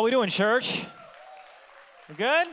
How 0.00 0.04
we 0.04 0.10
doing, 0.10 0.30
church? 0.30 0.82
We're 2.08 2.14
good? 2.14 2.48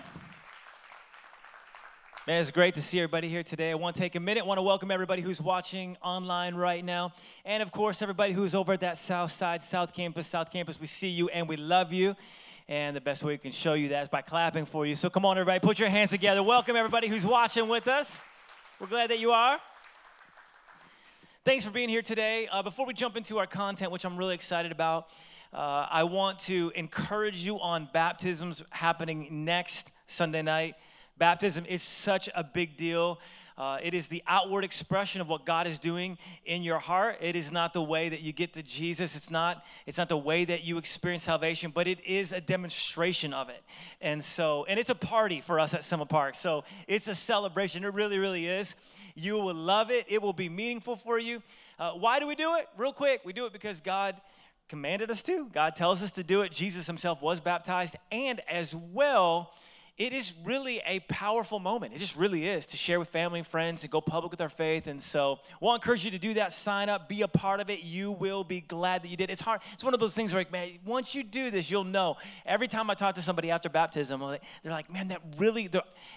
Man, 2.28 2.42
it's 2.42 2.52
great 2.52 2.76
to 2.76 2.82
see 2.82 3.00
everybody 3.00 3.30
here 3.30 3.42
today. 3.42 3.72
I 3.72 3.76
want 3.76 3.96
to 3.96 4.02
take 4.02 4.16
a 4.16 4.20
minute. 4.20 4.44
I 4.44 4.46
want 4.46 4.58
to 4.58 4.64
welcome 4.64 4.92
everybody 4.92 5.22
who's 5.22 5.42
watching 5.42 5.96
online 6.04 6.56
right 6.56 6.84
now. 6.84 7.14
And 7.46 7.64
of 7.64 7.72
course, 7.72 8.02
everybody 8.02 8.34
who's 8.34 8.54
over 8.54 8.74
at 8.74 8.82
that 8.82 8.98
South 8.98 9.32
Side, 9.32 9.64
South 9.64 9.94
Campus, 9.94 10.28
South 10.28 10.52
Campus. 10.52 10.78
We 10.82 10.88
see 10.88 11.08
you 11.08 11.30
and 11.30 11.48
we 11.48 11.56
love 11.56 11.94
you. 11.94 12.18
And 12.68 12.94
the 12.94 13.00
best 13.00 13.24
way 13.24 13.32
we 13.36 13.38
can 13.38 13.54
show 13.54 13.76
you 13.76 13.88
that 13.88 14.04
is 14.04 14.10
by 14.10 14.24
clapping 14.24 14.66
for 14.66 14.86
you. 14.86 14.98
So 14.98 15.10
come 15.10 15.24
on, 15.24 15.38
everybody, 15.38 15.62
put 15.62 15.80
your 15.80 15.88
hands 15.88 16.10
together. 16.10 16.44
Welcome 16.44 16.76
everybody 16.76 17.08
who's 17.08 17.26
watching 17.26 17.70
with 17.70 17.88
us. 17.88 18.22
We're 18.78 18.88
glad 18.88 19.10
that 19.10 19.20
you 19.20 19.32
are. 19.32 19.58
Thanks 21.46 21.64
for 21.64 21.72
being 21.72 21.88
here 21.88 22.02
today. 22.02 22.50
Uh, 22.52 22.62
before 22.62 22.86
we 22.86 22.94
jump 22.94 23.16
into 23.16 23.38
our 23.38 23.48
content, 23.48 23.90
which 23.94 24.04
I'm 24.04 24.18
really 24.18 24.36
excited 24.36 24.74
about, 24.74 25.08
uh, 25.54 25.88
I 25.90 26.04
want 26.04 26.40
to 26.40 26.72
encourage 26.76 27.46
you 27.46 27.60
on 27.60 27.90
baptisms 27.94 28.64
happening 28.70 29.46
next 29.46 29.92
Sunday 30.08 30.42
night. 30.42 30.76
Baptism 31.18 31.66
is 31.66 31.82
such 31.82 32.30
a 32.36 32.44
big 32.44 32.78
deal. 32.78 33.20
Uh, 33.58 33.80
it 33.82 33.96
is 33.96 34.08
the 34.08 34.22
outward 34.28 34.64
expression 34.64 35.20
of 35.20 35.28
what 35.28 35.44
God 35.44 35.66
is 35.66 35.80
doing 35.80 36.20
in 36.46 36.62
your 36.62 36.78
heart. 36.78 37.18
It 37.22 37.36
is 37.36 37.52
not 37.52 37.74
the 37.74 37.82
way 37.82 38.08
that 38.08 38.22
you 38.22 38.32
get 38.32 38.54
to 38.54 38.62
Jesus. 38.62 39.16
It's 39.16 39.32
not, 39.32 39.66
it's 39.88 39.98
not 39.98 40.10
the 40.10 40.18
way 40.18 40.46
that 40.46 40.64
you 40.64 40.78
experience 40.78 41.24
salvation, 41.24 41.72
but 41.74 41.88
it 41.88 42.06
is 42.06 42.34
a 42.34 42.42
demonstration 42.42 43.34
of 43.34 43.50
it. 43.50 43.64
And 44.00 44.24
so, 44.24 44.66
and 44.66 44.80
it's 44.80 44.92
a 44.92 44.96
party 44.96 45.42
for 45.42 45.60
us 45.60 45.74
at 45.74 45.84
Summit 45.84 46.08
Park. 46.08 46.36
So 46.36 46.66
it's 46.88 47.08
a 47.08 47.16
celebration. 47.16 47.84
It 47.84 47.96
really, 47.96 48.20
really 48.20 48.46
is. 48.46 48.76
You 49.16 49.34
will 49.40 49.56
love 49.56 49.90
it. 49.90 50.06
It 50.08 50.22
will 50.22 50.34
be 50.34 50.50
meaningful 50.50 50.96
for 50.96 51.18
you. 51.18 51.42
Uh, 51.80 51.92
why 51.92 52.20
do 52.20 52.28
we 52.28 52.36
do 52.36 52.56
it? 52.58 52.68
Real 52.78 52.94
quick, 52.94 53.22
we 53.26 53.34
do 53.34 53.48
it 53.48 53.54
because 53.54 53.82
God 53.82 54.16
commanded 54.68 55.10
us 55.12 55.24
to. 55.24 55.48
God 55.54 55.76
tells 55.76 56.04
us 56.04 56.12
to 56.14 56.24
do 56.24 56.42
it. 56.42 56.52
Jesus 56.52 56.88
himself 56.88 57.22
was 57.22 57.40
baptized. 57.40 57.96
And 58.12 58.42
as 58.50 58.76
well, 58.76 59.54
it 59.98 60.14
is 60.14 60.36
really 60.44 60.80
a 60.86 61.00
powerful 61.02 61.58
moment. 61.58 61.92
It 61.92 61.98
just 61.98 62.16
really 62.16 62.48
is 62.48 62.68
to 62.68 62.78
share 62.78 63.00
with 63.00 63.10
family 63.10 63.40
and 63.40 63.48
friends 63.48 63.84
and 63.84 63.92
go 63.92 64.00
public 64.00 64.30
with 64.30 64.42
our 64.42 64.50
faith. 64.50 64.86
And 64.86 65.02
so 65.02 65.40
we'll 65.60 65.74
encourage 65.74 66.06
you 66.06 66.12
to 66.12 66.20
do 66.20 66.36
that. 66.36 66.54
Sign 66.54 66.88
up, 66.88 67.10
be 67.10 67.24
a 67.24 67.28
part 67.28 67.60
of 67.62 67.72
it. 67.72 67.82
You 67.82 68.12
will 68.12 68.44
be 68.44 68.62
glad 68.62 69.02
that 69.02 69.08
you 69.08 69.18
did. 69.18 69.32
It's 69.32 69.42
hard. 69.42 69.62
It's 69.74 69.84
one 69.84 69.96
of 69.96 70.00
those 70.00 70.14
things 70.14 70.34
where, 70.34 70.42
like, 70.42 70.52
man, 70.52 70.78
once 70.86 71.16
you 71.16 71.24
do 71.24 71.50
this, 71.50 71.72
you'll 71.72 71.84
know. 71.84 72.18
Every 72.46 72.68
time 72.68 72.92
I 72.92 72.94
talk 72.94 73.16
to 73.16 73.24
somebody 73.24 73.50
after 73.50 73.70
baptism, 73.70 74.20
they're 74.20 74.72
like, 74.72 74.92
man, 74.94 75.08
that 75.08 75.22
really, 75.38 75.68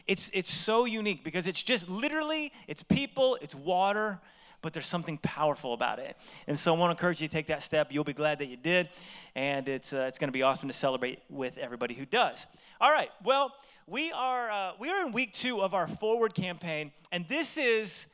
it's, 0.07 0.31
it's 0.35 0.53
so 0.53 0.85
unique 0.85 1.25
because 1.25 1.47
it's 1.47 1.62
just 1.62 1.89
literally, 1.89 2.53
it's 2.69 2.83
people, 2.83 3.39
it's 3.41 3.55
water, 3.55 4.20
but 4.62 4.72
there's 4.72 4.86
something 4.86 5.19
powerful 5.19 5.75
about 5.75 5.98
it. 5.98 6.16
And 6.47 6.58
so 6.58 6.75
I 6.75 6.78
want 6.78 6.91
to 6.91 6.92
encourage 6.98 7.20
you 7.20 7.28
to 7.28 7.33
take 7.33 7.47
that 7.47 7.62
step. 7.62 7.89
You'll 7.91 8.05
be 8.05 8.12
glad 8.12 8.39
that 8.39 8.47
you 8.47 8.56
did. 8.56 8.89
And 9.34 9.69
it's, 9.69 9.92
uh, 9.92 10.06
it's 10.08 10.19
going 10.19 10.28
to 10.28 10.33
be 10.33 10.42
awesome 10.42 10.69
to 10.69 10.75
celebrate 10.75 11.20
with 11.28 11.58
everybody 11.58 11.94
who 11.94 12.05
does. 12.05 12.47
All 12.80 12.91
right, 12.91 13.11
well, 13.25 13.55
we 13.86 14.12
are, 14.12 14.50
uh, 14.50 14.72
we 14.78 14.91
are 14.91 15.06
in 15.06 15.12
week 15.12 15.33
two 15.33 15.61
of 15.61 15.75
our 15.75 15.86
forward 15.86 16.34
campaign, 16.34 16.92
and 17.11 17.27
this 17.28 17.56
is 17.56 18.06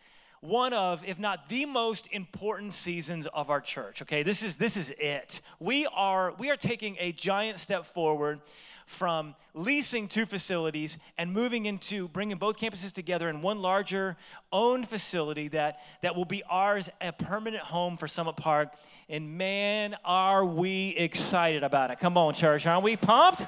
one 0.47 0.73
of 0.73 1.03
if 1.05 1.19
not 1.19 1.49
the 1.49 1.67
most 1.67 2.09
important 2.13 2.73
seasons 2.73 3.27
of 3.35 3.51
our 3.51 3.61
church 3.61 4.03
okay? 4.03 4.23
This 4.23 4.43
is 4.43 4.57
this 4.57 4.77
is 4.77 4.93
it. 4.99 5.41
We 5.59 5.87
are 5.93 6.35
we 6.39 6.51
are 6.51 6.57
taking 6.57 6.97
a 6.99 7.13
giant 7.13 7.59
step 7.59 7.85
forward 7.85 8.41
from 8.87 9.35
leasing 9.53 10.07
two 10.07 10.25
facilities 10.27 10.97
and 11.19 11.33
moving 11.33 11.67
into 11.67 12.07
bringing 12.09 12.37
both 12.37 12.59
campuses 12.59 12.93
together 12.93 13.29
in 13.29 13.43
one 13.43 13.61
larger 13.61 14.17
owned 14.53 14.89
facility 14.89 15.49
that 15.49 15.81
that 16.03 16.15
will 16.15 16.25
be 16.25 16.43
ours 16.49 16.89
a 17.01 17.11
permanent 17.11 17.65
home 17.65 17.97
for 17.97 18.07
summit 18.07 18.37
park. 18.37 18.73
And 19.09 19.37
man 19.37 19.97
are 20.05 20.45
we 20.45 20.91
excited 20.91 21.65
about 21.65 21.91
it. 21.91 21.99
Come 21.99 22.17
on 22.17 22.35
church 22.35 22.67
aren't 22.67 22.85
we 22.85 22.97
pumped? 22.97 23.45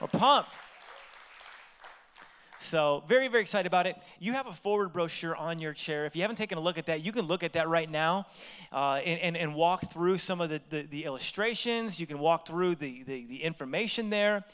We're 0.00 0.08
pumped 0.08 0.56
so, 2.62 3.02
very, 3.06 3.28
very 3.28 3.42
excited 3.42 3.66
about 3.66 3.86
it. 3.86 3.96
You 4.20 4.32
have 4.34 4.46
a 4.46 4.52
forward 4.52 4.92
brochure 4.92 5.34
on 5.34 5.58
your 5.58 5.72
chair. 5.72 6.06
If 6.06 6.14
you 6.14 6.22
haven't 6.22 6.36
taken 6.36 6.58
a 6.58 6.60
look 6.60 6.78
at 6.78 6.86
that, 6.86 7.04
you 7.04 7.12
can 7.12 7.26
look 7.26 7.42
at 7.42 7.54
that 7.54 7.68
right 7.68 7.90
now 7.90 8.26
uh, 8.72 9.00
and, 9.04 9.20
and, 9.20 9.36
and, 9.36 9.54
walk 9.54 9.92
through 9.92 10.18
some 10.18 10.40
of 10.40 10.48
the, 10.48 10.60
the, 10.70 10.82
the, 10.82 11.04
illustrations. 11.04 11.98
You 11.98 12.06
can 12.06 12.18
walk 12.18 12.46
through 12.46 12.76
the, 12.76 13.02
the, 13.02 13.26
the 13.26 13.42
information 13.42 14.10
there. 14.10 14.44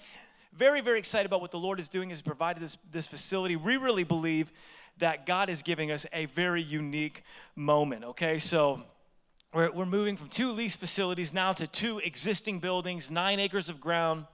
Very, 0.56 0.80
very 0.80 0.98
excited 0.98 1.26
about 1.26 1.40
what 1.40 1.50
the 1.50 1.58
Lord 1.58 1.78
is 1.78 1.88
doing, 1.88 2.10
has 2.10 2.22
provided 2.22 2.62
this, 2.62 2.78
this 2.90 3.06
facility. 3.06 3.56
We 3.56 3.76
really 3.76 4.04
believe 4.04 4.50
that 4.98 5.26
God 5.26 5.48
is 5.48 5.62
giving 5.62 5.90
us 5.90 6.06
a 6.12 6.26
very 6.26 6.62
unique 6.62 7.22
moment, 7.54 8.04
okay? 8.04 8.38
So, 8.38 8.82
we're, 9.54 9.70
we're 9.72 9.86
moving 9.86 10.16
from 10.16 10.28
two 10.28 10.52
lease 10.52 10.76
facilities 10.76 11.32
now 11.32 11.52
to 11.54 11.66
two 11.66 12.00
existing 12.00 12.58
buildings, 12.58 13.10
nine 13.10 13.40
acres 13.40 13.68
of 13.68 13.80
ground 13.80 14.26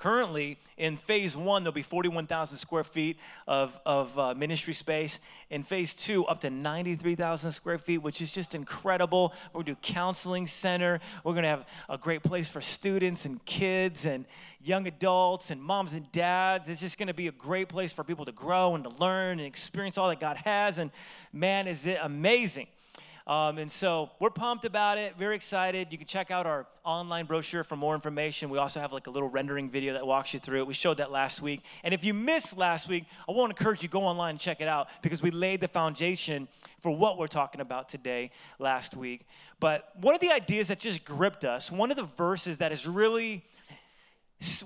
Currently, 0.00 0.56
in 0.78 0.96
phase 0.96 1.36
one, 1.36 1.62
there'll 1.62 1.74
be 1.74 1.82
41,000 1.82 2.56
square 2.56 2.84
feet 2.84 3.18
of, 3.46 3.78
of 3.84 4.18
uh, 4.18 4.34
ministry 4.34 4.72
space. 4.72 5.20
In 5.50 5.62
phase 5.62 5.94
two, 5.94 6.24
up 6.24 6.40
to 6.40 6.48
93,000 6.48 7.52
square 7.52 7.76
feet, 7.76 7.98
which 7.98 8.22
is 8.22 8.32
just 8.32 8.54
incredible. 8.54 9.34
We're 9.52 9.62
going 9.62 9.66
to 9.66 9.72
do 9.72 9.78
counseling 9.82 10.46
center. 10.46 11.00
We're 11.22 11.34
going 11.34 11.42
to 11.42 11.50
have 11.50 11.66
a 11.90 11.98
great 11.98 12.22
place 12.22 12.48
for 12.48 12.62
students 12.62 13.26
and 13.26 13.44
kids 13.44 14.06
and 14.06 14.24
young 14.64 14.86
adults 14.86 15.50
and 15.50 15.62
moms 15.62 15.92
and 15.92 16.10
dads. 16.12 16.70
It's 16.70 16.80
just 16.80 16.96
going 16.96 17.08
to 17.08 17.14
be 17.14 17.26
a 17.26 17.32
great 17.32 17.68
place 17.68 17.92
for 17.92 18.02
people 18.02 18.24
to 18.24 18.32
grow 18.32 18.74
and 18.74 18.84
to 18.84 18.90
learn 18.90 19.38
and 19.38 19.46
experience 19.46 19.98
all 19.98 20.08
that 20.08 20.18
God 20.18 20.38
has. 20.38 20.78
And 20.78 20.92
man, 21.30 21.68
is 21.68 21.86
it 21.86 21.98
amazing. 22.00 22.68
Um, 23.30 23.58
and 23.58 23.70
so 23.70 24.10
we're 24.18 24.30
pumped 24.30 24.64
about 24.64 24.98
it, 24.98 25.14
very 25.16 25.36
excited. 25.36 25.92
You 25.92 25.98
can 25.98 26.08
check 26.08 26.32
out 26.32 26.48
our 26.48 26.66
online 26.84 27.26
brochure 27.26 27.62
for 27.62 27.76
more 27.76 27.94
information. 27.94 28.50
We 28.50 28.58
also 28.58 28.80
have 28.80 28.92
like 28.92 29.06
a 29.06 29.10
little 29.10 29.28
rendering 29.28 29.70
video 29.70 29.92
that 29.92 30.04
walks 30.04 30.34
you 30.34 30.40
through 30.40 30.58
it. 30.58 30.66
We 30.66 30.74
showed 30.74 30.96
that 30.96 31.12
last 31.12 31.40
week. 31.40 31.62
And 31.84 31.94
if 31.94 32.04
you 32.04 32.12
missed 32.12 32.58
last 32.58 32.88
week, 32.88 33.04
I 33.28 33.30
want 33.30 33.56
to 33.56 33.56
encourage 33.56 33.84
you 33.84 33.88
go 33.88 34.02
online 34.02 34.30
and 34.30 34.40
check 34.40 34.60
it 34.60 34.66
out 34.66 34.88
because 35.00 35.22
we 35.22 35.30
laid 35.30 35.60
the 35.60 35.68
foundation 35.68 36.48
for 36.80 36.90
what 36.90 37.18
we're 37.18 37.28
talking 37.28 37.60
about 37.60 37.88
today 37.88 38.32
last 38.58 38.96
week. 38.96 39.28
But 39.60 39.92
one 40.00 40.16
of 40.16 40.20
the 40.20 40.32
ideas 40.32 40.66
that 40.66 40.80
just 40.80 41.04
gripped 41.04 41.44
us, 41.44 41.70
one 41.70 41.92
of 41.92 41.96
the 41.96 42.08
verses 42.16 42.58
that 42.58 42.72
is 42.72 42.84
really 42.84 43.44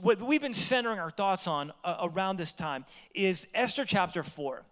what 0.00 0.22
we've 0.22 0.40
been 0.40 0.54
centering 0.54 0.98
our 0.98 1.10
thoughts 1.10 1.46
on 1.46 1.70
uh, 1.84 1.96
around 2.00 2.38
this 2.38 2.54
time 2.54 2.86
is 3.14 3.46
Esther 3.52 3.84
chapter 3.84 4.22
4. 4.22 4.62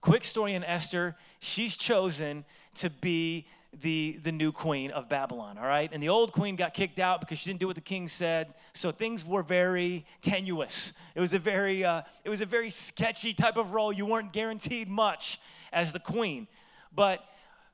Quick 0.00 0.24
story 0.24 0.54
in 0.54 0.64
Esther, 0.64 1.16
she's 1.38 1.76
chosen 1.76 2.44
to 2.74 2.90
be 2.90 3.46
the, 3.80 4.18
the 4.22 4.32
new 4.32 4.52
queen 4.52 4.90
of 4.90 5.08
Babylon, 5.08 5.56
all 5.56 5.66
right? 5.66 5.90
And 5.92 6.02
the 6.02 6.10
old 6.10 6.32
queen 6.32 6.56
got 6.56 6.74
kicked 6.74 6.98
out 6.98 7.20
because 7.20 7.38
she 7.38 7.48
didn't 7.48 7.60
do 7.60 7.66
what 7.66 7.76
the 7.76 7.80
king 7.80 8.08
said. 8.08 8.52
So 8.74 8.90
things 8.90 9.24
were 9.24 9.42
very 9.42 10.04
tenuous. 10.20 10.92
It 11.14 11.20
was 11.20 11.32
a 11.32 11.38
very, 11.38 11.84
uh, 11.84 12.02
it 12.24 12.28
was 12.28 12.42
a 12.42 12.46
very 12.46 12.70
sketchy 12.70 13.32
type 13.32 13.56
of 13.56 13.72
role. 13.72 13.92
You 13.92 14.04
weren't 14.04 14.32
guaranteed 14.32 14.88
much 14.88 15.40
as 15.72 15.92
the 15.92 16.00
queen. 16.00 16.48
But, 16.94 17.24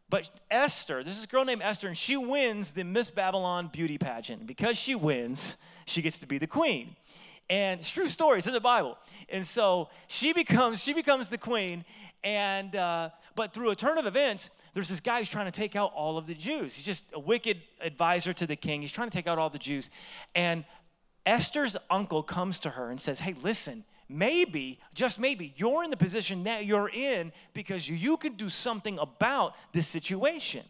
but 0.09 0.31
Esther, 0.51 1.03
this 1.03 1.19
is 1.19 1.25
a 1.25 1.27
girl 1.27 1.45
named 1.45 1.63
Esther, 1.63 1.89
and 1.89 1.97
she 1.97 2.17
wins 2.17 2.73
the 2.73 2.85
Miss 2.85 3.11
Babylon 3.11 3.69
beauty 3.73 3.99
pageant. 3.99 4.47
Because 4.47 4.79
she 4.79 4.95
wins, 4.95 5.57
she 5.85 6.01
gets 6.01 6.19
to 6.21 6.27
be 6.27 6.39
the 6.39 6.47
queen. 6.47 6.95
And 7.51 7.81
it's 7.81 7.91
true 7.91 8.09
story, 8.09 8.39
it's 8.39 8.47
in 8.47 8.53
the 8.53 8.61
Bible. 8.61 8.99
And 9.29 9.45
so 9.45 9.89
she 10.07 10.33
becomes, 10.33 10.83
she 10.83 10.93
becomes 10.93 11.29
the 11.29 11.39
queen, 11.39 11.85
and 12.23 12.77
uh, 12.77 13.11
but 13.35 13.55
through 13.55 13.71
a 13.71 13.77
turn 13.77 13.99
of 13.99 14.07
events, 14.07 14.51
there's 14.79 14.89
this 14.89 15.01
guy 15.01 15.19
who's 15.19 15.29
trying 15.29 15.47
to 15.47 15.51
take 15.51 15.75
out 15.75 15.93
all 15.93 16.17
of 16.17 16.29
the 16.29 16.35
Jews. 16.35 16.77
He's 16.77 16.87
just 16.87 17.03
a 17.13 17.19
wicked 17.19 17.61
advisor 17.81 18.33
to 18.33 18.47
the 18.47 18.55
king. 18.55 18.81
He's 18.81 18.93
trying 18.93 19.11
to 19.11 19.17
take 19.17 19.27
out 19.27 19.37
all 19.37 19.51
the 19.51 19.59
Jews. 19.59 19.91
And 20.37 20.65
Esther's 21.27 21.77
uncle 21.91 22.23
comes 22.23 22.61
to 22.61 22.71
her 22.71 22.89
and 22.89 23.01
says, 23.01 23.19
Hey, 23.19 23.35
listen, 23.43 23.83
maybe, 24.09 24.79
just 24.95 25.19
maybe, 25.19 25.53
you're 25.57 25.83
in 25.83 25.91
the 25.91 25.97
position 25.97 26.45
that 26.45 26.65
you're 26.65 26.89
in 26.91 27.33
because 27.55 27.89
you 27.89 28.17
can 28.19 28.35
do 28.35 28.49
something 28.49 29.01
about 29.01 29.57
this 29.73 29.89
situation. 29.89 30.65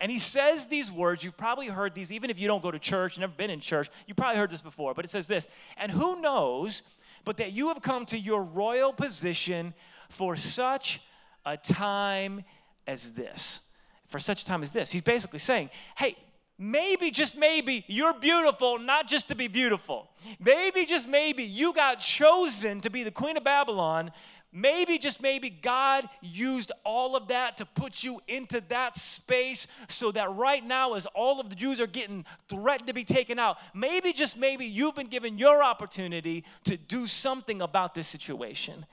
And 0.00 0.12
he 0.12 0.18
says 0.18 0.66
these 0.66 0.92
words, 0.92 1.24
you've 1.24 1.38
probably 1.38 1.68
heard 1.68 1.94
these, 1.94 2.12
even 2.12 2.28
if 2.28 2.38
you 2.38 2.46
don't 2.48 2.62
go 2.62 2.70
to 2.70 2.78
church, 2.78 3.18
never 3.18 3.32
been 3.34 3.48
in 3.48 3.60
church, 3.60 3.88
you 4.06 4.12
probably 4.12 4.36
heard 4.36 4.50
this 4.50 4.60
before, 4.60 4.92
but 4.92 5.06
it 5.06 5.10
says 5.10 5.28
this, 5.28 5.48
and 5.78 5.90
who 5.90 6.20
knows 6.20 6.82
but 7.24 7.38
that 7.38 7.52
you 7.54 7.68
have 7.68 7.80
come 7.80 8.04
to 8.04 8.18
your 8.18 8.44
royal 8.44 8.92
position 8.92 9.72
for 10.10 10.36
such 10.36 11.00
a 11.46 11.56
time 11.56 12.44
as 12.86 13.12
this. 13.12 13.60
For 14.06 14.20
such 14.20 14.42
a 14.42 14.44
time 14.44 14.62
as 14.62 14.70
this. 14.70 14.92
He's 14.92 15.02
basically 15.02 15.40
saying, 15.40 15.70
hey, 15.96 16.16
maybe, 16.58 17.10
just 17.10 17.36
maybe, 17.36 17.84
you're 17.88 18.14
beautiful, 18.14 18.78
not 18.78 19.08
just 19.08 19.28
to 19.28 19.34
be 19.34 19.48
beautiful. 19.48 20.08
Maybe, 20.38 20.84
just 20.84 21.08
maybe, 21.08 21.42
you 21.42 21.72
got 21.72 21.96
chosen 21.96 22.80
to 22.82 22.90
be 22.90 23.02
the 23.02 23.10
queen 23.10 23.36
of 23.36 23.44
Babylon. 23.44 24.12
Maybe, 24.52 24.96
just 24.96 25.20
maybe, 25.20 25.50
God 25.50 26.08
used 26.22 26.70
all 26.84 27.16
of 27.16 27.28
that 27.28 27.56
to 27.56 27.66
put 27.66 28.04
you 28.04 28.20
into 28.28 28.62
that 28.68 28.96
space 28.96 29.66
so 29.88 30.12
that 30.12 30.32
right 30.34 30.64
now, 30.64 30.94
as 30.94 31.06
all 31.06 31.40
of 31.40 31.50
the 31.50 31.56
Jews 31.56 31.80
are 31.80 31.86
getting 31.88 32.24
threatened 32.48 32.86
to 32.86 32.94
be 32.94 33.04
taken 33.04 33.40
out, 33.40 33.58
maybe, 33.74 34.12
just 34.12 34.38
maybe, 34.38 34.66
you've 34.66 34.94
been 34.94 35.08
given 35.08 35.36
your 35.36 35.64
opportunity 35.64 36.44
to 36.64 36.76
do 36.76 37.08
something 37.08 37.60
about 37.60 37.94
this 37.94 38.06
situation 38.06 38.86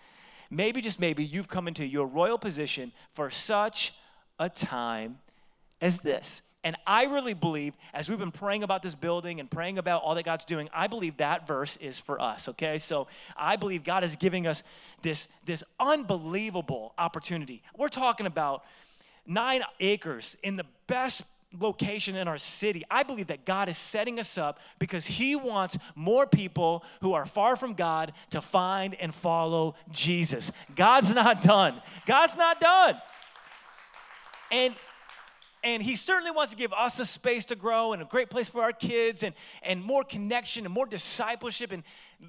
maybe, 0.56 0.82
just 0.82 1.00
maybe, 1.00 1.24
you've 1.24 1.48
come 1.48 1.68
into 1.68 1.86
your 1.86 2.08
royal 2.08 2.38
position 2.38 2.92
for 3.12 3.30
such 3.30 3.94
a 4.40 4.50
time 4.50 5.20
as 5.82 6.00
this. 6.00 6.42
And 6.64 6.78
I 6.88 7.06
really 7.06 7.34
believe, 7.34 7.76
as 7.94 8.08
we've 8.08 8.20
been 8.20 8.32
praying 8.32 8.64
about 8.64 8.84
this 8.84 8.96
building 8.96 9.42
and 9.42 9.52
praying 9.52 9.78
about 9.78 10.02
all 10.02 10.16
that 10.16 10.24
God's 10.24 10.46
doing, 10.46 10.70
I 10.74 10.88
believe 10.88 11.18
that 11.18 11.46
verse 11.46 11.76
is 11.78 12.00
for 12.00 12.22
us, 12.22 12.48
okay? 12.48 12.78
So 12.78 13.08
I 13.36 13.58
believe 13.58 13.84
God 13.84 14.06
is 14.06 14.16
giving 14.16 14.48
us 14.48 14.64
this, 15.02 15.28
this 15.46 15.64
unbelievable 15.78 16.94
opportunity. 16.98 17.62
We're 17.76 17.90
talking 17.90 18.26
about 18.28 18.64
nine 19.28 19.62
acres 19.82 20.38
in 20.42 20.56
the 20.56 20.66
best 20.88 21.24
location 21.60 22.16
in 22.16 22.28
our 22.28 22.38
city. 22.38 22.84
I 22.90 23.04
believe 23.04 23.28
that 23.28 23.46
God 23.46 23.70
is 23.70 23.78
setting 23.78 24.20
us 24.20 24.38
up 24.38 24.60
because 24.80 25.06
He 25.06 25.36
wants 25.36 25.78
more 25.96 26.26
people 26.26 26.84
who 27.02 27.14
are 27.14 27.26
far 27.26 27.56
from 27.56 27.74
God 27.74 28.14
to 28.32 28.42
find 28.42 28.96
and 28.96 29.14
follow 29.14 29.76
Jesus. 29.92 30.52
God's 30.76 31.14
not 31.14 31.42
done. 31.42 31.82
God's 32.06 32.36
not 32.36 32.60
done. 32.60 32.98
And 34.52 34.76
and 35.64 35.82
he 35.82 35.96
certainly 35.96 36.32
wants 36.32 36.52
to 36.52 36.58
give 36.58 36.74
us 36.74 37.00
a 37.00 37.06
space 37.06 37.46
to 37.46 37.56
grow 37.56 37.94
and 37.94 38.02
a 38.02 38.06
great 38.06 38.30
place 38.30 38.50
for 38.50 38.62
our 38.62 38.74
kids 38.74 39.24
and, 39.24 39.34
and 39.62 39.82
more 39.82 40.04
connection 40.04 40.66
and 40.66 40.74
more 40.74 40.86
discipleship 40.86 41.72
and 41.72 41.84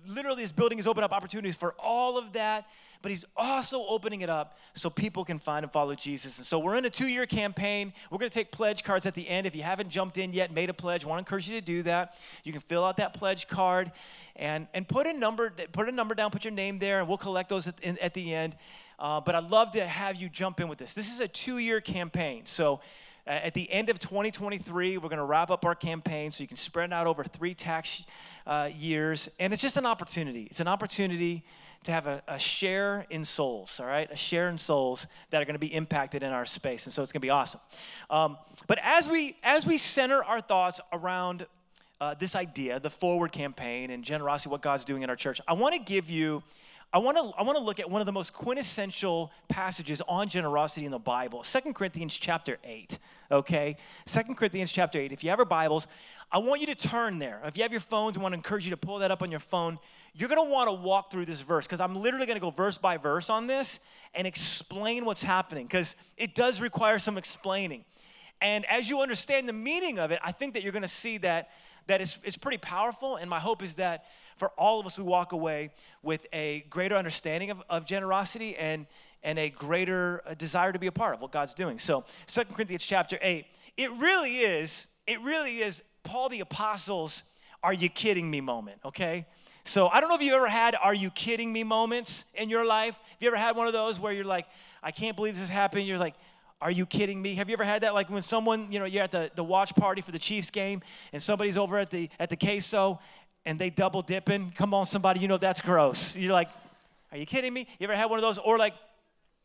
literally 0.06 0.43
this 0.43 0.52
building 0.52 0.79
has 0.79 0.87
opened 0.87 1.05
up 1.05 1.12
opportunities 1.12 1.56
for 1.56 1.75
all 1.79 2.19
of 2.19 2.32
that 2.32 2.67
but 3.02 3.11
he's 3.11 3.26
also 3.37 3.85
opening 3.87 4.23
it 4.23 4.31
up 4.31 4.56
so 4.73 4.88
people 4.88 5.26
can 5.26 5.38
find 5.38 5.62
and 5.62 5.70
follow 5.70 5.94
jesus. 5.94 6.38
And 6.38 6.46
so 6.46 6.58
we're 6.58 6.76
in 6.76 6.87
a 6.87 6.91
two-year 6.91 7.26
campaign. 7.26 7.93
We're 8.11 8.17
going 8.17 8.31
to 8.31 8.35
take 8.35 8.50
pledge 8.50 8.82
cards 8.82 9.05
at 9.05 9.12
the 9.12 9.29
end. 9.29 9.46
If 9.46 9.55
you 9.55 9.62
haven't 9.62 9.91
jumped 9.91 10.17
in 10.17 10.32
yet 10.32 10.52
made 10.52 10.70
a 10.70 10.75
pledge 10.75 11.05
I 11.05 11.08
want 11.08 11.19
to 11.19 11.20
encourage 11.29 11.49
you 11.49 11.61
to 11.61 11.64
do 11.64 11.82
that 11.82 12.17
you 12.44 12.52
can 12.52 12.61
fill 12.61 12.85
out 12.85 12.96
that 12.96 13.14
pledge 13.14 13.46
card 13.46 13.93
and, 14.37 14.67
and 14.73 14.88
put 14.88 15.06
a 15.06 15.12
number 15.12 15.52
put 15.73 15.88
a 15.88 15.93
number 15.93 16.14
down 16.14 16.31
put 16.31 16.44
your 16.44 16.52
name 16.52 16.79
there 16.79 17.00
and 17.00 17.08
we'll 17.08 17.19
collect 17.19 17.49
those 17.49 17.69
at, 17.69 17.79
in, 17.81 17.99
at 17.99 18.14
the 18.14 18.35
end. 18.35 18.56
Uh, 18.99 19.20
but 19.20 19.35
i'd 19.35 19.50
love 19.50 19.73
to 19.73 19.85
have 19.85 20.17
you 20.17 20.29
jump 20.29 20.61
in 20.61 20.69
with 20.69 20.79
this. 20.79 20.94
This 20.94 21.12
is 21.12 21.20
a 21.20 21.29
two-year 21.29 21.81
campaign. 21.81 22.47
So 22.47 22.81
uh, 23.26 23.31
at 23.31 23.55
the 23.55 23.71
end 23.73 23.88
of 23.88 23.99
2023, 23.99 24.99
we're 24.99 25.09
going 25.09 25.19
to 25.19 25.25
wrap 25.25 25.50
up 25.50 25.65
our 25.65 25.75
campaign 25.75 26.31
so 26.31 26.43
you 26.43 26.49
can 26.49 26.59
spread 26.59 26.91
it 26.91 26.93
out 26.93 27.06
over 27.06 27.25
three 27.25 27.55
tax 27.55 28.05
uh, 28.47 28.69
years. 28.76 29.31
And 29.41 29.53
it's 29.53 29.62
just 29.62 29.79
an 29.79 29.87
opportunity. 29.87 30.47
It's 30.50 30.61
an 30.61 30.69
opportunity 30.69 31.43
to 31.85 31.93
have 31.93 32.06
a, 32.06 32.23
a, 32.29 32.38
share 32.38 33.06
in 33.11 33.25
souls, 33.25 33.79
all 33.81 33.87
right? 33.87 34.11
A 34.11 34.17
share 34.17 34.49
in 34.49 34.59
souls 34.59 35.06
that 35.31 35.41
are 35.41 35.44
going 35.44 35.55
to 35.55 35.59
be 35.59 35.73
impacted 35.75 36.23
in 36.23 36.32
our 36.32 36.44
space. 36.44 36.85
And 36.87 36.93
so 36.93 37.03
it's 37.03 37.12
going 37.12 37.21
to 37.21 37.26
be 37.26 37.31
awesome. 37.31 37.61
Um, 38.11 38.38
but 38.67 38.79
as 38.82 39.09
we, 39.09 39.37
as 39.43 39.67
we 39.67 39.79
center 39.79 40.23
our 40.25 40.41
thoughts 40.41 40.81
around 40.93 41.47
uh, 42.00 42.15
this 42.15 42.35
idea, 42.35 42.81
the 42.81 42.91
forward 42.91 43.32
campaign 43.32 43.91
and 43.91 44.05
generosity, 44.05 44.50
what 44.50 44.62
God's 44.62 44.85
doing 44.85 45.03
in 45.03 45.11
our 45.11 45.17
church, 45.17 45.41
I 45.47 45.53
want 45.55 45.75
to 45.75 45.81
give 45.81 46.11
you 46.11 46.43
I 46.94 46.99
want 46.99 47.17
to 47.17 47.25
I 47.37 47.43
want 47.43 47.58
to 47.58 47.64
look 47.64 47.81
at 47.81 47.91
one 47.91 48.00
of 48.00 48.06
the 48.06 48.12
most 48.12 48.32
quintessential 48.32 49.32
passages 49.49 50.00
on 50.06 50.29
generosity 50.29 50.87
in 50.87 50.93
the 50.93 50.99
Bible. 51.00 51.43
Second 51.43 51.75
Corinthians 51.75 52.17
chapter 52.17 52.58
8, 52.62 53.00
okay? 53.32 53.76
Second 54.06 54.37
Corinthians 54.37 54.70
chapter 54.70 55.00
8. 55.00 55.11
If 55.11 55.25
you 55.25 55.31
have 55.31 55.41
your 55.41 55.44
Bibles, 55.44 55.88
I 56.31 56.38
want 56.38 56.61
you 56.61 56.69
to 56.69 56.76
turn 56.76 57.19
there. 57.19 57.41
If 57.44 57.56
you 57.56 57.64
have 57.64 57.73
your 57.73 57.81
phones, 57.81 58.17
I 58.17 58.20
want 58.20 58.32
to 58.32 58.37
encourage 58.37 58.64
you 58.64 58.70
to 58.70 58.76
pull 58.76 59.00
that 59.00 59.11
up 59.11 59.23
on 59.23 59.31
your 59.32 59.41
phone. 59.41 59.81
You're 60.14 60.29
going 60.29 60.46
to 60.46 60.49
want 60.49 60.69
to 60.69 60.73
walk 60.73 61.11
through 61.11 61.25
this 61.25 61.41
verse 61.41 61.67
cuz 61.67 61.81
I'm 61.81 61.96
literally 61.96 62.26
going 62.26 62.37
to 62.37 62.41
go 62.41 62.50
verse 62.50 62.79
by 62.79 62.97
verse 62.97 63.29
on 63.29 63.49
this 63.49 63.81
and 64.14 64.25
explain 64.25 65.05
what's 65.05 65.25
happening 65.25 65.67
cuz 65.67 65.97
it 66.17 66.37
does 66.37 66.61
require 66.61 67.00
some 67.00 67.19
explaining. 67.19 67.85
And 68.40 68.64
as 68.67 68.88
you 68.88 69.00
understand 69.00 69.49
the 69.49 69.52
meaning 69.52 69.99
of 69.99 70.12
it, 70.12 70.20
I 70.23 70.31
think 70.31 70.55
that 70.55 70.62
you're 70.62 70.70
going 70.70 70.82
to 70.82 70.88
see 70.88 71.19
that 71.19 71.50
that 71.88 72.00
it's, 72.00 72.19
it's 72.23 72.37
pretty 72.37 72.58
powerful 72.58 73.17
and 73.17 73.29
my 73.29 73.40
hope 73.40 73.62
is 73.62 73.75
that 73.75 74.06
for 74.36 74.48
all 74.58 74.81
of 74.81 74.86
us 74.86 74.98
we 74.98 75.04
walk 75.04 75.32
away 75.32 75.70
with 76.02 76.26
a 76.32 76.64
greater 76.70 76.96
understanding 76.96 77.50
of, 77.50 77.62
of 77.69 77.86
generosity 77.86 78.56
and, 78.56 78.86
and 79.22 79.38
a 79.38 79.50
greater 79.50 80.22
uh, 80.26 80.34
desire 80.34 80.72
to 80.72 80.78
be 80.78 80.86
a 80.86 80.92
part 80.92 81.14
of 81.14 81.20
what 81.20 81.32
God's 81.32 81.54
doing. 81.54 81.78
So, 81.78 82.04
Second 82.26 82.54
Corinthians 82.54 82.84
chapter 82.84 83.19
8, 83.22 83.46
it 83.76 83.90
really 83.92 84.38
is, 84.38 84.86
it 85.06 85.20
really 85.20 85.58
is 85.58 85.82
Paul 86.02 86.28
the 86.28 86.40
Apostle's 86.40 87.25
are 87.62 87.72
you 87.72 87.88
kidding 87.88 88.31
me 88.31 88.42
moment, 88.42 88.78
okay? 88.84 89.26
So 89.64 89.88
I 89.88 90.00
don't 90.00 90.10
know 90.10 90.16
if 90.16 90.22
you 90.22 90.34
ever 90.34 90.48
had 90.48 90.75
are 90.75 90.94
you 90.94 91.10
kidding 91.10 91.50
me 91.50 91.64
moments 91.64 92.26
in 92.34 92.50
your 92.50 92.66
life. 92.66 92.94
Have 92.96 93.22
you 93.22 93.28
ever 93.28 93.38
had 93.38 93.56
one 93.56 93.66
of 93.66 93.72
those 93.72 93.98
where 93.98 94.12
you're 94.12 94.25
like, 94.25 94.46
I 94.82 94.90
can't 94.90 95.16
believe 95.16 95.34
this 95.34 95.44
is 95.44 95.48
happening? 95.48 95.87
You're 95.87 95.98
like, 95.98 96.14
are 96.60 96.70
you 96.70 96.84
kidding 96.84 97.20
me? 97.20 97.34
Have 97.37 97.48
you 97.48 97.54
ever 97.54 97.64
had 97.64 97.82
that? 97.82 97.94
Like 97.94 98.10
when 98.10 98.20
someone, 98.20 98.70
you 98.70 98.78
know, 98.78 98.84
you're 98.84 99.02
at 99.02 99.10
the, 99.10 99.30
the 99.34 99.42
watch 99.42 99.75
party 99.75 100.02
for 100.02 100.12
the 100.12 100.19
Chiefs 100.19 100.50
game 100.50 100.82
and 101.12 101.22
somebody's 101.22 101.56
over 101.56 101.78
at 101.78 101.90
the 101.90 102.10
at 102.19 102.28
the 102.28 102.37
queso 102.37 103.00
and 103.46 103.58
they 103.58 103.70
double 103.70 104.02
dipping. 104.02 104.52
Come 104.56 104.75
on, 104.75 104.87
somebody, 104.87 105.20
you 105.20 105.29
know 105.29 105.37
that's 105.37 105.61
gross. 105.61 106.17
You're 106.17 106.32
like, 106.32 106.49
are 107.12 107.19
you 107.19 107.26
kidding 107.26 107.52
me? 107.52 107.67
You 107.79 107.85
ever 107.85 107.96
had 107.96 108.06
one 108.06 108.19
of 108.19 108.23
those? 108.23 108.38
Or 108.38 108.58
like, 108.58 108.75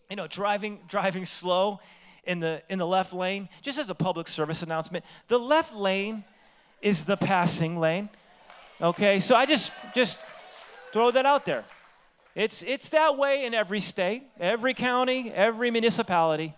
you 0.10 0.16
know, 0.16 0.28
driving 0.28 0.80
driving 0.88 1.25
slow 1.25 1.80
in 2.24 2.40
the 2.40 2.63
in 2.69 2.80
the 2.80 2.88
left 2.88 3.13
lane. 3.13 3.48
Just 3.62 3.78
as 3.78 3.90
a 3.90 3.96
public 3.96 4.28
service 4.28 4.63
announcement, 4.63 5.06
the 5.28 5.38
left 5.38 5.75
lane 5.75 6.24
is 6.81 7.06
the 7.06 7.18
passing 7.18 7.78
lane. 7.78 8.10
Okay, 8.81 9.19
so 9.19 9.36
I 9.36 9.46
just 9.46 9.72
just 9.94 10.18
throw 10.92 11.12
that 11.12 11.25
out 11.25 11.45
there. 11.45 11.63
It's 12.34 12.63
it's 12.63 12.90
that 12.90 13.18
way 13.18 13.45
in 13.45 13.54
every 13.54 13.80
state, 13.80 14.24
every 14.40 14.74
county, 14.74 15.31
every 15.31 15.69
municipality. 15.69 16.56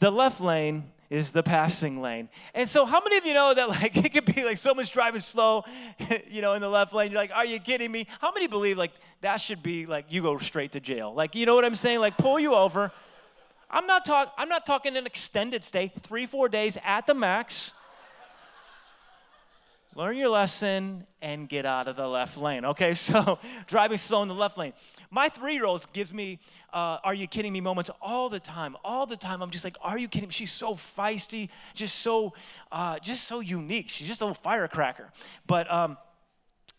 The 0.00 0.10
left 0.10 0.40
lane 0.40 0.90
is 1.10 1.32
the 1.32 1.42
passing 1.42 2.00
lane. 2.00 2.28
And 2.54 2.68
so 2.68 2.84
how 2.84 3.00
many 3.00 3.16
of 3.16 3.26
you 3.26 3.34
know 3.34 3.54
that 3.54 3.68
like 3.68 3.96
it 3.96 4.12
could 4.12 4.24
be 4.24 4.44
like 4.44 4.58
someone's 4.58 4.90
driving 4.90 5.20
slow, 5.20 5.64
you 6.30 6.42
know, 6.42 6.54
in 6.54 6.60
the 6.60 6.68
left 6.68 6.92
lane. 6.92 7.10
You're 7.10 7.20
like, 7.20 7.32
are 7.32 7.46
you 7.46 7.60
kidding 7.60 7.90
me? 7.90 8.06
How 8.20 8.32
many 8.32 8.46
believe 8.46 8.78
like 8.78 8.92
that 9.20 9.38
should 9.38 9.62
be 9.62 9.86
like 9.86 10.06
you 10.08 10.22
go 10.22 10.38
straight 10.38 10.72
to 10.72 10.80
jail? 10.80 11.14
Like, 11.14 11.34
you 11.34 11.46
know 11.46 11.54
what 11.54 11.64
I'm 11.64 11.74
saying? 11.74 12.00
Like 12.00 12.16
pull 12.16 12.38
you 12.38 12.54
over. 12.54 12.92
I'm 13.70 13.86
not 13.86 14.04
talking 14.04 14.32
I'm 14.38 14.48
not 14.48 14.64
talking 14.66 14.96
an 14.96 15.06
extended 15.06 15.64
stay, 15.64 15.92
three, 16.00 16.26
four 16.26 16.48
days 16.48 16.78
at 16.84 17.06
the 17.06 17.14
max 17.14 17.72
learn 19.98 20.16
your 20.16 20.28
lesson 20.28 21.04
and 21.20 21.48
get 21.48 21.66
out 21.66 21.88
of 21.88 21.96
the 21.96 22.06
left 22.06 22.38
lane. 22.38 22.64
Okay, 22.64 22.94
so 23.08 23.40
driving 23.66 23.98
slow 23.98 24.22
in 24.22 24.28
the 24.28 24.34
left 24.34 24.56
lane. 24.56 24.72
My 25.10 25.28
three 25.28 25.54
year 25.54 25.66
old 25.66 25.92
gives 25.92 26.14
me, 26.14 26.38
uh, 26.72 26.98
are 27.02 27.14
you 27.14 27.26
kidding 27.26 27.52
me 27.52 27.60
moments 27.60 27.90
all 28.00 28.28
the 28.28 28.38
time. 28.38 28.76
All 28.84 29.06
the 29.06 29.16
time. 29.16 29.42
I'm 29.42 29.50
just 29.50 29.64
like, 29.64 29.76
are 29.82 29.98
you 29.98 30.06
kidding 30.06 30.28
me? 30.28 30.32
She's 30.32 30.52
so 30.52 30.74
feisty, 30.74 31.48
just 31.74 31.96
so, 31.96 32.32
uh, 32.70 33.00
just 33.00 33.26
so 33.26 33.40
unique. 33.40 33.88
She's 33.88 34.06
just 34.06 34.20
a 34.20 34.24
little 34.24 34.40
firecracker. 34.40 35.10
But, 35.48 35.68
um, 35.70 35.98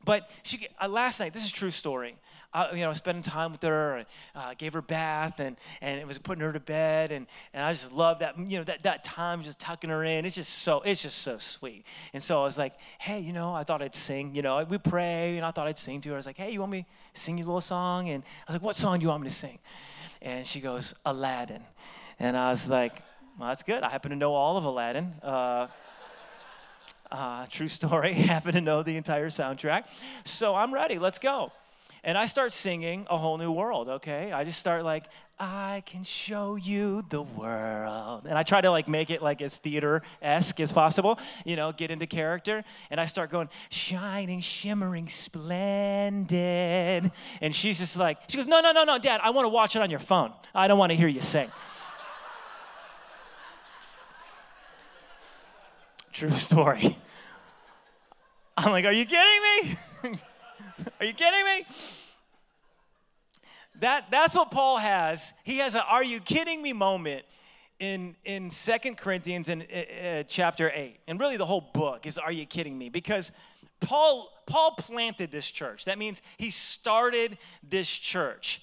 but 0.05 0.29
she, 0.43 0.67
uh, 0.81 0.87
last 0.87 1.19
night, 1.19 1.33
this 1.33 1.43
is 1.43 1.51
true 1.51 1.71
story 1.71 2.15
uh, 2.53 2.67
you 2.73 2.79
know, 2.79 2.93
spending 2.93 3.21
time 3.21 3.51
with 3.51 3.61
her, 3.61 3.97
and, 3.97 4.05
uh, 4.35 4.53
gave 4.57 4.73
her 4.73 4.81
bath, 4.81 5.39
and, 5.39 5.55
and 5.81 5.99
it 5.99 6.07
was 6.07 6.17
putting 6.17 6.43
her 6.43 6.51
to 6.51 6.59
bed, 6.59 7.11
and, 7.11 7.27
and 7.53 7.63
I 7.63 7.71
just 7.73 7.91
love 7.91 8.19
that, 8.19 8.37
you 8.39 8.57
know, 8.57 8.63
that, 8.63 8.83
that 8.83 9.03
time 9.03 9.43
just 9.43 9.59
tucking 9.59 9.89
her 9.89 10.03
in. 10.03 10.25
It's 10.25 10.35
just 10.35 10.53
so, 10.59 10.81
it's 10.81 11.01
just 11.01 11.19
so 11.19 11.37
sweet. 11.37 11.85
And 12.13 12.23
so 12.23 12.41
I 12.41 12.45
was 12.45 12.57
like, 12.57 12.73
hey, 12.99 13.19
you 13.19 13.33
know, 13.33 13.53
I 13.53 13.63
thought 13.63 13.81
I'd 13.81 13.95
sing, 13.95 14.35
you 14.35 14.41
know, 14.41 14.65
we 14.67 14.77
pray, 14.77 15.37
and 15.37 15.45
I 15.45 15.51
thought 15.51 15.67
I'd 15.67 15.77
sing 15.77 16.01
to 16.01 16.09
her. 16.09 16.15
I 16.15 16.17
was 16.17 16.25
like, 16.25 16.37
hey, 16.37 16.51
you 16.51 16.59
want 16.59 16.71
me 16.71 16.85
to 17.13 17.21
sing 17.21 17.37
you 17.37 17.43
a 17.43 17.47
little 17.47 17.61
song? 17.61 18.09
And 18.09 18.23
I 18.47 18.51
was 18.51 18.55
like, 18.55 18.63
what 18.63 18.75
song 18.75 18.99
do 18.99 19.03
you 19.03 19.09
want 19.09 19.23
me 19.23 19.29
to 19.29 19.35
sing? 19.35 19.59
And 20.21 20.45
she 20.45 20.59
goes, 20.59 20.93
Aladdin. 21.05 21.61
And 22.19 22.35
I 22.35 22.49
was 22.49 22.69
like, 22.69 23.01
well, 23.37 23.49
that's 23.49 23.63
good. 23.63 23.83
I 23.83 23.89
happen 23.89 24.09
to 24.09 24.17
know 24.17 24.33
all 24.33 24.57
of 24.57 24.65
Aladdin. 24.65 25.13
Uh, 25.23 25.67
uh, 27.11 27.45
true 27.49 27.67
story. 27.67 28.13
happen 28.13 28.53
to 28.53 28.61
know 28.61 28.83
the 28.83 28.97
entire 28.97 29.29
soundtrack. 29.29 29.85
So 30.25 30.55
I'm 30.55 30.73
ready. 30.73 30.99
Let's 30.99 31.19
go. 31.19 31.51
And 32.03 32.17
I 32.17 32.25
start 32.27 32.51
singing 32.53 33.05
a 33.09 33.17
whole 33.17 33.37
new 33.37 33.51
world, 33.51 33.89
okay? 33.89 34.31
I 34.31 34.43
just 34.43 34.59
start 34.59 34.83
like, 34.85 35.05
I 35.39 35.83
can 35.85 36.03
show 36.03 36.55
you 36.55 37.03
the 37.09 37.21
world. 37.21 38.25
And 38.27 38.37
I 38.37 38.43
try 38.43 38.59
to 38.61 38.71
like 38.71 38.89
make 38.89 39.09
it 39.09 39.21
like 39.21 39.41
as 39.41 39.57
theater-esque 39.57 40.59
as 40.59 40.71
possible, 40.73 41.17
you 41.45 41.55
know, 41.55 41.71
get 41.71 41.91
into 41.91 42.07
character. 42.07 42.63
And 42.91 42.99
I 42.99 43.05
start 43.05 43.31
going, 43.31 43.47
shining, 43.69 44.41
shimmering, 44.41 45.07
splendid. 45.07 46.33
And 47.41 47.55
she's 47.55 47.79
just 47.79 47.95
like, 47.95 48.17
she 48.27 48.37
goes, 48.37 48.47
no, 48.47 48.59
no, 48.59 48.71
no, 48.73 48.83
no, 48.83 48.97
dad, 48.97 49.21
I 49.23 49.29
want 49.29 49.45
to 49.45 49.49
watch 49.49 49.75
it 49.77 49.81
on 49.81 49.89
your 49.89 49.99
phone. 49.99 50.33
I 50.53 50.67
don't 50.67 50.77
want 50.77 50.91
to 50.91 50.95
hear 50.97 51.07
you 51.07 51.21
sing. 51.21 51.49
True 56.13 56.31
story. 56.31 56.97
I'm 58.57 58.71
like, 58.71 58.83
are 58.83 58.91
you 58.91 59.05
kidding 59.05 59.69
me? 59.69 59.77
Are 60.99 61.05
you 61.05 61.13
kidding 61.13 61.45
me? 61.45 61.65
That, 63.79 64.05
that's 64.11 64.35
what 64.35 64.51
Paul 64.51 64.77
has. 64.77 65.33
He 65.43 65.57
has 65.59 65.75
a 65.75 65.83
are 65.85 66.03
you 66.03 66.19
kidding 66.19 66.61
me 66.61 66.73
moment 66.73 67.23
in, 67.79 68.15
in 68.25 68.49
2 68.49 68.95
Corinthians 68.95 69.47
in 69.47 69.61
uh, 69.61 70.23
chapter 70.27 70.71
8. 70.73 70.99
And 71.07 71.19
really 71.19 71.37
the 71.37 71.45
whole 71.45 71.69
book 71.73 72.05
is 72.05 72.17
are 72.17 72.31
you 72.31 72.45
kidding 72.45 72.77
me? 72.77 72.89
Because 72.89 73.31
Paul, 73.79 74.31
Paul 74.45 74.71
planted 74.77 75.31
this 75.31 75.49
church. 75.49 75.85
That 75.85 75.97
means 75.97 76.21
he 76.37 76.49
started 76.49 77.37
this 77.67 77.89
church. 77.89 78.61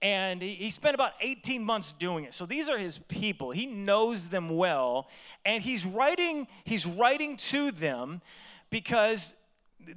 And 0.00 0.42
he 0.42 0.70
spent 0.70 0.94
about 0.94 1.12
18 1.20 1.64
months 1.64 1.92
doing 1.92 2.24
it. 2.24 2.34
So 2.34 2.44
these 2.44 2.68
are 2.68 2.76
his 2.76 2.98
people. 2.98 3.52
He 3.52 3.64
knows 3.64 4.28
them 4.28 4.50
well. 4.50 5.08
And 5.46 5.62
he's 5.62 5.86
writing, 5.86 6.46
he's 6.64 6.84
writing 6.84 7.36
to 7.36 7.70
them 7.70 8.20
because 8.68 9.34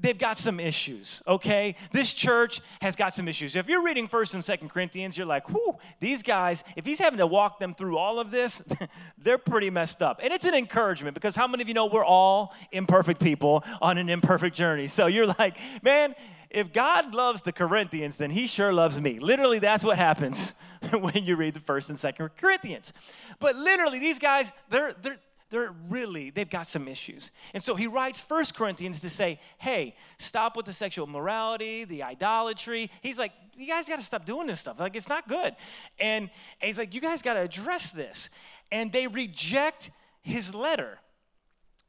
they've 0.01 0.17
got 0.17 0.38
some 0.38 0.60
issues, 0.60 1.22
okay? 1.27 1.75
This 1.91 2.13
church 2.13 2.62
has 2.82 2.96
got 2.96 3.13
some 3.13 3.27
issues. 3.27 3.56
If 3.56 3.67
you're 3.67 3.84
reading 3.84 4.08
1st 4.08 4.36
and 4.36 4.44
2nd 4.44 4.70
Corinthians, 4.70 5.17
you're 5.17 5.27
like, 5.27 5.50
whew, 5.50 5.77
these 6.00 6.22
guys, 6.22 6.63
if 6.75 6.86
he's 6.86 7.00
having 7.00 7.20
to 7.20 7.27
walk 7.27 7.60
them 7.60 7.74
through 7.74 7.98
all 7.98 8.20
of 8.20 8.32
this, 8.32 8.62
they're 9.17 9.38
pretty 9.38 9.70
messed 9.70 10.01
up. 10.01 10.20
And 10.24 10.34
it's 10.34 10.46
an 10.46 10.53
encouragement 10.53 11.13
because 11.13 11.36
how 11.36 11.48
many 11.48 11.62
of 11.62 11.67
you 11.67 11.74
know 11.74 11.88
we're 11.88 12.06
all 12.06 12.53
imperfect 12.72 13.22
people 13.22 13.63
on 13.82 13.98
an 13.98 14.10
imperfect 14.10 14.56
journey? 14.56 14.88
So 14.88 15.08
you're 15.08 15.27
like, 15.27 15.58
man, 15.82 16.15
if 16.50 16.72
God 16.74 17.13
loves 17.13 17.41
the 17.41 17.51
Corinthians, 17.51 18.17
then 18.17 18.29
he 18.29 18.48
sure 18.48 18.72
loves 18.72 19.00
me. 19.00 19.20
Literally, 19.20 19.60
that's 19.60 19.84
what 19.84 19.98
happens 19.98 20.53
when 20.91 21.24
you 21.24 21.36
read 21.36 21.53
the 21.53 21.60
1st 21.60 21.89
and 21.89 21.98
2nd 21.98 22.29
Corinthians. 22.38 22.94
But 23.39 23.56
literally, 23.56 24.00
these 24.00 24.20
guys, 24.20 24.51
they're, 24.70 24.96
they're, 25.01 25.20
they're 25.50 25.74
really 25.89 26.30
they've 26.30 26.50
got 26.50 26.68
some 26.68 26.88
issues. 26.88 27.32
And 27.54 27.63
so 27.63 27.75
he 27.75 27.88
writes 27.88 28.20
First 28.20 28.54
corinthians 28.54 29.01
to 29.01 29.10
say 29.10 29.39
hey 29.58 29.96
stop 30.18 30.58
with 30.58 30.66
the 30.66 30.74
sexual 30.74 31.08
morality 31.08 31.86
the 31.86 32.04
idolatry. 32.04 32.92
He's 33.01 33.18
like 33.18 33.32
you 33.56 33.68
guys 33.68 33.88
got 33.88 33.98
to 34.00 34.06
stop 34.06 34.25
doing 34.25 34.48
this 34.48 34.60
stuff. 34.60 34.80
Like 34.80 34.96
it's 34.96 35.10
not 35.10 35.27
good. 35.27 35.56
And, 36.00 36.30
and 36.62 36.68
he's 36.68 36.77
like 36.77 36.94
you 36.94 37.01
guys 37.01 37.22
got 37.22 37.34
to 37.36 37.42
address 37.42 37.92
this. 37.92 38.30
And 38.72 38.92
they 38.92 39.08
reject 39.08 39.89
his 40.22 40.54
letter. 40.54 41.00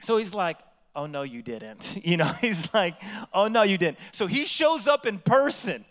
So 0.01 0.17
he's 0.17 0.33
like 0.33 0.59
oh 0.95 1.05
no 1.05 1.23
you 1.23 1.41
didn't. 1.41 1.97
You 2.03 2.17
know 2.17 2.31
he's 2.41 2.73
like 2.73 2.95
oh 3.33 3.47
no 3.47 3.63
you 3.63 3.77
didn't. 3.77 3.99
So 4.13 4.27
he 4.27 4.45
shows 4.45 4.87
up 4.87 5.05
in 5.05 5.19
person 5.19 5.85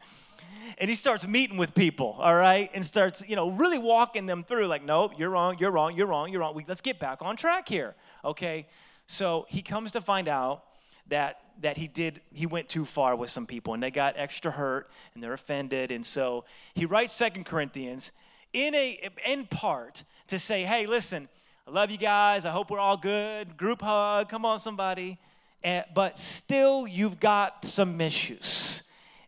and 0.80 0.88
he 0.88 0.96
starts 0.96 1.26
meeting 1.26 1.56
with 1.56 1.74
people, 1.74 2.16
all 2.18 2.34
right, 2.34 2.70
and 2.72 2.84
starts, 2.84 3.24
you 3.28 3.36
know, 3.36 3.50
really 3.50 3.78
walking 3.78 4.26
them 4.26 4.44
through, 4.44 4.66
like, 4.66 4.84
nope, 4.84 5.12
you're 5.18 5.30
wrong, 5.30 5.56
you're 5.58 5.70
wrong, 5.70 5.96
you're 5.96 6.06
wrong, 6.06 6.30
you're 6.30 6.40
wrong. 6.40 6.54
We, 6.54 6.64
let's 6.66 6.80
get 6.80 6.98
back 6.98 7.18
on 7.20 7.36
track 7.36 7.68
here, 7.68 7.94
okay? 8.24 8.66
So 9.06 9.46
he 9.48 9.62
comes 9.62 9.92
to 9.92 10.00
find 10.00 10.28
out 10.28 10.64
that 11.08 11.40
that 11.60 11.76
he 11.76 11.88
did 11.88 12.20
he 12.32 12.46
went 12.46 12.68
too 12.68 12.84
far 12.84 13.16
with 13.16 13.30
some 13.30 13.44
people 13.46 13.74
and 13.74 13.82
they 13.82 13.90
got 13.90 14.14
extra 14.16 14.52
hurt 14.52 14.88
and 15.14 15.24
they're 15.24 15.32
offended 15.32 15.90
and 15.90 16.04
so 16.04 16.44
he 16.74 16.84
writes 16.84 17.12
second 17.12 17.44
corinthians 17.44 18.12
in 18.52 18.74
a 18.74 19.10
in 19.26 19.46
part 19.46 20.04
to 20.26 20.38
say 20.38 20.62
hey 20.64 20.86
listen 20.86 21.28
i 21.66 21.70
love 21.70 21.90
you 21.90 21.98
guys. 21.98 22.44
I 22.44 22.50
hope 22.50 22.70
we're 22.70 22.78
all 22.78 22.96
good. 22.96 23.56
Group 23.56 23.82
hug. 23.82 24.28
Come 24.28 24.44
on 24.44 24.60
somebody. 24.60 25.18
And, 25.62 25.84
but 25.94 26.16
still 26.16 26.86
you've 26.86 27.18
got 27.18 27.64
some 27.64 28.00
issues 28.00 28.77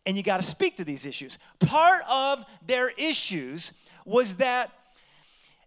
and 0.07 0.17
you 0.17 0.23
got 0.23 0.39
to 0.39 0.43
speak 0.43 0.77
to 0.77 0.85
these 0.85 1.07
issues. 1.07 1.39
Part 1.59 2.03
of 2.09 2.45
their 2.67 2.91
issues 2.91 3.73
was 4.05 4.37
that 4.37 4.71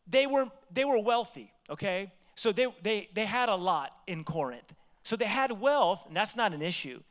they 0.07 0.27
were 0.27 0.49
they 0.71 0.85
were 0.85 0.99
wealthy, 0.99 1.51
okay? 1.69 2.11
So 2.35 2.51
they 2.51 2.67
they 2.81 3.09
they 3.13 3.25
had 3.25 3.49
a 3.49 3.55
lot 3.55 3.91
in 4.07 4.23
Corinth. 4.23 4.73
So 5.03 5.15
they 5.15 5.25
had 5.25 5.59
wealth, 5.59 6.05
and 6.07 6.15
that's 6.15 6.35
not 6.35 6.53
an 6.53 6.61
issue. 6.61 7.01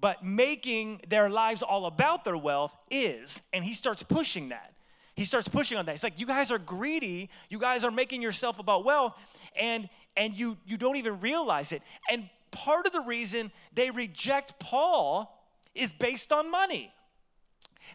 But 0.00 0.24
making 0.24 1.00
their 1.08 1.28
lives 1.28 1.62
all 1.62 1.86
about 1.86 2.24
their 2.24 2.36
wealth 2.36 2.76
is, 2.90 3.42
and 3.52 3.64
he 3.64 3.72
starts 3.72 4.02
pushing 4.02 4.50
that. 4.50 4.72
He 5.16 5.24
starts 5.24 5.48
pushing 5.48 5.76
on 5.76 5.86
that. 5.86 5.92
He's 5.92 6.04
like 6.04 6.20
you 6.20 6.26
guys 6.26 6.52
are 6.52 6.58
greedy, 6.58 7.28
you 7.48 7.58
guys 7.58 7.82
are 7.82 7.90
making 7.90 8.22
yourself 8.22 8.60
about 8.60 8.84
wealth, 8.84 9.14
and 9.58 9.88
and 10.16 10.34
you 10.34 10.56
you 10.64 10.76
don't 10.76 10.96
even 10.96 11.20
realize 11.20 11.72
it. 11.72 11.82
And 12.08 12.28
part 12.50 12.86
of 12.86 12.92
the 12.92 13.00
reason 13.00 13.50
they 13.74 13.90
reject 13.90 14.58
Paul 14.60 15.34
is 15.78 15.92
based 15.92 16.32
on 16.32 16.50
money. 16.50 16.92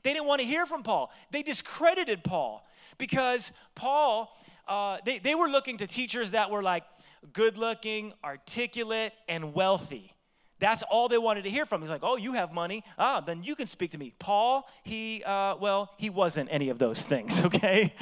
They 0.03 0.13
didn't 0.13 0.27
want 0.27 0.41
to 0.41 0.47
hear 0.47 0.65
from 0.65 0.83
Paul. 0.83 1.11
They 1.31 1.43
discredited 1.43 2.23
Paul 2.23 2.65
because 2.97 3.51
Paul, 3.75 4.35
uh, 4.67 4.97
they, 5.05 5.19
they 5.19 5.35
were 5.35 5.47
looking 5.47 5.77
to 5.77 5.87
teachers 5.87 6.31
that 6.31 6.49
were 6.49 6.63
like 6.63 6.83
good 7.31 7.57
looking, 7.57 8.13
articulate, 8.23 9.13
and 9.27 9.53
wealthy. 9.53 10.13
That's 10.59 10.83
all 10.83 11.09
they 11.09 11.17
wanted 11.17 11.43
to 11.43 11.49
hear 11.49 11.65
from. 11.65 11.81
He's 11.81 11.89
like, 11.89 12.03
oh, 12.03 12.15
you 12.15 12.33
have 12.33 12.53
money. 12.53 12.83
Ah, 12.97 13.19
then 13.19 13.43
you 13.43 13.55
can 13.55 13.67
speak 13.67 13.91
to 13.91 13.97
me. 13.97 14.13
Paul, 14.17 14.67
he, 14.83 15.21
uh, 15.25 15.55
well, 15.59 15.91
he 15.97 16.09
wasn't 16.09 16.47
any 16.51 16.69
of 16.69 16.79
those 16.79 17.03
things, 17.03 17.41
okay? 17.45 17.93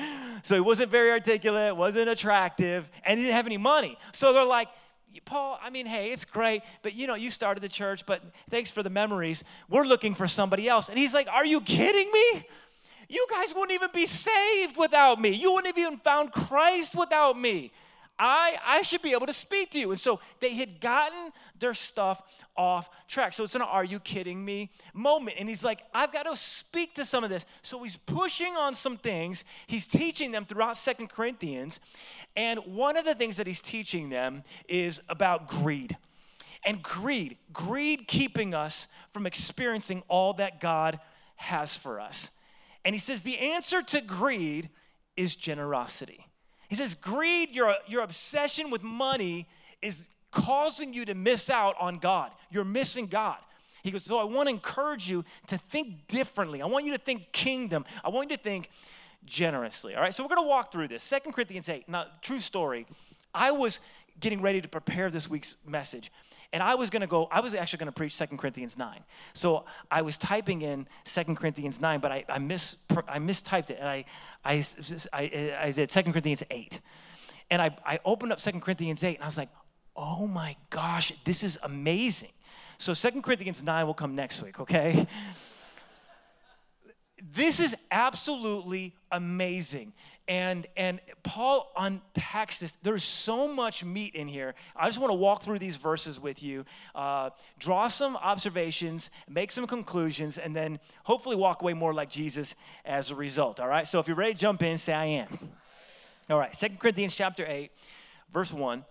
So 0.44 0.56
he 0.56 0.62
wasn't 0.62 0.92
very 0.92 1.12
articulate, 1.12 1.76
wasn't 1.76 2.10
attractive, 2.10 2.90
and 3.04 3.20
he 3.20 3.26
didn't 3.26 3.36
have 3.36 3.48
any 3.48 3.58
money. 3.58 3.98
So 4.12 4.34
they're 4.34 4.46
like, 4.46 4.68
Paul, 5.20 5.60
I 5.62 5.70
mean, 5.70 5.86
hey, 5.86 6.12
it's 6.12 6.24
great, 6.24 6.62
but 6.84 6.94
you 6.94 7.08
know, 7.08 7.16
you 7.16 7.32
started 7.32 7.62
the 7.62 7.70
church, 7.70 8.06
but 8.06 8.22
thanks 8.50 8.72
for 8.72 8.82
the 8.84 8.90
memories. 8.90 9.44
We're 9.70 9.84
looking 9.84 10.14
for 10.14 10.28
somebody 10.28 10.70
else. 10.70 10.88
And 10.88 10.98
he's 10.98 11.14
like, 11.14 11.28
Are 11.28 11.46
you 11.46 11.60
kidding 11.62 12.10
me? 12.12 12.46
You 13.10 13.28
guys 13.30 13.54
wouldn't 13.54 13.72
even 13.72 13.90
be 13.94 14.08
saved 14.08 14.78
without 14.78 15.20
me. 15.20 15.32
You 15.32 15.52
wouldn't 15.52 15.76
have 15.76 15.86
even 15.86 16.00
found 16.00 16.32
Christ 16.32 16.96
without 16.98 17.38
me. 17.38 17.74
I, 18.24 18.58
I 18.64 18.82
should 18.84 19.02
be 19.02 19.14
able 19.14 19.26
to 19.26 19.34
speak 19.34 19.72
to 19.72 19.80
you. 19.80 19.90
And 19.90 20.00
so 20.00 20.20
they 20.42 20.54
had 20.54 20.80
gotten 20.80 21.32
their 21.58 21.74
stuff 21.74 22.22
off 22.56 22.88
track. 23.08 23.34
So 23.34 23.44
it's 23.44 23.56
an 23.56 23.64
are 23.64 23.84
you 23.84 24.00
kidding 24.00 24.46
me 24.46 24.70
moment. 24.94 25.38
And 25.40 25.50
he's 25.50 25.64
like, 25.64 25.82
I've 25.92 26.14
got 26.14 26.24
to 26.24 26.38
speak 26.38 26.94
to 26.96 27.06
some 27.06 27.24
of 27.24 27.32
this. 27.32 27.48
So 27.64 27.82
he's 27.82 27.98
pushing 27.98 28.54
on 28.54 28.76
some 28.76 28.98
things. 28.98 29.44
He's 29.66 29.88
teaching 29.88 30.32
them 30.32 30.46
throughout 30.46 30.78
Second 30.78 31.10
Corinthians. 31.10 31.80
And 32.36 32.60
one 32.60 32.96
of 32.96 33.06
the 33.06 33.16
things 33.16 33.38
that 33.38 33.48
he's 33.48 33.60
teaching 33.60 34.10
them 34.10 34.44
is 34.70 35.02
about 35.10 35.48
greed. 35.48 35.98
And 36.64 36.84
greed, 36.84 37.38
greed 37.52 38.08
keeping 38.08 38.54
us 38.54 38.88
from 39.10 39.26
experiencing 39.26 40.04
all 40.08 40.34
that 40.34 40.62
God 40.62 41.00
has 41.38 41.76
for 41.76 42.00
us. 42.00 42.30
And 42.86 42.94
he 42.94 43.00
says 43.00 43.24
the 43.24 43.40
answer 43.40 43.82
to 43.82 44.02
greed 44.02 44.70
is 45.18 45.36
generosity. 45.36 46.28
He 46.72 46.78
says, 46.78 46.96
greed, 46.96 47.52
your, 47.52 47.76
your 47.86 48.02
obsession 48.02 48.72
with 48.72 48.82
money 48.82 49.46
is 49.82 50.08
causing 50.32 50.94
you 50.94 51.04
to 51.04 51.14
miss 51.14 51.50
out 51.50 51.76
on 51.78 51.98
God. 51.98 52.32
You're 52.50 52.64
missing 52.64 53.08
God. 53.08 53.36
He 53.84 53.92
goes, 53.92 54.06
So 54.06 54.18
I 54.18 54.24
want 54.24 54.48
to 54.48 54.52
encourage 54.54 55.10
you 55.10 55.26
to 55.48 55.58
think 55.58 56.08
differently. 56.08 56.62
I 56.62 56.68
want 56.68 56.86
you 56.86 56.94
to 56.94 56.98
think 56.98 57.34
kingdom. 57.34 57.84
I 58.06 58.08
want 58.10 58.30
you 58.30 58.38
to 58.38 58.42
think 58.42 58.70
generously. 59.26 59.96
All 59.96 60.02
right, 60.02 60.14
so 60.14 60.24
we're 60.24 60.34
going 60.34 60.46
to 60.46 60.48
walk 60.48 60.72
through 60.72 60.88
this. 60.88 61.04
Second 61.04 61.34
Corinthians 61.34 61.68
8. 61.68 61.90
Now, 61.90 62.06
true 62.22 62.40
story. 62.40 62.88
I 63.36 63.52
was 63.52 63.82
getting 64.22 64.42
ready 64.42 64.62
to 64.62 64.70
prepare 64.70 65.10
this 65.10 65.30
week's 65.30 65.58
message. 65.68 66.10
And 66.54 66.62
I 66.62 66.76
was 66.76 66.90
going 66.90 67.02
to 67.02 67.08
go, 67.08 67.28
I 67.32 67.40
was 67.40 67.54
actually 67.54 67.80
going 67.80 67.88
to 67.88 67.94
preach 67.94 68.14
Second 68.16 68.38
Corinthians 68.38 68.78
9. 68.78 69.00
So 69.34 69.66
I 69.90 70.02
was 70.02 70.18
typing 70.18 70.62
in 70.62 70.86
Second 71.06 71.38
Corinthians 71.38 71.80
9, 71.80 72.00
but 72.02 72.12
I, 72.12 72.26
I, 72.28 72.40
mis, 72.40 72.76
I 73.08 73.20
mistyped 73.20 73.70
it. 73.70 73.78
And 73.80 73.88
I, 73.88 74.06
I, 74.44 74.64
I, 75.14 75.56
I 75.62 75.72
did 75.72 75.92
Second 75.92 76.12
Corinthians 76.12 76.44
8. 76.52 76.80
And 77.50 77.62
I, 77.62 77.76
I 77.86 78.00
opened 78.04 78.34
up 78.34 78.42
Second 78.42 78.62
Corinthians 78.62 79.04
8 79.04 79.16
and 79.16 79.24
I 79.24 79.28
was 79.28 79.38
like, 79.38 79.50
oh 79.96 80.28
my 80.28 80.56
gosh, 80.70 81.14
this 81.24 81.44
is 81.44 81.58
amazing. 81.64 82.32
So 82.78 82.94
Second 82.94 83.22
Corinthians 83.22 83.64
9 83.64 83.86
will 83.86 83.94
come 83.94 84.16
next 84.16 84.42
week, 84.42 84.60
okay? 84.60 85.08
this 87.34 87.60
is 87.60 87.76
absolutely 87.92 88.96
amazing 89.12 89.94
and 90.32 90.66
and 90.78 91.02
paul 91.24 91.74
unpacks 91.78 92.60
this. 92.60 92.78
There's 92.82 93.04
so 93.04 93.54
much 93.54 93.84
meat 93.84 94.16
in 94.16 94.30
here. 94.30 94.56
I 94.78 94.86
just 94.86 94.98
want 94.98 95.12
to 95.12 95.16
walk 95.16 95.44
through 95.44 95.60
these 95.60 95.76
verses 95.76 96.22
with 96.22 96.42
you 96.42 96.64
uh, 96.96 97.32
draw 97.60 97.90
some 97.90 98.16
observations 98.16 99.10
make 99.28 99.52
some 99.52 99.68
conclusions 99.68 100.38
and 100.38 100.56
then 100.56 100.80
hopefully 101.04 101.36
walk 101.36 101.62
away 101.62 101.74
more 101.74 101.94
like 101.94 102.10
jesus 102.10 102.56
as 102.86 103.12
a 103.12 103.16
result 103.16 103.60
all 103.60 103.68
right? 103.68 103.86
So 103.86 104.00
if 104.00 104.08
you're 104.08 104.16
ready 104.16 104.34
to 104.34 104.40
jump 104.40 104.64
in 104.64 104.78
say 104.78 104.94
i 104.94 105.06
am. 105.06 105.28
All 106.30 106.40
right 106.40 106.56
Second 106.56 106.80
corinthians 106.80 107.14
chapter 107.14 107.46
8 107.46 107.70
verse 108.32 108.54
1 108.54 108.86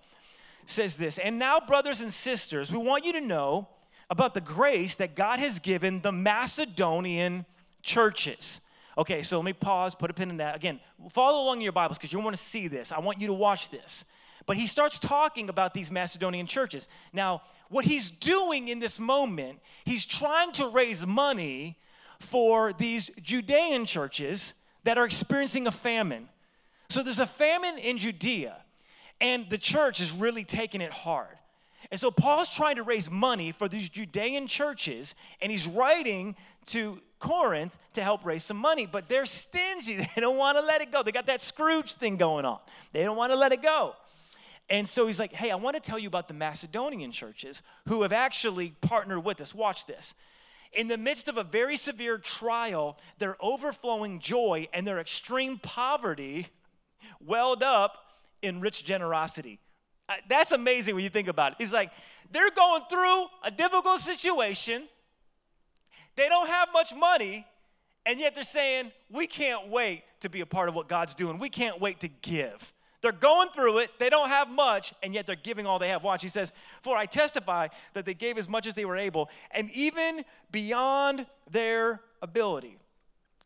says 0.66 0.96
this 0.96 1.16
and 1.16 1.38
now 1.38 1.58
brothers 1.58 2.02
and 2.02 2.12
sisters 2.12 2.70
we 2.70 2.76
want 2.76 3.06
you 3.06 3.14
to 3.14 3.20
know 3.20 3.66
about 4.10 4.34
the 4.34 4.42
grace 4.42 4.94
that 4.96 5.14
god 5.14 5.38
has 5.38 5.58
given 5.58 6.02
the 6.02 6.12
macedonian 6.12 7.46
churches 7.82 8.60
Okay, 8.98 9.22
so 9.22 9.36
let 9.38 9.44
me 9.44 9.52
pause, 9.52 9.94
put 9.94 10.10
a 10.10 10.14
pin 10.14 10.30
in 10.30 10.38
that. 10.38 10.56
Again, 10.56 10.80
follow 11.10 11.44
along 11.44 11.58
in 11.58 11.62
your 11.62 11.72
Bibles 11.72 11.96
because 11.96 12.12
you 12.12 12.18
want 12.18 12.36
to 12.36 12.42
see 12.42 12.68
this. 12.68 12.92
I 12.92 12.98
want 12.98 13.20
you 13.20 13.28
to 13.28 13.32
watch 13.32 13.70
this. 13.70 14.04
But 14.46 14.56
he 14.56 14.66
starts 14.66 14.98
talking 14.98 15.48
about 15.48 15.74
these 15.74 15.90
Macedonian 15.90 16.46
churches. 16.46 16.88
Now, 17.12 17.42
what 17.68 17.84
he's 17.84 18.10
doing 18.10 18.68
in 18.68 18.80
this 18.80 18.98
moment, 18.98 19.60
he's 19.84 20.04
trying 20.04 20.52
to 20.52 20.68
raise 20.68 21.06
money 21.06 21.78
for 22.18 22.72
these 22.72 23.10
Judean 23.22 23.86
churches 23.86 24.54
that 24.84 24.98
are 24.98 25.04
experiencing 25.04 25.66
a 25.66 25.70
famine. 25.70 26.28
So 26.88 27.02
there's 27.02 27.20
a 27.20 27.26
famine 27.26 27.78
in 27.78 27.98
Judea, 27.98 28.56
and 29.20 29.48
the 29.48 29.58
church 29.58 30.00
is 30.00 30.10
really 30.10 30.44
taking 30.44 30.80
it 30.80 30.90
hard. 30.90 31.38
And 31.90 31.98
so 31.98 32.10
Paul's 32.10 32.54
trying 32.54 32.76
to 32.76 32.82
raise 32.82 33.10
money 33.10 33.52
for 33.52 33.68
these 33.68 33.88
Judean 33.88 34.46
churches, 34.46 35.14
and 35.40 35.52
he's 35.52 35.66
writing 35.66 36.36
to 36.66 37.00
Corinth 37.20 37.76
to 37.92 38.02
help 38.02 38.24
raise 38.24 38.42
some 38.42 38.56
money, 38.56 38.86
but 38.86 39.08
they're 39.08 39.26
stingy. 39.26 40.08
They 40.14 40.20
don't 40.20 40.36
want 40.36 40.58
to 40.58 40.64
let 40.64 40.80
it 40.80 40.90
go. 40.90 41.02
They 41.04 41.12
got 41.12 41.26
that 41.26 41.40
Scrooge 41.40 41.94
thing 41.94 42.16
going 42.16 42.44
on. 42.44 42.58
They 42.92 43.04
don't 43.04 43.16
want 43.16 43.30
to 43.30 43.36
let 43.36 43.52
it 43.52 43.62
go. 43.62 43.94
And 44.68 44.88
so 44.88 45.06
he's 45.06 45.18
like, 45.18 45.32
hey, 45.32 45.50
I 45.50 45.56
want 45.56 45.74
to 45.76 45.82
tell 45.82 45.98
you 45.98 46.08
about 46.08 46.28
the 46.28 46.34
Macedonian 46.34 47.12
churches 47.12 47.62
who 47.88 48.02
have 48.02 48.12
actually 48.12 48.74
partnered 48.80 49.24
with 49.24 49.40
us. 49.40 49.54
Watch 49.54 49.86
this. 49.86 50.14
In 50.72 50.88
the 50.88 50.96
midst 50.96 51.28
of 51.28 51.36
a 51.36 51.44
very 51.44 51.76
severe 51.76 52.18
trial, 52.18 52.96
their 53.18 53.36
overflowing 53.40 54.20
joy 54.20 54.68
and 54.72 54.86
their 54.86 55.00
extreme 55.00 55.58
poverty 55.58 56.48
welled 57.20 57.62
up 57.62 57.96
in 58.42 58.60
rich 58.60 58.84
generosity. 58.84 59.58
Uh, 60.08 60.14
that's 60.28 60.52
amazing 60.52 60.94
when 60.94 61.04
you 61.04 61.10
think 61.10 61.28
about 61.28 61.52
it. 61.52 61.58
He's 61.58 61.72
like, 61.72 61.90
they're 62.30 62.50
going 62.52 62.82
through 62.88 63.24
a 63.42 63.50
difficult 63.50 64.00
situation. 64.00 64.84
They 66.20 66.28
don't 66.28 66.48
have 66.48 66.68
much 66.74 66.94
money, 66.94 67.46
and 68.04 68.20
yet 68.20 68.34
they're 68.34 68.44
saying, 68.44 68.92
we 69.10 69.26
can't 69.26 69.68
wait 69.68 70.02
to 70.20 70.28
be 70.28 70.42
a 70.42 70.46
part 70.46 70.68
of 70.68 70.74
what 70.74 70.86
God's 70.86 71.14
doing. 71.14 71.38
We 71.38 71.48
can't 71.48 71.80
wait 71.80 72.00
to 72.00 72.08
give. 72.08 72.74
They're 73.00 73.10
going 73.10 73.48
through 73.54 73.78
it, 73.78 73.92
they 73.98 74.10
don't 74.10 74.28
have 74.28 74.50
much, 74.50 74.92
and 75.02 75.14
yet 75.14 75.26
they're 75.26 75.34
giving 75.34 75.66
all 75.66 75.78
they 75.78 75.88
have. 75.88 76.04
Watch, 76.04 76.22
he 76.22 76.28
says, 76.28 76.52
For 76.82 76.94
I 76.94 77.06
testify 77.06 77.68
that 77.94 78.04
they 78.04 78.12
gave 78.12 78.36
as 78.36 78.50
much 78.50 78.66
as 78.66 78.74
they 78.74 78.84
were 78.84 78.98
able, 78.98 79.30
and 79.50 79.70
even 79.70 80.26
beyond 80.52 81.24
their 81.50 82.02
ability. 82.20 82.76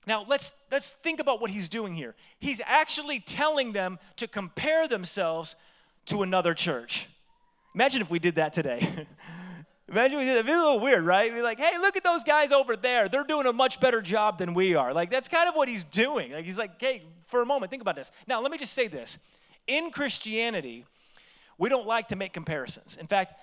Now, 0.05 0.27
let's, 0.29 0.51
let's 0.73 0.91
think 0.91 1.21
about 1.21 1.41
what 1.41 1.53
he's 1.53 1.69
doing 1.69 1.95
here. 1.95 2.17
He's 2.41 2.61
actually 2.67 3.21
telling 3.21 3.71
them 3.71 4.01
to 4.17 4.27
compare 4.27 4.89
themselves 4.89 5.55
to 6.07 6.23
another 6.23 6.55
church. 6.55 7.07
Imagine 7.73 8.03
if 8.03 8.11
we 8.11 8.19
did 8.19 8.35
that 8.35 8.53
today. 8.53 9.07
Imagine 9.89 10.19
we 10.19 10.25
did 10.25 10.39
that. 10.39 10.47
Be 10.47 10.53
a 10.53 10.57
little 10.57 10.81
weird, 10.81 11.05
right? 11.05 11.33
Be 11.35 11.43
like, 11.43 11.59
hey, 11.59 11.79
look 11.79 11.97
at 11.97 12.05
those 12.05 12.25
guys 12.25 12.53
over 12.53 12.75
there. 12.75 13.09
They're 13.09 13.25
doing 13.25 13.47
a 13.47 13.53
much 13.53 13.81
better 13.81 14.01
job 14.01 14.39
than 14.39 14.55
we 14.55 14.75
are. 14.75 14.95
Like, 14.95 15.11
that's 15.11 15.29
kind 15.29 15.49
of 15.49 15.55
what 15.55 15.69
he's 15.69 15.85
doing. 15.85 16.33
Like, 16.33 16.45
he's 16.45 16.59
like, 16.59 16.81
hey, 16.81 17.03
for 17.27 17.43
a 17.43 17.47
moment, 17.47 17.71
think 17.71 17.83
about 17.83 17.97
this. 17.97 18.11
Now, 18.27 18.41
let 18.41 18.51
me 18.51 18.57
just 18.59 18.73
say 18.73 18.89
this. 18.89 19.19
In 19.67 19.91
Christianity, 19.91 20.87
we 21.59 21.69
don't 21.69 21.87
like 21.87 22.09
to 22.09 22.17
make 22.17 22.33
comparisons. 22.33 22.97
In 22.97 23.07
fact, 23.07 23.35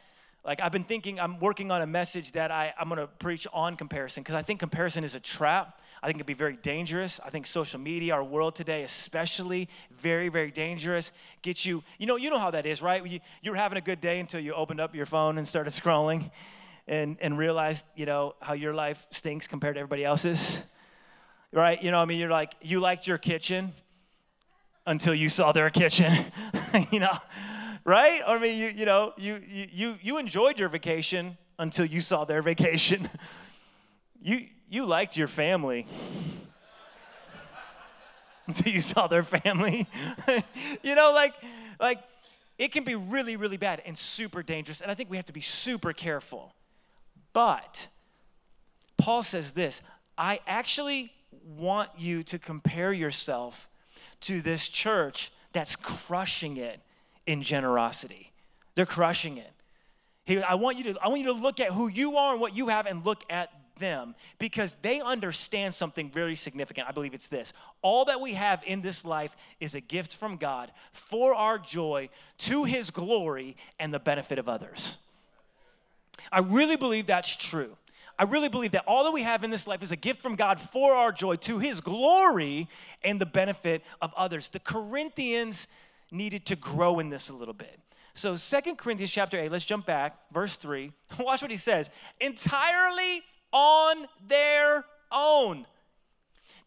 like 0.44 0.60
I've 0.60 0.72
been 0.72 0.84
thinking, 0.84 1.20
I'm 1.20 1.40
working 1.40 1.72
on 1.72 1.82
a 1.82 1.88
message 1.88 2.32
that 2.32 2.52
I, 2.52 2.74
I'm 2.80 2.90
gonna 2.90 3.08
preach 3.08 3.48
on 3.54 3.76
comparison 3.76 4.24
because 4.24 4.36
I 4.36 4.42
think 4.42 4.60
comparison 4.60 5.04
is 5.04 5.16
a 5.16 5.20
trap. 5.20 5.80
I 6.04 6.08
think 6.08 6.18
it'd 6.18 6.26
be 6.26 6.34
very 6.34 6.58
dangerous. 6.58 7.20
I 7.24 7.30
think 7.30 7.46
social 7.46 7.80
media, 7.80 8.16
our 8.16 8.24
world 8.24 8.56
today, 8.56 8.84
especially, 8.84 9.70
very, 9.92 10.30
very 10.30 10.50
dangerous. 10.50 11.12
Get 11.44 11.64
you, 11.64 11.84
you 12.00 12.08
know, 12.08 12.16
you 12.16 12.32
know 12.32 12.40
how 12.40 12.52
that 12.52 12.66
is, 12.66 12.82
right? 12.82 13.06
You, 13.06 13.20
you're 13.44 13.56
having 13.56 13.78
a 13.78 13.82
good 13.82 14.02
day 14.02 14.20
until 14.20 14.40
you 14.40 14.54
opened 14.54 14.80
up 14.80 14.96
your 14.96 15.06
phone 15.06 15.38
and 15.38 15.48
started 15.48 15.70
scrolling 15.72 16.32
and, 16.88 17.18
and 17.22 17.38
realized, 17.38 17.86
you 17.96 18.08
know, 18.08 18.34
how 18.42 18.54
your 18.54 18.74
life 18.74 19.06
stinks 19.12 19.48
compared 19.48 19.76
to 19.76 19.80
everybody 19.80 20.04
else's. 20.04 20.64
Right? 21.54 21.82
You 21.84 21.92
know, 21.92 22.02
I 22.02 22.06
mean, 22.06 22.20
you're 22.20 22.30
like, 22.30 22.56
you 22.62 22.80
liked 22.80 23.06
your 23.06 23.18
kitchen 23.18 23.74
until 24.88 25.14
you 25.14 25.30
saw 25.30 25.52
their 25.52 25.70
kitchen, 25.70 26.26
you 26.92 27.00
know, 27.00 27.18
right? 27.84 28.22
I 28.26 28.40
mean, 28.40 28.58
you, 28.58 28.68
you 28.68 28.86
know, 28.86 29.14
you, 29.18 29.42
you, 29.48 29.98
you 30.02 30.18
enjoyed 30.18 30.60
your 30.60 30.70
vacation 30.70 31.38
until 31.60 31.86
you 31.86 32.02
saw 32.02 32.26
their 32.26 32.42
vacation. 32.52 33.10
you, 34.22 34.48
you 34.72 34.86
liked 34.86 35.18
your 35.18 35.28
family 35.28 35.86
until 38.48 38.72
you 38.74 38.80
saw 38.80 39.06
their 39.06 39.22
family. 39.22 39.86
you 40.82 40.96
know, 40.96 41.12
like, 41.14 41.34
like 41.78 42.00
it 42.58 42.72
can 42.72 42.86
be 42.86 42.96
really, 42.96 43.36
really 43.36 43.58
bad 43.58 43.82
and 43.86 43.98
super 43.98 44.42
dangerous. 44.42 44.80
And 44.80 44.90
I 44.90 44.94
think 44.96 45.10
we 45.10 45.18
have 45.18 45.26
to 45.26 45.34
be 45.34 45.42
super 45.42 45.92
careful. 45.92 46.56
But 47.34 47.88
Paul 48.98 49.24
says 49.24 49.52
this 49.52 49.82
I 50.18 50.40
actually 50.48 51.12
want 51.46 51.90
you 51.98 52.24
to 52.24 52.40
compare 52.40 52.94
yourself 52.94 53.70
to 54.22 54.42
this 54.42 54.70
church 54.70 55.34
that's 55.52 55.76
crushing 55.76 56.56
it 56.56 56.80
in 57.26 57.42
generosity. 57.42 58.32
They're 58.76 58.86
crushing 58.86 59.38
it. 59.38 59.52
He, 60.24 60.42
I, 60.42 60.54
want 60.54 60.78
you 60.78 60.94
to, 60.94 61.00
I 61.02 61.10
want 61.10 61.20
you 61.20 61.28
to 61.28 61.34
look 61.34 61.60
at 61.60 61.72
who 61.74 61.90
you 61.90 62.16
are 62.16 62.32
and 62.32 62.40
what 62.40 62.56
you 62.56 62.70
have 62.70 62.86
and 62.86 63.06
look 63.06 63.24
at 63.30 63.50
them 63.82 64.16
because 64.40 64.78
they 64.82 65.02
understand 65.02 65.76
something 65.76 66.10
very 66.10 66.36
significant. 66.36 66.88
I 66.88 66.94
believe 66.94 67.14
it's 67.14 67.28
this 67.28 67.52
all 67.82 68.06
that 68.06 68.22
we 68.22 68.36
have 68.36 68.64
in 68.66 68.82
this 68.82 69.04
life 69.04 69.36
is 69.60 69.76
a 69.76 69.82
gift 69.82 70.16
from 70.16 70.38
God 70.38 70.72
for 70.94 71.36
our 71.36 71.60
joy, 71.60 72.08
to 72.38 72.64
His 72.64 72.90
glory, 72.90 73.58
and 73.78 73.94
the 73.94 74.00
benefit 74.00 74.40
of 74.40 74.48
others. 74.48 74.98
I 76.32 76.40
really 76.40 76.78
believe 76.78 77.08
that's 77.08 77.36
true. 77.36 77.76
I 78.18 78.24
really 78.24 78.50
believe 78.50 78.72
that 78.72 78.84
all 78.88 79.04
that 79.04 79.12
we 79.12 79.24
have 79.24 79.44
in 79.44 79.50
this 79.50 79.68
life 79.68 79.82
is 79.82 79.92
a 79.92 79.96
gift 79.96 80.22
from 80.22 80.36
God 80.36 80.60
for 80.60 80.94
our 80.94 81.12
joy, 81.12 81.36
to 81.38 81.60
His 81.60 81.82
glory, 81.82 82.70
and 83.04 83.20
the 83.20 83.26
benefit 83.26 83.84
of 84.02 84.14
others. 84.16 84.50
The 84.50 84.60
Corinthians 84.60 85.68
needed 86.12 86.46
to 86.46 86.56
grow 86.56 87.00
in 87.00 87.10
this 87.10 87.30
a 87.30 87.34
little 87.34 87.54
bit. 87.54 87.80
So 88.14 88.36
Second 88.36 88.78
Corinthians 88.78 89.12
chapter 89.12 89.40
8, 89.40 89.52
let's 89.52 89.66
jump 89.66 89.86
back, 89.86 90.18
verse 90.32 90.58
3. 90.58 90.92
Watch 91.20 91.42
what 91.42 91.52
he 91.52 91.58
says. 91.58 91.90
Entirely 92.20 93.24
on 93.52 94.08
their 94.28 94.86
own. 95.12 95.66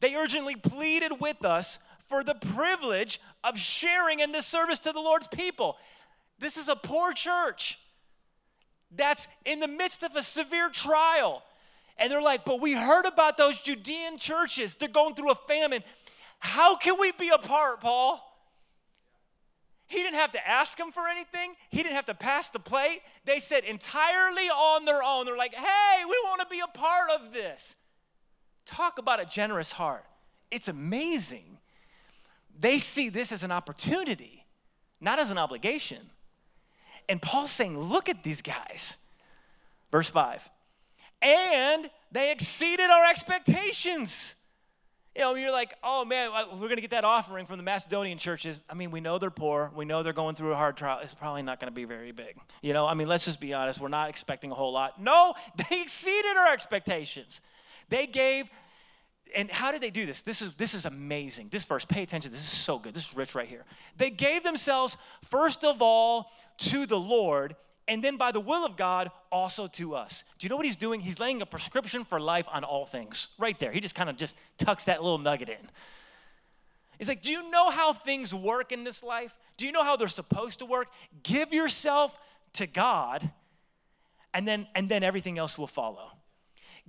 They 0.01 0.15
urgently 0.15 0.57
pleaded 0.57 1.13
with 1.21 1.45
us 1.45 1.79
for 1.99 2.23
the 2.23 2.35
privilege 2.35 3.21
of 3.43 3.59
sharing 3.59 4.21
in 4.21 4.33
this 4.33 4.47
service 4.47 4.79
to 4.81 4.93
the 4.93 5.01
Lord's 5.01 5.27
people. 5.29 5.77
This 6.39 6.57
is 6.57 6.69
a 6.69 6.77
poor 6.77 7.13
church 7.13 7.79
that's 8.91 9.27
in 9.45 9.61
the 9.61 9.69
midst 9.69 10.03
of 10.03 10.15
a 10.15 10.23
severe 10.23 10.69
trial. 10.69 11.43
And 11.97 12.11
they're 12.11 12.23
like, 12.23 12.45
but 12.45 12.61
we 12.61 12.73
heard 12.73 13.07
about 13.07 13.37
those 13.37 13.61
Judean 13.61 14.19
churches. 14.19 14.75
They're 14.75 14.89
going 14.89 15.15
through 15.15 15.31
a 15.31 15.39
famine. 15.49 15.83
How 16.39 16.77
can 16.77 16.97
we 16.99 17.13
be 17.13 17.31
a 17.31 17.39
part, 17.39 17.81
Paul? 17.81 18.21
He 19.87 19.99
didn't 19.99 20.19
have 20.19 20.33
to 20.33 20.49
ask 20.49 20.79
them 20.79 20.91
for 20.91 21.07
anything. 21.09 21.55
He 21.71 21.83
didn't 21.83 21.95
have 21.95 22.07
to 22.07 22.15
pass 22.15 22.49
the 22.49 22.59
plate. 22.59 23.01
They 23.25 23.39
said 23.39 23.65
entirely 23.65 24.49
on 24.49 24.85
their 24.85 25.03
own. 25.03 25.27
They're 25.27 25.37
like, 25.37 25.55
hey, 25.55 26.05
we 26.05 26.17
want 26.25 26.41
to 26.41 26.47
be 26.51 26.61
a 26.61 26.67
part 26.67 27.11
of 27.11 27.33
this. 27.33 27.77
Talk 28.65 28.99
about 28.99 29.21
a 29.21 29.27
generous 29.27 29.73
heart. 29.73 30.05
It's 30.51 30.69
amazing. 30.69 31.59
They 32.59 32.79
see 32.79 33.09
this 33.09 33.31
as 33.31 33.43
an 33.43 33.53
opportunity, 33.53 34.47
not 35.01 35.19
as 35.19 35.31
an 35.31 35.39
obligation. 35.39 36.11
And 37.09 37.21
Paul's 37.21 37.51
saying, 37.51 37.79
look 37.79 38.09
at 38.09 38.23
these 38.23 38.41
guys. 38.41 38.97
Verse 39.91 40.09
5 40.09 40.49
and 41.25 41.91
they 42.13 42.31
exceeded 42.31 42.91
our 42.91 43.07
expectations. 43.07 44.35
You 45.17 45.23
know, 45.23 45.35
you're 45.35 45.53
like, 45.53 45.75
oh 45.85 46.05
man, 46.05 46.31
we're 46.53 46.67
going 46.67 46.77
to 46.77 46.81
get 46.81 46.91
that 46.91 47.05
offering 47.05 47.47
from 47.47 47.57
the 47.57 47.63
Macedonian 47.63 48.19
churches. 48.19 48.63
I 48.69 48.75
mean, 48.75 48.91
we 48.91 49.01
know 49.01 49.19
they're 49.19 49.31
poor. 49.31 49.71
We 49.75 49.85
know 49.85 50.03
they're 50.03 50.13
going 50.13 50.35
through 50.35 50.53
a 50.53 50.57
hard 50.57 50.77
trial. 50.77 50.99
It's 51.03 51.15
probably 51.15 51.43
not 51.43 51.61
going 51.61 51.71
to 51.71 51.75
be 51.75 51.85
very 51.85 52.11
big. 52.11 52.37
You 52.63 52.73
know, 52.73 52.87
I 52.87 52.95
mean, 52.95 53.07
let's 53.07 53.25
just 53.25 53.41
be 53.41 53.55
honest. 53.55 53.81
We're 53.81 53.89
not 53.89 54.09
expecting 54.09 54.51
a 54.51 54.55
whole 54.55 54.73
lot. 54.73 55.01
No, 55.01 55.35
they 55.71 55.83
exceeded 55.83 56.37
our 56.37 56.53
expectations. 56.53 57.41
They 57.91 58.07
gave, 58.07 58.51
and 59.37 59.49
how 59.51 59.71
did 59.71 59.83
they 59.83 59.91
do 59.91 60.05
this? 60.05 60.23
This 60.23 60.43
is 60.43 60.55
this 60.55 60.75
is 60.75 60.85
amazing. 60.85 61.49
This 61.51 61.65
verse, 61.65 61.85
pay 61.85 62.03
attention. 62.03 62.33
This 62.33 62.41
is 62.41 62.49
so 62.49 62.81
good. 62.81 62.93
This 62.93 63.09
is 63.09 63.17
rich 63.17 63.37
right 63.37 63.49
here. 63.49 63.65
They 63.97 64.11
gave 64.11 64.43
themselves 64.43 64.97
first 65.23 65.63
of 65.63 65.81
all 65.81 66.33
to 66.59 66.87
the 66.87 66.99
Lord 66.99 67.55
and 67.87 68.03
then 68.03 68.17
by 68.17 68.33
the 68.33 68.41
will 68.41 68.65
of 68.65 68.77
God, 68.77 69.11
also 69.31 69.67
to 69.69 69.95
us. 69.95 70.25
Do 70.39 70.47
you 70.47 70.49
know 70.49 70.57
what 70.57 70.67
he's 70.67 70.77
doing? 70.77 71.01
He's 71.01 71.21
laying 71.21 71.43
a 71.43 71.47
prescription 71.47 72.05
for 72.05 72.19
life 72.19 72.47
on 72.51 72.65
all 72.65 72.87
things 72.87 73.29
right 73.39 73.59
there. 73.59 73.73
He 73.73 73.81
just 73.81 73.95
kind 73.95 74.09
of 74.09 74.17
just 74.17 74.37
tucks 74.57 74.85
that 74.85 75.03
little 75.03 75.19
nugget 75.19 75.49
in. 75.49 75.71
He's 76.99 77.09
like, 77.09 77.23
Do 77.23 77.31
you 77.31 77.51
know 77.51 77.71
how 77.71 77.93
things 77.93 78.33
work 78.33 78.73
in 78.73 78.85
this 78.85 79.03
life? 79.03 79.37
Do 79.57 79.67
you 79.67 79.73
know 79.73 79.85
how 79.85 79.97
they're 79.97 80.09
supposed 80.09 80.61
to 80.61 80.67
work? 80.67 80.89
Give 81.23 81.53
yourself 81.53 82.19
to 82.55 82.67
God, 82.67 83.31
and 84.33 84.49
then 84.49 84.67
and 84.75 84.89
then 84.89 85.03
everything 85.03 85.39
else 85.39 85.59
will 85.59 85.67
follow. 85.67 86.13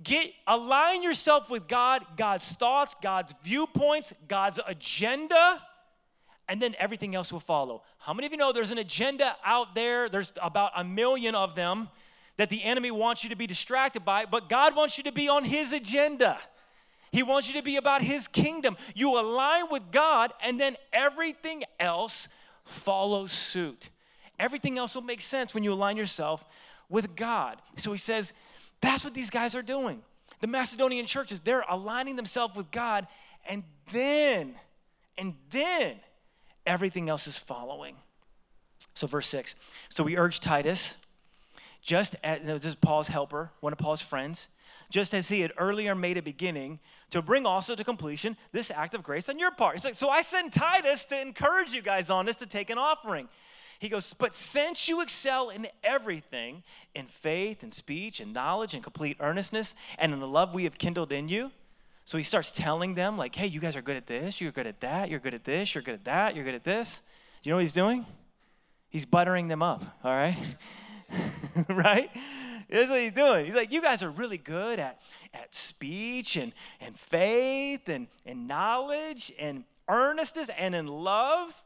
Get 0.02 0.32
align 0.46 1.02
yourself 1.02 1.50
with 1.50 1.68
God, 1.68 2.04
God's 2.16 2.48
thoughts, 2.52 2.94
God's 3.02 3.34
viewpoints, 3.42 4.12
God's 4.28 4.60
agenda 4.66 5.62
and 6.48 6.62
then 6.62 6.74
everything 6.78 7.14
else 7.14 7.32
will 7.32 7.40
follow. 7.40 7.82
How 7.98 8.12
many 8.12 8.26
of 8.26 8.32
you 8.32 8.38
know 8.38 8.52
there's 8.52 8.70
an 8.70 8.78
agenda 8.78 9.36
out 9.44 9.74
there? 9.74 10.08
There's 10.08 10.32
about 10.40 10.72
a 10.76 10.84
million 10.84 11.34
of 11.34 11.54
them 11.54 11.88
that 12.36 12.50
the 12.50 12.62
enemy 12.62 12.90
wants 12.90 13.24
you 13.24 13.30
to 13.30 13.36
be 13.36 13.46
distracted 13.46 14.04
by, 14.04 14.26
but 14.26 14.48
God 14.48 14.76
wants 14.76 14.98
you 14.98 15.04
to 15.04 15.12
be 15.12 15.28
on 15.28 15.44
his 15.44 15.72
agenda. 15.72 16.38
He 17.10 17.22
wants 17.22 17.48
you 17.48 17.54
to 17.54 17.62
be 17.62 17.76
about 17.76 18.02
his 18.02 18.28
kingdom. 18.28 18.76
You 18.94 19.18
align 19.18 19.64
with 19.70 19.90
God, 19.90 20.32
and 20.42 20.60
then 20.60 20.76
everything 20.92 21.64
else 21.80 22.28
follows 22.64 23.32
suit. 23.32 23.88
Everything 24.38 24.76
else 24.76 24.94
will 24.94 25.02
make 25.02 25.22
sense 25.22 25.54
when 25.54 25.64
you 25.64 25.72
align 25.72 25.96
yourself 25.96 26.44
with 26.90 27.16
God. 27.16 27.62
So 27.76 27.90
he 27.90 27.98
says, 27.98 28.34
that's 28.82 29.02
what 29.02 29.14
these 29.14 29.30
guys 29.30 29.54
are 29.54 29.62
doing. 29.62 30.02
The 30.40 30.46
Macedonian 30.46 31.06
churches, 31.06 31.40
they're 31.40 31.64
aligning 31.68 32.16
themselves 32.16 32.54
with 32.54 32.70
God, 32.70 33.06
and 33.48 33.64
then, 33.92 34.56
and 35.16 35.34
then 35.50 35.96
everything 36.66 37.08
else 37.08 37.26
is 37.26 37.38
following. 37.38 37.96
So, 38.94 39.06
verse 39.06 39.26
6. 39.28 39.54
So 39.88 40.04
we 40.04 40.16
urge 40.16 40.40
Titus, 40.40 40.96
just 41.82 42.16
as 42.24 42.42
this 42.42 42.64
is 42.64 42.74
Paul's 42.74 43.08
helper, 43.08 43.50
one 43.60 43.72
of 43.72 43.78
Paul's 43.78 44.00
friends, 44.00 44.48
just 44.90 45.14
as 45.14 45.28
he 45.28 45.40
had 45.40 45.52
earlier 45.58 45.94
made 45.94 46.16
a 46.16 46.22
beginning, 46.22 46.80
to 47.10 47.22
bring 47.22 47.46
also 47.46 47.74
to 47.74 47.84
completion 47.84 48.36
this 48.52 48.70
act 48.70 48.94
of 48.94 49.02
grace 49.02 49.28
on 49.28 49.38
your 49.38 49.50
part. 49.50 49.82
Like, 49.84 49.94
So 49.94 50.08
I 50.08 50.22
send 50.22 50.52
Titus 50.52 51.04
to 51.06 51.20
encourage 51.20 51.72
you 51.72 51.82
guys 51.82 52.10
on 52.10 52.26
this 52.26 52.36
to 52.36 52.46
take 52.46 52.70
an 52.70 52.78
offering. 52.78 53.28
He 53.78 53.88
goes, 53.88 54.14
But 54.14 54.34
since 54.34 54.88
you 54.88 55.00
excel 55.02 55.50
in 55.50 55.68
everything, 55.84 56.62
in 56.94 57.06
faith 57.06 57.62
and 57.62 57.72
speech 57.74 58.20
and 58.20 58.32
knowledge 58.32 58.74
and 58.74 58.82
complete 58.82 59.16
earnestness, 59.20 59.74
and 59.98 60.12
in 60.12 60.20
the 60.20 60.28
love 60.28 60.54
we 60.54 60.64
have 60.64 60.78
kindled 60.78 61.12
in 61.12 61.28
you, 61.28 61.52
so 62.06 62.16
he 62.16 62.22
starts 62.22 62.52
telling 62.52 62.94
them, 62.94 63.18
like, 63.18 63.34
hey, 63.34 63.48
you 63.48 63.58
guys 63.58 63.74
are 63.74 63.82
good 63.82 63.96
at 63.96 64.06
this, 64.06 64.40
you're 64.40 64.52
good 64.52 64.68
at 64.68 64.80
that, 64.80 65.10
you're 65.10 65.18
good 65.18 65.34
at 65.34 65.42
this, 65.42 65.74
you're 65.74 65.82
good 65.82 65.94
at 65.94 66.04
that, 66.04 66.36
you're 66.36 66.44
good 66.44 66.54
at 66.54 66.62
this. 66.62 67.02
Do 67.42 67.48
you 67.48 67.52
know 67.52 67.56
what 67.56 67.62
he's 67.62 67.72
doing? 67.72 68.06
He's 68.88 69.04
buttering 69.04 69.48
them 69.48 69.60
up, 69.60 69.82
all 70.04 70.12
right? 70.12 70.36
right? 71.68 72.08
That's 72.70 72.88
what 72.88 73.00
he's 73.00 73.10
doing. 73.10 73.46
He's 73.46 73.56
like, 73.56 73.72
you 73.72 73.82
guys 73.82 74.04
are 74.04 74.10
really 74.10 74.38
good 74.38 74.78
at, 74.78 75.02
at 75.34 75.52
speech 75.52 76.36
and, 76.36 76.52
and 76.80 76.96
faith 76.96 77.88
and, 77.88 78.06
and 78.24 78.46
knowledge 78.46 79.32
and 79.36 79.64
earnestness 79.88 80.48
and 80.56 80.76
in 80.76 80.86
love. 80.86 81.64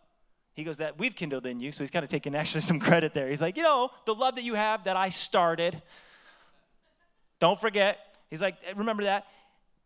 He 0.55 0.65
goes, 0.65 0.79
that 0.79 0.99
we've 0.99 1.15
kindled 1.15 1.45
in 1.45 1.61
you. 1.61 1.71
So 1.71 1.85
he's 1.85 1.91
kind 1.91 2.03
of 2.03 2.11
taking 2.11 2.35
actually 2.35 2.63
some 2.63 2.81
credit 2.81 3.13
there. 3.13 3.29
He's 3.29 3.43
like, 3.43 3.59
you 3.59 3.63
know, 3.63 3.91
the 4.07 4.15
love 4.15 4.37
that 4.37 4.45
you 4.45 4.55
have 4.55 4.85
that 4.85 4.97
I 4.97 5.11
started. 5.11 5.83
Don't 7.41 7.61
forget. 7.61 7.99
He's 8.31 8.41
like, 8.41 8.57
remember 8.75 9.03
that. 9.03 9.27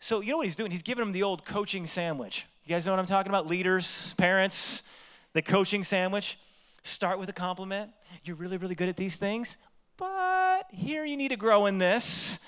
So 0.04 0.20
you 0.20 0.32
know 0.32 0.36
what 0.36 0.42
he's 0.42 0.54
doing? 0.54 0.70
He's 0.70 0.82
giving 0.82 1.02
them 1.02 1.12
the 1.12 1.22
old 1.22 1.46
coaching 1.46 1.86
sandwich. 1.86 2.44
You 2.66 2.74
guys 2.74 2.84
know 2.84 2.92
what 2.92 2.98
I'm 2.98 3.06
talking 3.06 3.30
about? 3.30 3.46
Leaders, 3.46 4.12
parents, 4.18 4.82
the 5.32 5.40
coaching 5.40 5.82
sandwich. 5.82 6.38
Start 6.82 7.18
with 7.18 7.30
a 7.30 7.32
compliment. 7.32 7.90
You're 8.22 8.36
really, 8.36 8.58
really 8.58 8.74
good 8.74 8.90
at 8.90 8.98
these 8.98 9.16
things, 9.16 9.56
but 9.96 10.64
here 10.68 11.06
you 11.06 11.16
need 11.16 11.30
to 11.30 11.38
grow 11.38 11.64
in 11.64 11.78
this. 11.78 12.38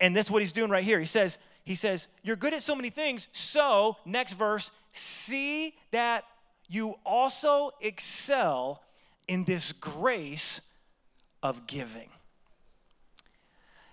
And 0.00 0.16
this 0.16 0.28
is 0.28 0.32
what 0.32 0.40
he's 0.40 0.50
doing 0.50 0.70
right 0.70 0.82
here. 0.82 0.98
He 0.98 1.04
says, 1.04 1.36
he 1.62 1.74
says, 1.74 2.08
You're 2.22 2.36
good 2.36 2.54
at 2.54 2.62
so 2.62 2.74
many 2.74 2.88
things, 2.88 3.28
so, 3.32 3.98
next 4.06 4.32
verse, 4.32 4.70
see 4.94 5.74
that 5.90 6.24
you 6.70 6.94
also 7.04 7.72
excel 7.82 8.82
in 9.26 9.44
this 9.44 9.72
grace 9.72 10.62
of 11.42 11.66
giving. 11.66 12.08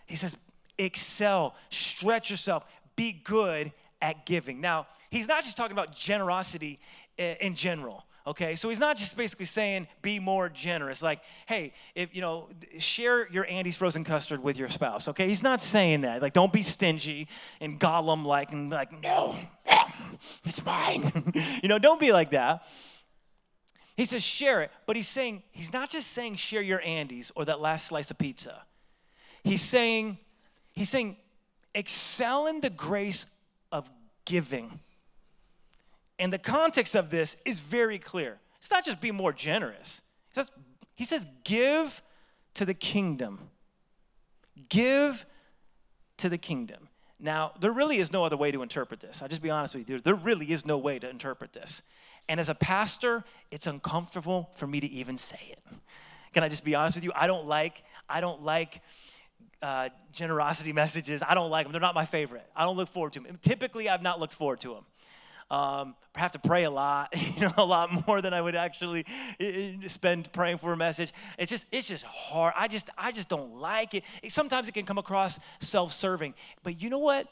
He 0.05 0.15
says, 0.15 0.37
excel, 0.77 1.55
stretch 1.69 2.29
yourself, 2.29 2.65
be 2.95 3.11
good 3.11 3.71
at 4.01 4.25
giving. 4.25 4.61
Now, 4.61 4.87
he's 5.09 5.27
not 5.27 5.43
just 5.43 5.57
talking 5.57 5.73
about 5.73 5.95
generosity 5.95 6.79
eh, 7.17 7.35
in 7.41 7.55
general. 7.55 8.05
Okay, 8.27 8.55
so 8.55 8.69
he's 8.69 8.79
not 8.79 8.97
just 8.97 9.15
basically 9.15 9.45
saying 9.45 9.87
be 10.01 10.19
more 10.19 10.49
generous, 10.49 11.03
like, 11.03 11.21
hey, 11.45 11.73
if 11.93 12.15
you 12.15 12.21
know, 12.21 12.49
share 12.79 13.29
your 13.31 13.45
Andy's 13.45 13.75
frozen 13.75 14.03
custard 14.03 14.41
with 14.41 14.57
your 14.57 14.67
spouse. 14.67 15.07
Okay, 15.07 15.27
he's 15.27 15.43
not 15.43 15.61
saying 15.61 16.01
that. 16.01 16.23
Like, 16.23 16.33
don't 16.33 16.51
be 16.51 16.63
stingy 16.63 17.27
and 17.61 17.79
Gollum 17.79 18.25
like 18.25 18.51
and 18.51 18.71
like, 18.71 18.99
no, 19.03 19.37
it's 20.43 20.65
mine. 20.65 21.33
you 21.61 21.69
know, 21.69 21.77
don't 21.77 21.99
be 21.99 22.11
like 22.11 22.31
that. 22.31 22.65
He 23.95 24.05
says 24.05 24.23
share 24.23 24.63
it, 24.63 24.71
but 24.87 24.95
he's 24.95 25.07
saying 25.07 25.43
he's 25.51 25.71
not 25.71 25.91
just 25.91 26.11
saying 26.11 26.35
share 26.35 26.63
your 26.63 26.81
Andes 26.81 27.31
or 27.35 27.45
that 27.45 27.61
last 27.61 27.85
slice 27.85 28.09
of 28.09 28.17
pizza. 28.17 28.63
He's 29.43 29.61
saying 29.61 30.17
he's 30.73 30.89
saying 30.89 31.17
excel 31.75 32.47
in 32.47 32.61
the 32.61 32.71
grace 32.71 33.27
of 33.71 33.89
giving. 34.25 34.79
And 36.17 36.33
the 36.33 36.39
context 36.39 36.95
of 36.95 37.11
this 37.11 37.37
is 37.45 37.59
very 37.59 37.99
clear. 37.99 38.39
It's 38.57 38.71
not 38.71 38.85
just 38.85 38.99
be 38.99 39.11
more 39.11 39.33
generous. 39.33 40.01
He 40.29 40.33
says, 40.35 40.49
he 40.95 41.05
says 41.05 41.27
give 41.43 42.01
to 42.55 42.65
the 42.65 42.73
kingdom. 42.73 43.49
Give 44.69 45.25
to 46.17 46.29
the 46.29 46.37
kingdom. 46.37 46.87
Now, 47.19 47.51
there 47.59 47.71
really 47.71 47.97
is 47.97 48.11
no 48.11 48.23
other 48.23 48.37
way 48.37 48.51
to 48.51 48.61
interpret 48.61 48.99
this. 48.99 49.21
I'll 49.21 49.27
just 49.27 49.41
be 49.41 49.49
honest 49.49 49.75
with 49.75 49.89
you. 49.89 49.99
There 49.99 50.15
really 50.15 50.51
is 50.51 50.65
no 50.65 50.77
way 50.77 50.99
to 50.99 51.09
interpret 51.09 51.53
this. 51.53 51.81
And 52.27 52.39
as 52.39 52.49
a 52.49 52.55
pastor, 52.55 53.23
it's 53.51 53.67
uncomfortable 53.67 54.49
for 54.53 54.67
me 54.67 54.79
to 54.79 54.87
even 54.87 55.17
say 55.17 55.39
it. 55.51 55.59
Can 56.33 56.43
I 56.43 56.49
just 56.49 56.65
be 56.65 56.75
honest 56.75 56.97
with 56.97 57.03
you? 57.03 57.11
I 57.15 57.27
don't 57.27 57.45
like, 57.45 57.83
I 58.09 58.19
don't 58.19 58.43
like 58.43 58.81
uh, 59.65 59.89
generosity 60.11 60.73
messages. 60.83 61.23
I 61.27 61.33
don't 61.33 61.49
like 61.49 61.65
them. 61.65 61.71
They're 61.71 61.81
not 61.81 61.95
my 61.95 62.05
favorite. 62.05 62.45
I 62.55 62.65
don't 62.65 62.77
look 62.77 62.89
forward 62.89 63.13
to 63.13 63.19
them. 63.19 63.39
Typically, 63.41 63.89
I've 63.89 64.03
not 64.03 64.19
looked 64.19 64.33
forward 64.33 64.59
to 64.61 64.75
them. 64.75 64.85
Um, 65.49 65.95
I 66.15 66.19
have 66.19 66.31
to 66.31 66.39
pray 66.39 66.63
a 66.63 66.71
lot, 66.71 67.13
you 67.35 67.41
know, 67.41 67.53
a 67.57 67.65
lot 67.65 68.07
more 68.07 68.21
than 68.21 68.33
I 68.33 68.41
would 68.41 68.55
actually 68.55 69.05
spend 69.87 70.31
praying 70.33 70.59
for 70.59 70.71
a 70.73 70.77
message. 70.77 71.13
It's 71.37 71.49
just, 71.49 71.65
it's 71.71 71.87
just 71.87 72.03
hard. 72.03 72.53
I 72.55 72.67
just, 72.67 72.89
I 72.97 73.11
just 73.11 73.27
don't 73.27 73.55
like 73.55 73.95
it. 73.95 74.03
Sometimes 74.29 74.67
it 74.67 74.73
can 74.73 74.85
come 74.85 74.97
across 74.97 75.39
self-serving. 75.59 76.35
But 76.63 76.81
you 76.81 76.89
know 76.89 76.99
what? 76.99 77.27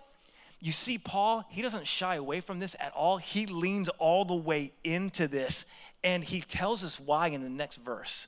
You 0.59 0.71
see, 0.71 0.97
Paul, 0.97 1.43
he 1.49 1.61
doesn't 1.61 1.85
shy 1.87 2.15
away 2.15 2.39
from 2.39 2.59
this 2.59 2.75
at 2.79 2.93
all. 2.93 3.17
He 3.17 3.45
leans 3.45 3.89
all 3.89 4.25
the 4.25 4.35
way 4.35 4.71
into 4.83 5.27
this, 5.27 5.65
and 6.03 6.23
he 6.23 6.41
tells 6.41 6.83
us 6.83 6.99
why 6.99 7.27
in 7.27 7.41
the 7.41 7.49
next 7.49 7.77
verse. 7.77 8.27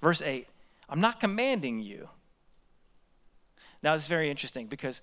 Verse 0.00 0.22
8 0.22 0.48
I'm 0.88 1.00
not 1.00 1.20
commanding 1.20 1.80
you. 1.80 2.08
Now, 3.82 3.94
it's 3.94 4.06
very 4.06 4.30
interesting 4.30 4.66
because 4.66 5.00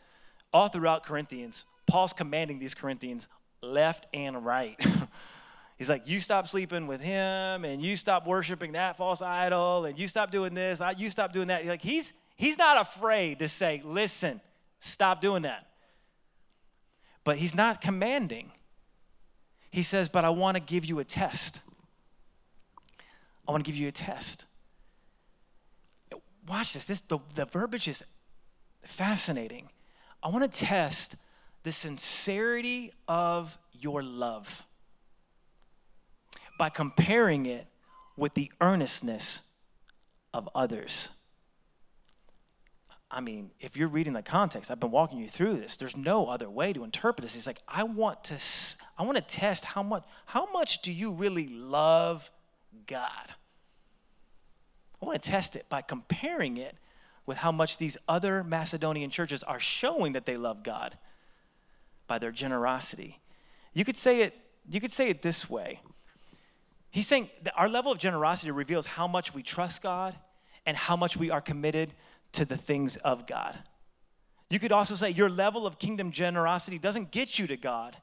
all 0.54 0.70
throughout 0.70 1.06
Corinthians, 1.06 1.66
Paul's 1.86 2.14
commanding 2.14 2.60
these 2.60 2.74
Corinthians 2.74 3.28
left 3.62 4.06
and 4.14 4.46
right. 4.46 4.80
He's 5.78 5.90
like, 5.90 6.08
you 6.08 6.20
stop 6.20 6.48
sleeping 6.48 6.88
with 6.88 7.02
him, 7.02 7.64
and 7.64 7.82
you 7.82 7.96
stop 7.96 8.26
worshiping 8.26 8.72
that 8.72 8.98
false 8.98 9.22
idol, 9.22 9.86
and 9.86 9.98
you 9.98 10.08
stop 10.08 10.32
doing 10.32 10.56
this, 10.56 10.82
you 10.98 11.12
stop 11.12 11.34
doing 11.34 11.50
that. 11.50 11.66
Like 11.68 11.84
he's 11.84 12.14
he's 12.36 12.58
not 12.58 12.82
afraid 12.82 13.40
to 13.40 13.48
say, 13.48 13.82
listen, 13.84 14.42
stop 14.80 15.22
doing 15.22 15.44
that. 15.44 15.68
But 17.24 17.38
he's 17.38 17.54
not 17.54 17.80
commanding. 17.80 18.52
He 19.70 19.84
says, 19.84 20.10
But 20.10 20.26
I 20.26 20.30
want 20.30 20.56
to 20.56 20.62
give 20.62 20.86
you 20.86 21.00
a 21.00 21.04
test. 21.04 21.62
I 23.48 23.52
want 23.52 23.64
to 23.64 23.70
give 23.70 23.80
you 23.80 23.88
a 23.88 23.92
test. 23.92 24.46
Watch 26.48 26.74
this. 26.74 26.86
This 26.86 27.02
the, 27.02 27.20
the 27.36 27.46
verbiage 27.46 27.88
is 27.88 28.04
fascinating. 28.84 29.70
I 30.24 30.30
want 30.30 30.52
to 30.52 30.60
test 30.66 31.16
the 31.64 31.72
sincerity 31.72 32.94
of 33.08 33.58
your 33.74 34.02
love 34.02 34.64
by 36.58 36.70
comparing 36.70 37.46
it 37.46 37.68
with 38.16 38.34
the 38.34 38.52
earnestness 38.62 39.42
of 40.34 40.50
others. 40.56 41.10
I 43.10 43.22
mean, 43.22 43.52
if 43.60 43.78
you're 43.78 43.88
reading 43.88 44.14
the 44.14 44.22
context, 44.22 44.70
I've 44.70 44.80
been 44.80 44.92
walking 44.92 45.20
you 45.20 45.30
through 45.30 45.58
this. 45.58 45.78
There's 45.78 45.96
no 45.96 46.28
other 46.28 46.50
way 46.50 46.74
to 46.74 46.84
interpret 46.84 47.24
this. 47.24 47.36
It's 47.38 47.48
like 47.48 47.62
I 47.68 47.84
want 47.84 48.24
to 48.26 48.38
I 48.98 49.04
want 49.04 49.16
to 49.16 49.24
test 49.24 49.64
how 49.64 49.84
much 49.84 50.04
how 50.26 50.52
much 50.52 50.82
do 50.82 50.92
you 50.92 51.12
really 51.12 51.48
love 51.48 52.30
God? 52.86 53.34
I 55.02 55.06
want 55.06 55.22
to 55.22 55.30
test 55.30 55.56
it 55.56 55.70
by 55.70 55.82
comparing 55.82 56.58
it 56.58 56.76
with 57.28 57.38
how 57.38 57.52
much 57.52 57.78
these 57.78 57.96
other 58.08 58.44
Macedonian 58.44 59.12
churches 59.12 59.44
are 59.44 59.60
showing 59.60 60.14
that 60.14 60.26
they 60.26 60.38
love 60.38 60.64
God 60.64 60.98
by 62.08 62.18
their 62.18 62.32
generosity. 62.32 63.20
You 63.74 63.86
could 63.86 63.98
say 63.98 64.22
it 64.22 64.34
you 64.70 64.82
could 64.82 64.92
say 64.92 65.10
it 65.10 65.22
this 65.22 65.50
way. 65.50 65.80
He's 66.90 67.08
saying 67.08 67.30
that 67.44 67.54
our 67.56 67.70
level 67.70 67.92
of 67.92 68.00
generosity 68.00 68.52
reveals 68.52 68.86
how 68.86 69.08
much 69.08 69.34
we 69.34 69.44
trust 69.44 69.82
God 69.82 70.16
and 70.66 70.76
how 70.76 70.98
much 70.98 71.16
we 71.16 71.30
are 71.30 71.40
committed 71.40 71.94
to 72.34 72.44
the 72.44 72.58
things 72.58 72.98
of 72.98 73.28
God. 73.28 73.58
You 74.50 74.60
could 74.60 74.72
also 74.72 74.96
say 74.96 75.12
your 75.12 75.30
level 75.30 75.66
of 75.66 75.80
kingdom 75.80 76.12
generosity 76.12 76.78
doesn't 76.78 77.12
get 77.12 77.40
you 77.40 77.48
to 77.48 77.56
God, 77.56 77.98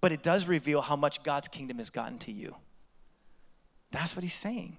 but 0.00 0.12
it 0.12 0.22
does 0.22 0.46
reveal 0.46 0.82
how 0.82 0.96
much 0.96 1.22
God's 1.22 1.48
kingdom 1.48 1.78
has 1.78 1.90
gotten 1.90 2.18
to 2.20 2.32
you. 2.32 2.54
That's 3.90 4.14
what 4.14 4.22
he's 4.22 4.34
saying. 4.34 4.76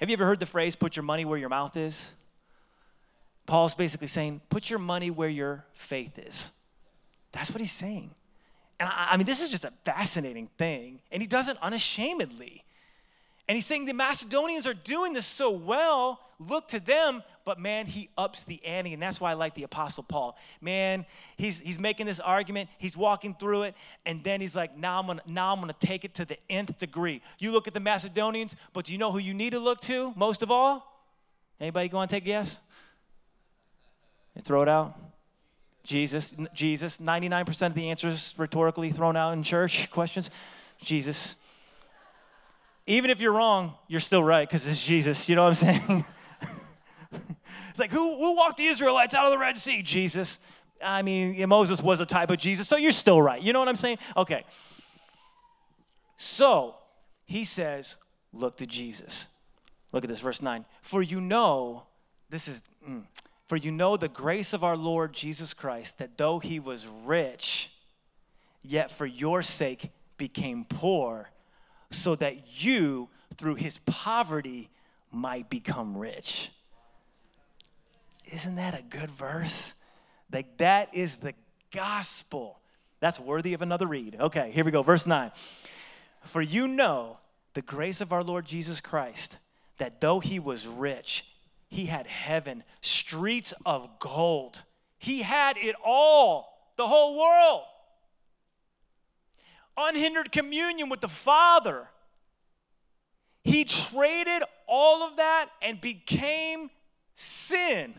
Have 0.00 0.08
you 0.10 0.14
ever 0.14 0.26
heard 0.26 0.40
the 0.40 0.46
phrase, 0.46 0.76
put 0.76 0.96
your 0.96 1.02
money 1.02 1.24
where 1.24 1.38
your 1.38 1.48
mouth 1.48 1.76
is? 1.76 2.12
Paul's 3.46 3.74
basically 3.74 4.08
saying, 4.08 4.40
put 4.48 4.68
your 4.68 4.78
money 4.78 5.10
where 5.10 5.28
your 5.28 5.64
faith 5.72 6.18
is. 6.18 6.50
That's 7.32 7.50
what 7.50 7.60
he's 7.60 7.72
saying. 7.72 8.10
And 8.78 8.88
I, 8.88 9.08
I 9.12 9.16
mean, 9.16 9.26
this 9.26 9.42
is 9.42 9.50
just 9.50 9.64
a 9.64 9.72
fascinating 9.84 10.48
thing. 10.58 11.00
And 11.10 11.22
he 11.22 11.26
does 11.26 11.48
it 11.48 11.56
unashamedly. 11.62 12.64
And 13.48 13.54
he's 13.54 13.66
saying 13.66 13.86
the 13.86 13.94
Macedonians 13.94 14.66
are 14.66 14.74
doing 14.74 15.12
this 15.12 15.26
so 15.26 15.50
well, 15.50 16.20
look 16.40 16.68
to 16.68 16.80
them, 16.80 17.22
but 17.44 17.60
man, 17.60 17.86
he 17.86 18.08
ups 18.18 18.42
the 18.42 18.62
ante, 18.64 18.92
and 18.92 19.00
that's 19.00 19.20
why 19.20 19.30
I 19.30 19.34
like 19.34 19.54
the 19.54 19.62
Apostle 19.62 20.02
Paul. 20.02 20.36
Man, 20.60 21.06
he's 21.36 21.60
he's 21.60 21.78
making 21.78 22.06
this 22.06 22.18
argument, 22.18 22.68
he's 22.76 22.96
walking 22.96 23.34
through 23.34 23.62
it, 23.62 23.76
and 24.04 24.24
then 24.24 24.40
he's 24.40 24.56
like, 24.56 24.76
now 24.76 24.98
I'm 24.98 25.06
gonna 25.06 25.22
now 25.26 25.52
I'm 25.52 25.60
gonna 25.60 25.76
take 25.78 26.04
it 26.04 26.12
to 26.14 26.24
the 26.24 26.36
nth 26.50 26.76
degree. 26.78 27.22
You 27.38 27.52
look 27.52 27.68
at 27.68 27.74
the 27.74 27.80
Macedonians, 27.80 28.56
but 28.72 28.86
do 28.86 28.92
you 28.92 28.98
know 28.98 29.12
who 29.12 29.18
you 29.18 29.32
need 29.32 29.50
to 29.50 29.60
look 29.60 29.80
to 29.82 30.12
most 30.16 30.42
of 30.42 30.50
all? 30.50 30.92
Anybody 31.60 31.88
go 31.88 32.00
and 32.00 32.10
take 32.10 32.24
a 32.24 32.26
guess? 32.26 32.58
Throw 34.42 34.62
it 34.62 34.68
out. 34.68 34.98
Jesus, 35.82 36.34
Jesus. 36.54 36.98
99% 36.98 37.66
of 37.66 37.74
the 37.74 37.90
answers 37.90 38.34
rhetorically 38.36 38.90
thrown 38.90 39.16
out 39.16 39.32
in 39.32 39.42
church 39.42 39.90
questions. 39.90 40.30
Jesus. 40.80 41.36
Even 42.86 43.10
if 43.10 43.20
you're 43.20 43.32
wrong, 43.32 43.74
you're 43.88 44.00
still 44.00 44.22
right 44.22 44.48
because 44.48 44.66
it's 44.66 44.84
Jesus. 44.84 45.28
You 45.28 45.36
know 45.36 45.44
what 45.44 45.48
I'm 45.48 45.80
saying? 45.80 46.04
It's 47.76 47.78
like, 47.78 47.90
who, 47.90 48.16
who 48.16 48.34
walked 48.34 48.56
the 48.56 48.64
Israelites 48.64 49.14
out 49.14 49.26
of 49.26 49.32
the 49.32 49.38
Red 49.38 49.58
Sea? 49.58 49.82
Jesus. 49.82 50.40
I 50.82 51.02
mean, 51.02 51.46
Moses 51.46 51.82
was 51.82 52.00
a 52.00 52.06
type 52.06 52.30
of 52.30 52.38
Jesus, 52.38 52.66
so 52.66 52.78
you're 52.78 52.90
still 52.90 53.20
right. 53.20 53.42
You 53.42 53.52
know 53.52 53.58
what 53.58 53.68
I'm 53.68 53.76
saying? 53.76 53.98
Okay. 54.16 54.44
So 56.16 56.76
he 57.26 57.44
says, 57.44 57.96
look 58.32 58.56
to 58.56 58.66
Jesus. 58.66 59.28
Look 59.92 60.04
at 60.04 60.08
this, 60.08 60.20
verse 60.20 60.40
9. 60.40 60.64
For 60.80 61.02
you 61.02 61.20
know, 61.20 61.82
this 62.30 62.48
is, 62.48 62.62
mm, 62.88 63.02
for 63.46 63.56
you 63.56 63.70
know 63.70 63.96
the 63.96 64.08
grace 64.08 64.52
of 64.52 64.64
our 64.64 64.76
Lord 64.76 65.12
Jesus 65.12 65.54
Christ, 65.54 65.98
that 65.98 66.18
though 66.18 66.40
he 66.40 66.58
was 66.58 66.86
rich, 67.04 67.70
yet 68.62 68.90
for 68.90 69.06
your 69.06 69.42
sake 69.42 69.90
became 70.18 70.64
poor, 70.64 71.30
so 71.90 72.16
that 72.16 72.62
you, 72.62 73.08
through 73.36 73.54
his 73.54 73.78
poverty 73.86 74.68
might 75.12 75.48
become 75.48 75.96
rich. 75.96 76.50
Isn't 78.32 78.56
that 78.56 78.78
a 78.78 78.82
good 78.82 79.10
verse? 79.10 79.74
Like, 80.32 80.56
that 80.56 80.92
is 80.92 81.16
the 81.16 81.34
gospel. 81.70 82.58
That's 82.98 83.20
worthy 83.20 83.54
of 83.54 83.62
another 83.62 83.86
read. 83.86 84.16
Okay, 84.18 84.50
here 84.50 84.64
we 84.64 84.72
go. 84.72 84.82
Verse 84.82 85.06
9. 85.06 85.30
For 86.24 86.42
you 86.42 86.66
know 86.66 87.18
the 87.54 87.62
grace 87.62 88.00
of 88.00 88.12
our 88.12 88.24
Lord 88.24 88.44
Jesus 88.44 88.80
Christ, 88.80 89.38
that 89.78 90.00
though 90.00 90.18
he 90.18 90.40
was 90.40 90.66
rich, 90.66 91.24
he 91.68 91.86
had 91.86 92.06
heaven, 92.06 92.64
streets 92.80 93.52
of 93.64 93.98
gold. 93.98 94.62
He 94.98 95.22
had 95.22 95.56
it 95.56 95.76
all, 95.84 96.72
the 96.76 96.86
whole 96.86 97.18
world. 97.18 97.62
Unhindered 99.76 100.32
communion 100.32 100.88
with 100.88 101.00
the 101.00 101.08
Father. 101.08 101.88
He 103.44 103.64
traded 103.64 104.42
all 104.66 105.02
of 105.02 105.16
that 105.16 105.50
and 105.62 105.80
became 105.80 106.70
sin 107.14 107.94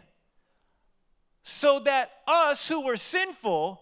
so 1.44 1.80
that 1.80 2.12
us 2.28 2.68
who 2.68 2.86
were 2.86 2.98
sinful 2.98 3.82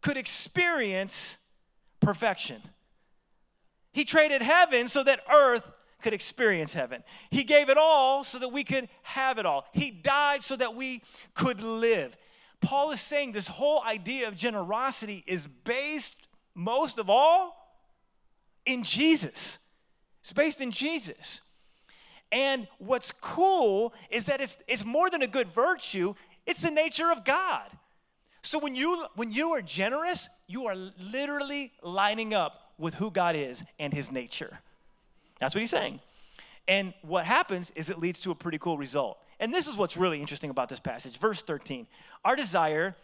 could 0.00 0.16
experience 0.16 1.38
perfection. 2.00 2.60
He 3.92 4.04
traded 4.04 4.42
heaven 4.42 4.88
so 4.88 5.02
that 5.04 5.20
earth 5.32 5.68
could 6.02 6.12
experience 6.12 6.72
heaven. 6.72 7.02
He 7.30 7.44
gave 7.44 7.68
it 7.68 7.76
all 7.78 8.24
so 8.24 8.38
that 8.38 8.48
we 8.48 8.64
could 8.64 8.88
have 9.02 9.38
it 9.38 9.46
all. 9.46 9.66
He 9.72 9.90
died 9.90 10.42
so 10.42 10.56
that 10.56 10.74
we 10.74 11.02
could 11.34 11.60
live. 11.60 12.16
Paul 12.60 12.90
is 12.90 13.00
saying 13.00 13.32
this 13.32 13.48
whole 13.48 13.82
idea 13.84 14.28
of 14.28 14.36
generosity 14.36 15.24
is 15.26 15.46
based 15.46 16.16
most 16.54 16.98
of 16.98 17.08
all 17.08 17.56
in 18.66 18.82
Jesus. 18.82 19.58
It's 20.20 20.32
based 20.32 20.60
in 20.60 20.72
Jesus. 20.72 21.40
And 22.30 22.68
what's 22.78 23.12
cool 23.12 23.94
is 24.10 24.26
that 24.26 24.40
it's, 24.40 24.58
it's 24.66 24.84
more 24.84 25.08
than 25.08 25.22
a 25.22 25.26
good 25.26 25.48
virtue, 25.48 26.14
it's 26.46 26.60
the 26.60 26.70
nature 26.70 27.10
of 27.10 27.24
God. 27.24 27.70
So 28.42 28.58
when 28.58 28.74
you 28.74 29.04
when 29.14 29.32
you 29.32 29.50
are 29.50 29.62
generous, 29.62 30.28
you 30.46 30.66
are 30.66 30.74
literally 30.74 31.72
lining 31.82 32.32
up 32.32 32.72
with 32.78 32.94
who 32.94 33.10
God 33.10 33.36
is 33.36 33.62
and 33.78 33.92
his 33.92 34.10
nature. 34.12 34.60
That's 35.38 35.54
what 35.54 35.60
he's 35.60 35.70
saying. 35.70 36.00
And 36.66 36.92
what 37.02 37.24
happens 37.24 37.72
is 37.74 37.88
it 37.88 37.98
leads 37.98 38.20
to 38.20 38.30
a 38.30 38.34
pretty 38.34 38.58
cool 38.58 38.76
result. 38.76 39.18
And 39.40 39.54
this 39.54 39.66
is 39.66 39.76
what's 39.76 39.96
really 39.96 40.20
interesting 40.20 40.50
about 40.50 40.68
this 40.68 40.80
passage. 40.80 41.18
Verse 41.18 41.42
13. 41.42 41.86
Our 42.24 42.36
desire 42.36 42.96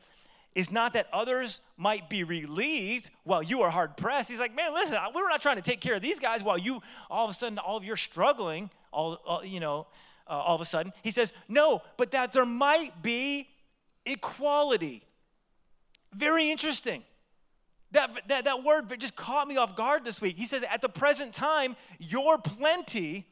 is 0.54 0.70
not 0.70 0.92
that 0.92 1.08
others 1.12 1.60
might 1.76 2.08
be 2.08 2.22
relieved 2.22 3.10
while 3.24 3.42
you 3.42 3.62
are 3.62 3.70
hard 3.70 3.96
pressed. 3.96 4.30
He's 4.30 4.38
like, 4.38 4.54
man, 4.54 4.72
listen, 4.72 4.96
we're 5.14 5.28
not 5.28 5.42
trying 5.42 5.56
to 5.56 5.62
take 5.62 5.80
care 5.80 5.94
of 5.94 6.02
these 6.02 6.20
guys 6.20 6.42
while 6.42 6.58
you 6.58 6.80
all 7.10 7.24
of 7.24 7.30
a 7.30 7.34
sudden 7.34 7.58
all 7.58 7.76
of 7.76 7.84
you're 7.84 7.96
struggling. 7.96 8.70
All, 8.92 9.14
all 9.26 9.44
you 9.44 9.58
know, 9.58 9.86
uh, 10.28 10.30
all 10.30 10.54
of 10.54 10.60
a 10.60 10.64
sudden. 10.64 10.92
He 11.02 11.10
says, 11.10 11.32
no, 11.48 11.82
but 11.96 12.12
that 12.12 12.32
there 12.32 12.46
might 12.46 13.02
be 13.02 13.48
equality. 14.06 15.02
Very 16.12 16.50
interesting. 16.50 17.02
That, 17.94 18.28
that, 18.28 18.44
that 18.44 18.64
word 18.64 18.92
just 18.98 19.14
caught 19.14 19.46
me 19.46 19.56
off 19.56 19.76
guard 19.76 20.04
this 20.04 20.20
week. 20.20 20.36
He 20.36 20.46
says, 20.46 20.64
At 20.68 20.82
the 20.82 20.88
present 20.88 21.32
time, 21.32 21.76
your 22.00 22.38
plenty 22.38 23.24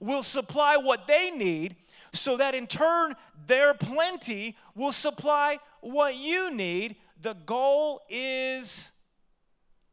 will 0.00 0.24
supply 0.24 0.76
what 0.76 1.06
they 1.06 1.30
need, 1.30 1.76
so 2.12 2.36
that 2.36 2.54
in 2.54 2.66
turn, 2.66 3.14
their 3.46 3.74
plenty 3.74 4.56
will 4.74 4.90
supply 4.90 5.60
what 5.80 6.16
you 6.16 6.52
need. 6.52 6.96
The 7.20 7.34
goal 7.46 8.02
is 8.10 8.90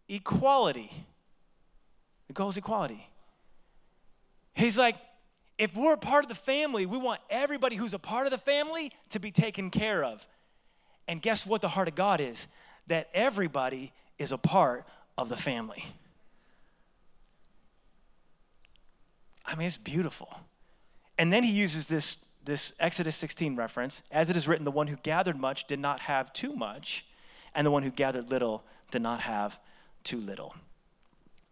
equality. 0.08 0.92
The 2.28 2.34
goal 2.34 2.50
is 2.50 2.58
equality. 2.58 3.08
He's 4.56 4.78
like, 4.78 4.96
if 5.60 5.76
we're 5.76 5.94
a 5.94 5.98
part 5.98 6.26
of 6.26 6.30
the 6.30 6.36
family, 6.36 6.88
we 6.88 6.98
want 6.98 7.22
everybody 7.30 7.76
who's 7.76 7.94
a 7.94 8.00
part 8.00 8.26
of 8.26 8.32
the 8.32 8.40
family 8.40 8.92
to 9.10 9.20
be 9.20 9.30
taken 9.30 9.70
care 9.70 10.04
of. 10.04 10.28
And 11.08 11.22
guess 11.22 11.46
what 11.46 11.62
the 11.62 11.70
heart 11.70 11.88
of 11.88 11.94
God 11.94 12.20
is? 12.20 12.48
That 12.90 13.10
everybody 13.14 13.92
is 14.20 14.32
a 14.32 14.38
part 14.38 14.86
of 15.18 15.30
the 15.30 15.38
family. 15.38 15.86
I 19.46 19.56
mean, 19.56 19.66
it's 19.66 19.78
beautiful. 19.78 20.30
And 21.18 21.34
then 21.34 21.44
he 21.44 21.52
uses 21.52 21.88
this, 21.88 22.18
this 22.46 22.74
Exodus 22.80 23.16
16 23.16 23.56
reference 23.56 24.04
as 24.12 24.30
it 24.30 24.38
is 24.38 24.48
written, 24.48 24.64
the 24.64 24.72
one 24.72 24.88
who 24.88 24.98
gathered 24.98 25.38
much 25.38 25.66
did 25.66 25.80
not 25.80 26.02
have 26.02 26.32
too 26.32 26.56
much, 26.56 27.06
and 27.56 27.66
the 27.66 27.72
one 27.72 27.84
who 27.84 27.92
gathered 27.92 28.30
little 28.30 28.64
did 28.92 29.02
not 29.02 29.22
have 29.22 29.60
too 30.04 30.20
little. 30.20 30.56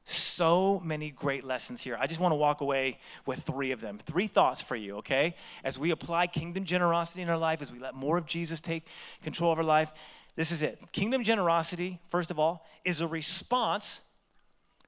So 0.06 0.80
many 0.86 1.10
great 1.10 1.44
lessons 1.44 1.82
here. 1.82 1.98
I 2.00 2.08
just 2.08 2.22
want 2.22 2.32
to 2.32 2.38
walk 2.38 2.62
away 2.62 3.00
with 3.26 3.40
three 3.40 3.72
of 3.72 3.82
them. 3.82 3.98
Three 3.98 4.28
thoughts 4.28 4.62
for 4.62 4.78
you, 4.78 4.98
okay? 4.98 5.36
As 5.66 5.78
we 5.78 5.92
apply 5.92 6.28
kingdom 6.28 6.64
generosity 6.64 7.24
in 7.24 7.30
our 7.30 7.38
life, 7.38 7.62
as 7.62 7.74
we 7.74 7.80
let 7.80 7.94
more 7.94 8.18
of 8.18 8.26
Jesus 8.26 8.62
take 8.62 8.86
control 9.22 9.52
of 9.52 9.58
our 9.58 9.66
life, 9.66 9.92
this 10.38 10.52
is 10.52 10.62
it. 10.62 10.80
Kingdom 10.92 11.24
generosity, 11.24 12.00
first 12.08 12.32
of 12.32 12.40
all, 12.40 12.66
is 12.86 13.02
a 13.02 13.08
response 13.08 14.02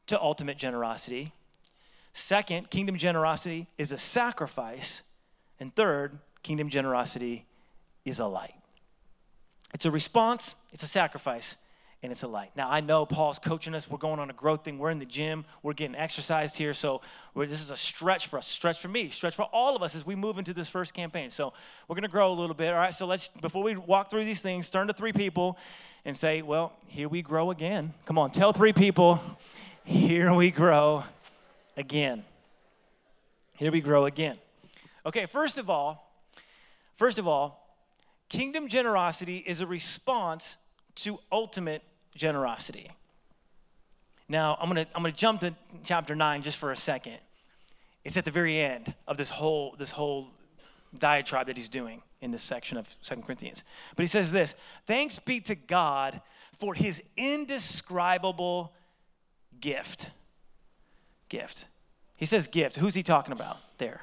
to 0.06 0.22
ultimate 0.22 0.58
generosity. 0.58 1.34
Second, 2.14 2.70
kingdom 2.70 2.98
generosity 2.98 3.68
is 3.78 3.92
a 3.92 3.98
sacrifice. 3.98 5.02
And 5.60 5.76
third, 5.76 6.20
kingdom 6.44 6.70
generosity 6.70 7.48
is 8.06 8.20
a 8.20 8.28
light. 8.28 8.54
It's 9.74 9.86
a 9.86 9.92
response, 9.92 10.54
it's 10.72 10.84
a 10.84 10.88
sacrifice, 10.88 11.58
and 12.02 12.12
it's 12.12 12.24
a 12.24 12.28
light. 12.28 12.52
Now, 12.56 12.70
I 12.70 12.80
know 12.80 13.06
Paul's 13.06 13.40
coaching 13.40 13.76
us. 13.76 13.90
We're 13.90 13.98
going 13.98 14.20
on 14.20 14.30
a 14.30 14.34
growth 14.34 14.64
thing. 14.64 14.78
We're 14.78 14.90
in 14.90 15.00
the 15.00 15.06
gym. 15.06 15.44
We're 15.64 15.74
getting 15.74 15.96
exercised 15.96 16.58
here. 16.58 16.74
So 16.74 17.02
this 17.36 17.62
is 17.62 17.72
a 17.72 17.78
stretch 17.78 18.28
for 18.28 18.38
us, 18.38 18.48
stretch 18.48 18.82
for 18.82 18.88
me, 18.88 19.10
stretch 19.10 19.36
for 19.36 19.44
all 19.52 19.76
of 19.76 19.84
us 19.84 19.96
as 19.96 20.06
we 20.06 20.16
move 20.16 20.38
into 20.38 20.54
this 20.54 20.70
first 20.70 20.94
campaign. 20.94 21.30
So 21.30 21.52
we're 21.88 21.96
going 21.96 22.04
to 22.04 22.10
grow 22.10 22.32
a 22.32 22.38
little 22.40 22.56
bit. 22.56 22.70
All 22.70 22.80
right. 22.80 22.94
So 22.94 23.06
let's, 23.06 23.28
before 23.28 23.64
we 23.64 23.76
walk 23.76 24.10
through 24.10 24.26
these 24.26 24.42
things, 24.42 24.72
turn 24.72 24.88
to 24.88 24.94
three 24.94 25.14
people 25.14 25.58
and 26.06 26.16
say, 26.16 26.42
well, 26.42 26.74
here 26.88 27.10
we 27.10 27.22
grow 27.22 27.52
again. 27.52 27.94
Come 28.06 28.18
on, 28.18 28.32
tell 28.32 28.54
three 28.54 28.74
people, 28.74 29.20
here 29.84 30.34
we 30.34 30.52
grow 30.52 31.04
again. 31.76 32.24
Here 33.58 33.72
we 33.72 33.82
grow 33.82 34.06
again. 34.06 34.38
Okay, 35.06 35.26
first 35.26 35.58
of 35.58 35.70
all, 35.70 36.14
first 36.96 37.18
of 37.18 37.28
all, 37.28 37.78
kingdom 38.30 38.68
generosity 38.70 39.38
is 39.38 39.60
a 39.62 39.68
response 39.68 40.58
to 40.96 41.20
ultimate 41.32 41.84
generosity. 42.19 42.91
Now, 44.27 44.58
I'm 44.62 44.69
going 44.69 44.86
to 44.86 44.91
I'm 44.95 45.01
going 45.01 45.13
to 45.13 45.19
jump 45.19 45.39
to 45.41 45.55
chapter 45.84 46.15
9 46.15 46.43
just 46.43 46.58
for 46.58 46.71
a 46.71 46.75
second. 46.75 47.17
It's 48.03 48.17
at 48.17 48.25
the 48.25 48.32
very 48.32 48.60
end 48.60 48.93
of 49.08 49.17
this 49.17 49.29
whole 49.29 49.75
this 49.79 49.91
whole 49.91 50.27
diatribe 50.95 51.47
that 51.47 51.58
he's 51.58 51.69
doing 51.69 52.03
in 52.21 52.32
this 52.32 52.43
section 52.43 52.77
of 52.77 52.93
Second 53.01 53.23
Corinthians. 53.23 53.63
But 53.95 54.03
he 54.03 54.08
says 54.08 54.32
this, 54.32 54.53
"Thanks 54.86 55.17
be 55.17 55.39
to 55.41 55.55
God 55.55 56.21
for 56.53 56.75
his 56.75 57.01
indescribable 57.17 58.73
gift." 59.60 60.10
Gift. 61.29 61.65
He 62.17 62.25
says 62.25 62.47
gift. 62.47 62.75
Who's 62.75 62.95
he 62.95 63.03
talking 63.03 63.32
about 63.32 63.58
there? 63.77 64.01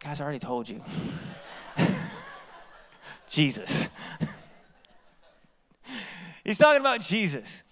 Guys, 0.00 0.20
I 0.20 0.24
already 0.24 0.40
told 0.40 0.68
you. 0.68 0.82
Jesus. 3.28 3.88
He's 6.44 6.58
talking 6.58 6.80
about 6.80 7.00
Jesus. 7.00 7.64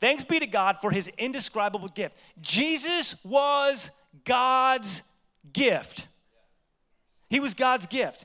Thanks 0.00 0.24
be 0.24 0.38
to 0.38 0.46
God 0.46 0.78
for 0.78 0.90
his 0.90 1.08
indescribable 1.18 1.88
gift. 1.88 2.16
Jesus 2.40 3.16
was 3.24 3.90
God's 4.24 5.02
gift. 5.52 6.06
He 7.28 7.40
was 7.40 7.54
God's 7.54 7.86
gift. 7.86 8.24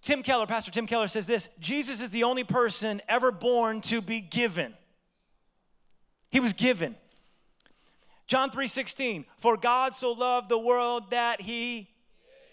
Tim 0.00 0.22
Keller, 0.22 0.46
Pastor 0.46 0.70
Tim 0.70 0.86
Keller 0.86 1.08
says 1.08 1.26
this 1.26 1.48
Jesus 1.58 2.00
is 2.00 2.10
the 2.10 2.24
only 2.24 2.44
person 2.44 3.00
ever 3.08 3.32
born 3.32 3.80
to 3.82 4.00
be 4.00 4.20
given. 4.20 4.74
He 6.30 6.40
was 6.40 6.52
given. 6.52 6.96
John 8.26 8.50
3:16, 8.50 9.24
for 9.38 9.56
God 9.56 9.94
so 9.94 10.12
loved 10.12 10.48
the 10.48 10.58
world 10.58 11.10
that 11.10 11.40
he 11.40 11.88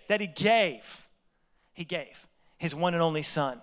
that 0.08 0.22
he 0.22 0.28
gave. 0.28 1.08
He 1.74 1.84
gave 1.84 2.28
his 2.58 2.74
one 2.74 2.94
and 2.94 3.04
only 3.04 3.22
son. 3.22 3.62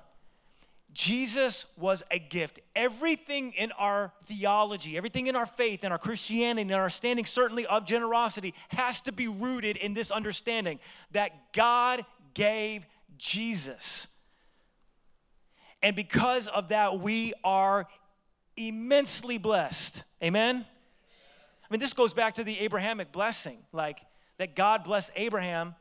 Jesus 0.93 1.67
was 1.79 2.03
a 2.11 2.19
gift. 2.19 2.61
Everything 2.77 3.53
in 3.53 3.73
our 3.73 4.13
theology, 4.27 4.97
everything 4.97 5.27
in 5.27 5.37
our 5.37 5.47
faith, 5.47 5.85
in 5.85 5.93
our 5.93 5.99
Christianity, 5.99 6.71
in 6.71 6.79
our 6.79 6.91
standing 6.91 7.25
certainly 7.25 7.67
of 7.67 7.87
generosity 7.87 8.53
has 8.69 9.01
to 9.03 9.13
be 9.13 9.27
rooted 9.27 9.77
in 9.79 9.95
this 9.95 10.11
understanding 10.11 10.79
that 11.13 11.53
God 11.55 12.05
gave 12.35 12.85
Jesus. 13.17 14.07
And 15.83 15.97
because 15.97 16.47
of 16.49 16.69
that, 16.69 17.01
we 17.01 17.33
are 17.43 17.89
immensely 18.57 19.39
blessed. 19.39 20.05
Amen? 20.23 20.67
I 20.67 21.67
mean, 21.71 21.81
this 21.81 21.95
goes 21.95 22.13
back 22.13 22.35
to 22.35 22.45
the 22.45 22.61
Abrahamic 22.61 23.13
blessing, 23.13 23.59
like 23.73 24.01
that 24.37 24.55
God 24.55 24.85
blessed 24.85 25.11
Abraham 25.17 25.75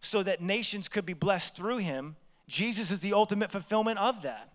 so 0.00 0.22
that 0.22 0.40
nations 0.40 0.88
could 0.88 1.04
be 1.04 1.12
blessed 1.12 1.54
through 1.54 1.78
him 1.78 2.16
Jesus 2.48 2.90
is 2.90 3.00
the 3.00 3.12
ultimate 3.12 3.50
fulfillment 3.50 3.98
of 3.98 4.22
that. 4.22 4.52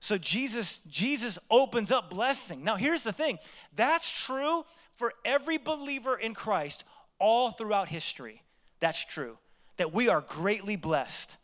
So 0.00 0.16
Jesus 0.16 0.78
Jesus 0.88 1.38
opens 1.50 1.90
up 1.90 2.10
blessing. 2.10 2.62
Now 2.64 2.76
here's 2.76 3.02
the 3.02 3.12
thing. 3.12 3.38
That's 3.74 4.10
true 4.24 4.64
for 4.94 5.12
every 5.24 5.58
believer 5.58 6.16
in 6.16 6.34
Christ 6.34 6.84
all 7.18 7.50
throughout 7.50 7.88
history. 7.88 8.42
That's 8.80 9.04
true. 9.04 9.38
That 9.76 9.92
we 9.92 10.08
are 10.08 10.20
greatly 10.20 10.76
blessed. 10.76 11.36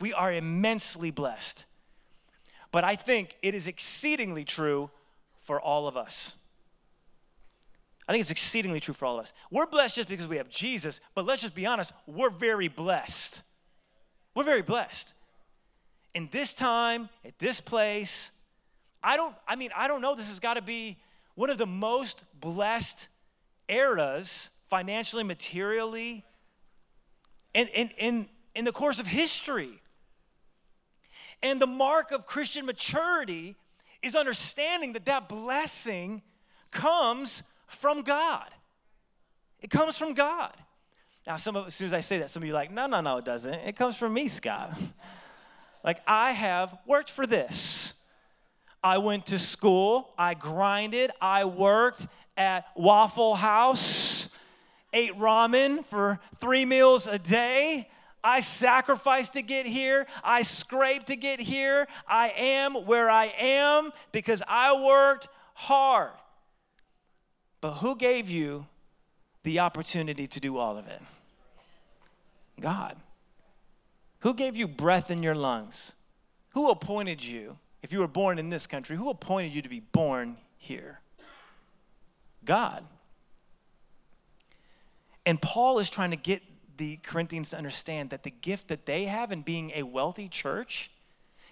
We 0.00 0.12
are 0.12 0.32
immensely 0.32 1.10
blessed. 1.10 1.66
But 2.72 2.84
I 2.84 2.96
think 2.96 3.36
it 3.42 3.54
is 3.54 3.66
exceedingly 3.66 4.44
true 4.44 4.90
for 5.38 5.60
all 5.60 5.88
of 5.88 5.96
us. 5.96 6.36
I 8.08 8.12
think 8.12 8.22
it's 8.22 8.30
exceedingly 8.30 8.80
true 8.80 8.94
for 8.94 9.06
all 9.06 9.18
of 9.18 9.24
us. 9.24 9.32
We're 9.50 9.66
blessed 9.66 9.96
just 9.96 10.08
because 10.08 10.26
we 10.26 10.36
have 10.36 10.48
Jesus, 10.48 11.00
but 11.14 11.24
let's 11.26 11.42
just 11.42 11.54
be 11.54 11.66
honest, 11.66 11.92
we're 12.06 12.30
very 12.30 12.68
blessed. 12.68 13.42
We're 14.34 14.44
very 14.44 14.62
blessed. 14.62 15.14
In 16.14 16.28
this 16.32 16.54
time, 16.54 17.08
at 17.24 17.38
this 17.38 17.60
place, 17.60 18.30
I 19.02 19.16
don't, 19.16 19.34
I 19.46 19.56
mean, 19.56 19.70
I 19.76 19.88
don't 19.88 20.00
know, 20.00 20.14
this 20.14 20.28
has 20.28 20.40
got 20.40 20.54
to 20.54 20.62
be 20.62 20.98
one 21.34 21.50
of 21.50 21.58
the 21.58 21.66
most 21.66 22.24
blessed 22.40 23.08
eras, 23.68 24.50
financially, 24.68 25.22
materially, 25.22 26.24
in, 27.54 27.68
in, 27.68 27.90
in, 27.96 28.28
in 28.54 28.64
the 28.64 28.72
course 28.72 29.00
of 29.00 29.06
history. 29.06 29.80
And 31.42 31.60
the 31.60 31.66
mark 31.66 32.12
of 32.12 32.26
Christian 32.26 32.66
maturity 32.66 33.56
is 34.02 34.14
understanding 34.14 34.92
that 34.92 35.06
that 35.06 35.28
blessing 35.28 36.22
comes 36.70 37.42
from 37.66 38.02
God. 38.02 38.48
It 39.60 39.70
comes 39.70 39.96
from 39.96 40.14
God. 40.14 40.54
Now, 41.26 41.36
some 41.36 41.56
of 41.56 41.66
as 41.66 41.74
soon 41.74 41.86
as 41.86 41.92
I 41.92 42.00
say 42.00 42.18
that, 42.18 42.30
some 42.30 42.42
of 42.42 42.46
you 42.46 42.52
are 42.52 42.54
like, 42.54 42.70
no, 42.70 42.86
no, 42.86 43.00
no, 43.00 43.18
it 43.18 43.24
doesn't. 43.24 43.52
It 43.52 43.76
comes 43.76 43.96
from 43.96 44.14
me, 44.14 44.28
Scott. 44.28 44.78
like 45.84 46.00
I 46.06 46.32
have 46.32 46.76
worked 46.86 47.10
for 47.10 47.26
this. 47.26 47.94
I 48.82 48.98
went 48.98 49.26
to 49.26 49.38
school, 49.38 50.14
I 50.16 50.32
grinded, 50.32 51.10
I 51.20 51.44
worked 51.44 52.06
at 52.36 52.64
Waffle 52.74 53.34
House, 53.34 54.28
ate 54.94 55.18
ramen 55.18 55.84
for 55.84 56.18
three 56.38 56.64
meals 56.64 57.06
a 57.06 57.18
day. 57.18 57.90
I 58.24 58.40
sacrificed 58.40 59.34
to 59.34 59.42
get 59.42 59.66
here. 59.66 60.06
I 60.24 60.42
scraped 60.42 61.06
to 61.08 61.16
get 61.16 61.40
here. 61.40 61.86
I 62.06 62.30
am 62.36 62.74
where 62.86 63.08
I 63.10 63.26
am 63.38 63.92
because 64.12 64.42
I 64.46 64.82
worked 64.82 65.28
hard. 65.54 66.12
But 67.60 67.74
who 67.74 67.96
gave 67.96 68.30
you 68.30 68.66
the 69.42 69.60
opportunity 69.60 70.26
to 70.26 70.40
do 70.40 70.56
all 70.56 70.76
of 70.76 70.86
it? 70.86 71.00
God. 72.60 72.96
Who 74.20 74.34
gave 74.34 74.56
you 74.56 74.68
breath 74.68 75.10
in 75.10 75.22
your 75.22 75.34
lungs? 75.34 75.94
Who 76.50 76.70
appointed 76.70 77.24
you, 77.24 77.58
if 77.82 77.92
you 77.92 78.00
were 78.00 78.08
born 78.08 78.38
in 78.38 78.50
this 78.50 78.66
country, 78.66 78.96
who 78.96 79.08
appointed 79.08 79.54
you 79.54 79.62
to 79.62 79.68
be 79.68 79.80
born 79.80 80.36
here? 80.58 81.00
God. 82.44 82.84
And 85.24 85.40
Paul 85.40 85.78
is 85.78 85.88
trying 85.88 86.10
to 86.10 86.16
get 86.16 86.42
the 86.76 86.96
Corinthians 87.02 87.50
to 87.50 87.58
understand 87.58 88.10
that 88.10 88.22
the 88.22 88.30
gift 88.30 88.68
that 88.68 88.86
they 88.86 89.04
have 89.04 89.32
in 89.32 89.42
being 89.42 89.70
a 89.74 89.82
wealthy 89.82 90.28
church 90.28 90.90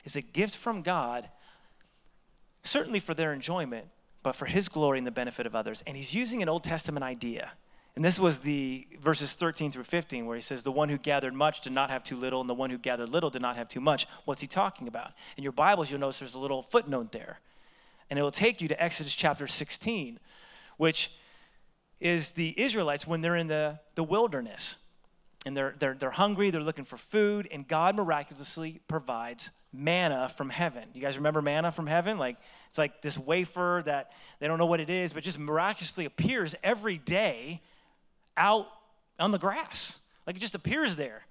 is 0.04 0.16
a 0.16 0.22
gift 0.22 0.56
from 0.56 0.82
God, 0.82 1.28
certainly 2.62 2.98
for 2.98 3.14
their 3.14 3.32
enjoyment, 3.32 3.86
but 4.22 4.34
for 4.34 4.46
his 4.46 4.68
glory 4.68 4.98
and 4.98 5.06
the 5.06 5.12
benefit 5.12 5.46
of 5.46 5.54
others. 5.54 5.82
And 5.86 5.96
he's 5.96 6.14
using 6.14 6.42
an 6.42 6.48
Old 6.48 6.64
Testament 6.64 7.04
idea. 7.04 7.52
And 7.98 8.04
this 8.04 8.20
was 8.20 8.38
the 8.38 8.86
verses 9.00 9.34
13 9.34 9.72
through 9.72 9.82
15, 9.82 10.24
where 10.24 10.36
he 10.36 10.40
says, 10.40 10.62
The 10.62 10.70
one 10.70 10.88
who 10.88 10.98
gathered 10.98 11.34
much 11.34 11.62
did 11.62 11.72
not 11.72 11.90
have 11.90 12.04
too 12.04 12.14
little, 12.14 12.40
and 12.40 12.48
the 12.48 12.54
one 12.54 12.70
who 12.70 12.78
gathered 12.78 13.08
little 13.08 13.28
did 13.28 13.42
not 13.42 13.56
have 13.56 13.66
too 13.66 13.80
much. 13.80 14.06
What's 14.24 14.40
he 14.40 14.46
talking 14.46 14.86
about? 14.86 15.14
In 15.36 15.42
your 15.42 15.50
Bibles, 15.50 15.90
you'll 15.90 15.98
notice 15.98 16.20
there's 16.20 16.34
a 16.34 16.38
little 16.38 16.62
footnote 16.62 17.10
there. 17.10 17.40
And 18.08 18.16
it 18.16 18.22
will 18.22 18.30
take 18.30 18.60
you 18.60 18.68
to 18.68 18.80
Exodus 18.80 19.16
chapter 19.16 19.48
16, 19.48 20.20
which 20.76 21.10
is 21.98 22.30
the 22.30 22.54
Israelites 22.56 23.04
when 23.04 23.20
they're 23.20 23.34
in 23.34 23.48
the, 23.48 23.80
the 23.96 24.04
wilderness. 24.04 24.76
And 25.44 25.56
they're, 25.56 25.74
they're, 25.76 25.94
they're 25.94 26.10
hungry, 26.12 26.50
they're 26.50 26.60
looking 26.60 26.84
for 26.84 26.98
food, 26.98 27.48
and 27.50 27.66
God 27.66 27.96
miraculously 27.96 28.80
provides 28.86 29.50
manna 29.72 30.28
from 30.28 30.50
heaven. 30.50 30.84
You 30.94 31.00
guys 31.00 31.16
remember 31.16 31.42
manna 31.42 31.72
from 31.72 31.88
heaven? 31.88 32.16
Like 32.16 32.36
it's 32.68 32.78
like 32.78 33.02
this 33.02 33.18
wafer 33.18 33.82
that 33.86 34.12
they 34.38 34.46
don't 34.46 34.58
know 34.58 34.66
what 34.66 34.78
it 34.78 34.88
is, 34.88 35.12
but 35.12 35.24
just 35.24 35.40
miraculously 35.40 36.04
appears 36.04 36.54
every 36.62 36.98
day 36.98 37.60
out 38.38 38.68
on 39.18 39.32
the 39.32 39.38
grass. 39.38 39.98
Like 40.26 40.36
it 40.36 40.40
just 40.40 40.54
appears 40.54 40.96
there. 40.96 41.26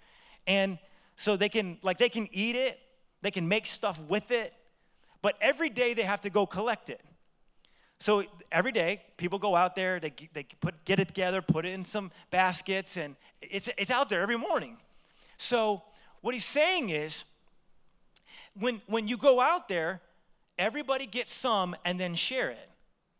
And 0.45 0.77
so 1.15 1.35
they 1.35 1.49
can 1.49 1.77
like 1.81 1.97
they 1.97 2.09
can 2.09 2.27
eat 2.31 2.55
it, 2.55 2.79
they 3.21 3.31
can 3.31 3.47
make 3.47 3.65
stuff 3.65 3.99
with 4.03 4.29
it, 4.31 4.53
but 5.21 5.35
every 5.41 5.69
day 5.69 5.93
they 5.93 6.03
have 6.03 6.21
to 6.21 6.29
go 6.29 6.45
collect 6.45 6.89
it. 6.89 7.01
So 7.99 8.23
every 8.51 8.71
day, 8.71 9.01
people 9.17 9.39
go 9.39 9.55
out 9.55 9.75
there, 9.75 9.99
they, 9.99 10.13
they 10.33 10.43
put, 10.61 10.85
get 10.85 10.99
it 10.99 11.07
together, 11.07 11.41
put 11.41 11.65
it 11.65 11.73
in 11.73 11.83
some 11.83 12.11
baskets, 12.29 12.95
and 12.95 13.15
it's, 13.41 13.69
it's 13.77 13.89
out 13.89 14.09
there 14.09 14.21
every 14.21 14.37
morning. 14.37 14.77
So 15.37 15.81
what 16.21 16.33
he's 16.33 16.45
saying 16.45 16.91
is, 16.91 17.25
when, 18.53 18.81
when 18.85 19.07
you 19.07 19.17
go 19.17 19.41
out 19.41 19.67
there, 19.67 20.01
everybody 20.59 21.07
gets 21.07 21.33
some 21.33 21.75
and 21.85 21.99
then 21.99 22.13
share 22.13 22.49
it. 22.49 22.69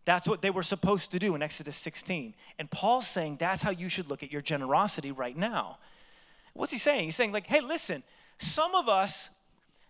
That's 0.07 0.25
what 0.25 0.41
they 0.41 0.51
were 0.51 0.63
supposed 0.63 1.11
to 1.11 1.19
do 1.19 1.35
in 1.35 1.41
Exodus 1.41 1.75
16. 1.75 2.33
And 2.57 2.71
Paul's 2.71 3.05
saying 3.05 3.35
that's 3.41 3.61
how 3.61 3.71
you 3.71 3.89
should 3.89 4.09
look 4.09 4.23
at 4.23 4.31
your 4.31 4.41
generosity 4.41 5.11
right 5.11 5.35
now. 5.35 5.79
What's 6.53 6.71
he 6.71 6.77
saying? 6.77 7.03
He's 7.03 7.15
saying, 7.17 7.33
like, 7.33 7.45
hey, 7.45 7.59
listen, 7.59 8.03
some 8.37 8.73
of 8.73 8.87
us, 8.87 9.29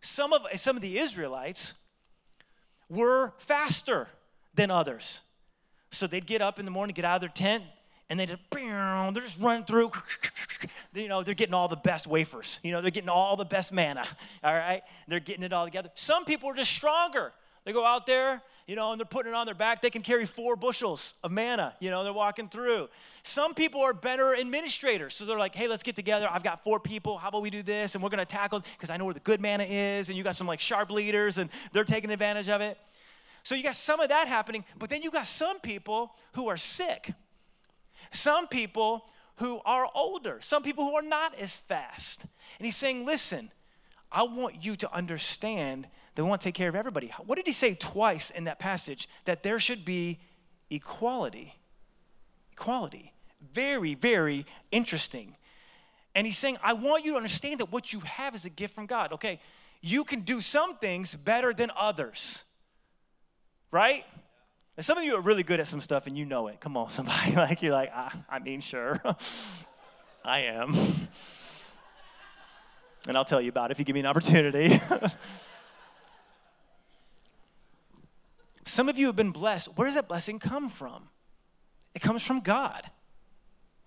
some 0.01 0.34
of 0.34 0.41
some 0.56 0.75
of 0.75 0.82
the 0.82 0.97
Israelites 0.97 1.75
were 2.89 3.34
faster 3.38 4.08
than 4.56 4.71
others. 4.71 5.19
So 5.91 6.08
they'd 6.08 6.25
get 6.25 6.41
up 6.41 6.58
in 6.58 6.65
the 6.65 6.71
morning, 6.71 6.95
get 6.95 7.06
out 7.06 7.17
of 7.17 7.21
their 7.21 7.30
tent, 7.30 7.63
and 8.10 8.19
they 8.19 8.25
just, 8.25 8.41
they're 8.51 9.12
just 9.21 9.39
running 9.39 9.65
through. 9.65 9.91
you 10.95 11.10
know, 11.10 11.21
they're 11.21 11.36
getting 11.36 11.53
all 11.53 11.67
the 11.67 11.75
best 11.75 12.08
wafers. 12.08 12.60
You 12.63 12.71
know, 12.71 12.82
they're 12.82 12.89
getting 12.89 13.08
all 13.08 13.36
the 13.36 13.45
best 13.45 13.71
manna. 13.71 14.08
All 14.43 14.56
right, 14.56 14.82
they're 15.08 15.19
getting 15.19 15.43
it 15.43 15.53
all 15.53 15.65
together. 15.65 15.91
Some 15.93 16.25
people 16.25 16.49
are 16.49 16.56
just 16.56 16.71
stronger. 16.71 17.34
They 17.67 17.73
go 17.73 17.86
out 17.86 18.08
there, 18.08 18.41
you 18.65 18.75
know, 18.75 18.93
and 18.93 18.99
they're 18.99 19.06
putting 19.06 19.34
it 19.34 19.36
on 19.36 19.45
their 19.45 19.53
back. 19.53 19.82
They 19.82 19.91
can 19.91 20.01
carry 20.01 20.25
four 20.25 20.56
bushels 20.56 21.13
of 21.23 21.32
manna. 21.32 21.75
You 21.80 21.91
know, 21.91 22.03
they're 22.03 22.13
walking 22.13 22.47
through. 22.47 22.88
Some 23.21 23.53
people 23.53 23.82
are 23.82 23.93
better 23.93 24.36
administrators, 24.36 25.13
so 25.13 25.25
they're 25.25 25.38
like, 25.38 25.53
"Hey, 25.53 25.67
let's 25.67 25.84
get 25.84 25.95
together. 25.95 26.27
I've 26.32 26.43
got 26.43 26.63
four 26.63 26.80
people. 26.80 27.19
How 27.19 27.27
about 27.27 27.43
we 27.43 27.51
do 27.51 27.62
this? 27.62 27.93
And 27.93 28.03
we're 28.03 28.10
gonna 28.10 28.25
tackle 28.25 28.63
because 28.75 28.89
I 28.89 28.97
know 28.97 29.06
where 29.06 29.13
the 29.13 29.19
good 29.19 29.41
manna 29.41 29.65
is. 29.65 30.10
And 30.10 30.17
you 30.17 30.23
got 30.23 30.36
some 30.36 30.47
like 30.47 30.60
sharp 30.60 30.89
leaders, 30.89 31.38
and 31.38 31.51
they're 31.73 31.84
taking 31.84 32.10
advantage 32.10 32.49
of 32.49 32.62
it. 32.62 32.80
So 33.43 33.53
you 33.53 33.62
got 33.62 33.75
some 33.75 33.99
of 33.99 34.10
that 34.10 34.27
happening, 34.27 34.65
but 34.80 34.89
then 34.89 35.03
you 35.03 35.12
got 35.12 35.27
some 35.27 35.60
people 35.60 36.15
who 36.34 36.47
are 36.47 36.58
sick 36.58 37.13
some 38.12 38.47
people 38.47 39.06
who 39.36 39.62
are 39.65 39.88
older, 39.93 40.39
some 40.41 40.63
people 40.63 40.86
who 40.86 40.95
are 40.95 41.03
not 41.03 41.36
as 41.36 41.56
fast. 41.56 42.25
And 42.58 42.65
he's 42.65 42.75
saying, 42.75 43.06
listen, 43.06 43.51
I 44.12 44.23
want 44.23 44.65
you 44.65 44.75
to 44.77 44.93
understand 44.93 45.88
that 46.17 46.23
we 46.23 46.30
want 46.30 46.41
to 46.41 46.47
take 46.47 46.56
care 46.56 46.67
of 46.67 46.75
everybody. 46.75 47.13
What 47.27 47.36
did 47.36 47.45
he 47.45 47.53
say 47.53 47.75
twice 47.75 48.32
in 48.32 48.45
that 48.45 48.58
passage? 48.58 49.08
That 49.25 49.43
there 49.43 49.60
should 49.60 49.86
be 49.86 50.17
equality. 50.71 51.53
Equality. 52.53 53.13
Very, 53.53 53.93
very 53.93 54.47
interesting. 54.71 55.36
And 56.15 56.25
he's 56.25 56.39
saying, 56.39 56.58
I 56.63 56.73
want 56.73 57.06
you 57.06 57.12
to 57.12 57.17
understand 57.17 57.60
that 57.60 57.71
what 57.71 57.93
you 57.93 57.99
have 57.99 58.34
is 58.34 58.45
a 58.45 58.49
gift 58.49 58.73
from 58.73 58.88
God. 58.88 59.13
Okay, 59.13 59.39
you 59.80 60.03
can 60.03 60.21
do 60.21 60.41
some 60.41 60.77
things 60.77 61.13
better 61.13 61.53
than 61.53 61.69
others, 61.77 62.43
right? 63.69 64.03
And 64.75 64.84
some 64.84 64.97
of 64.97 65.03
you 65.03 65.17
are 65.17 65.21
really 65.21 65.43
good 65.43 65.60
at 65.60 65.67
some 65.67 65.82
stuff 65.82 66.08
and 66.08 66.17
you 66.17 66.25
know 66.25 66.47
it. 66.47 66.60
Come 66.60 66.77
on, 66.77 66.89
somebody. 66.89 67.36
Like, 67.36 67.62
you're 67.62 67.73
like, 67.73 67.91
ah, 67.93 68.12
I 68.27 68.39
mean, 68.39 68.62
sure. 68.62 68.99
I 70.26 70.39
am. 70.39 70.74
and 73.07 73.15
I'll 73.15 73.24
tell 73.24 73.39
you 73.39 73.49
about 73.49 73.70
it 73.70 73.74
if 73.74 73.80
you 73.80 73.86
give 73.86 73.93
me 73.93 73.99
an 73.99 74.07
opportunity. 74.07 74.82
Some 78.68 78.89
of 78.89 78.97
you 78.97 79.07
have 79.07 79.15
been 79.15 79.32
blessed. 79.32 79.70
Where 79.76 79.88
does 79.88 79.95
that 79.95 80.07
blessing 80.07 80.39
come 80.39 80.70
from? 80.70 81.09
It 81.95 82.01
comes 82.01 82.24
from 82.24 82.41
God. 82.41 82.84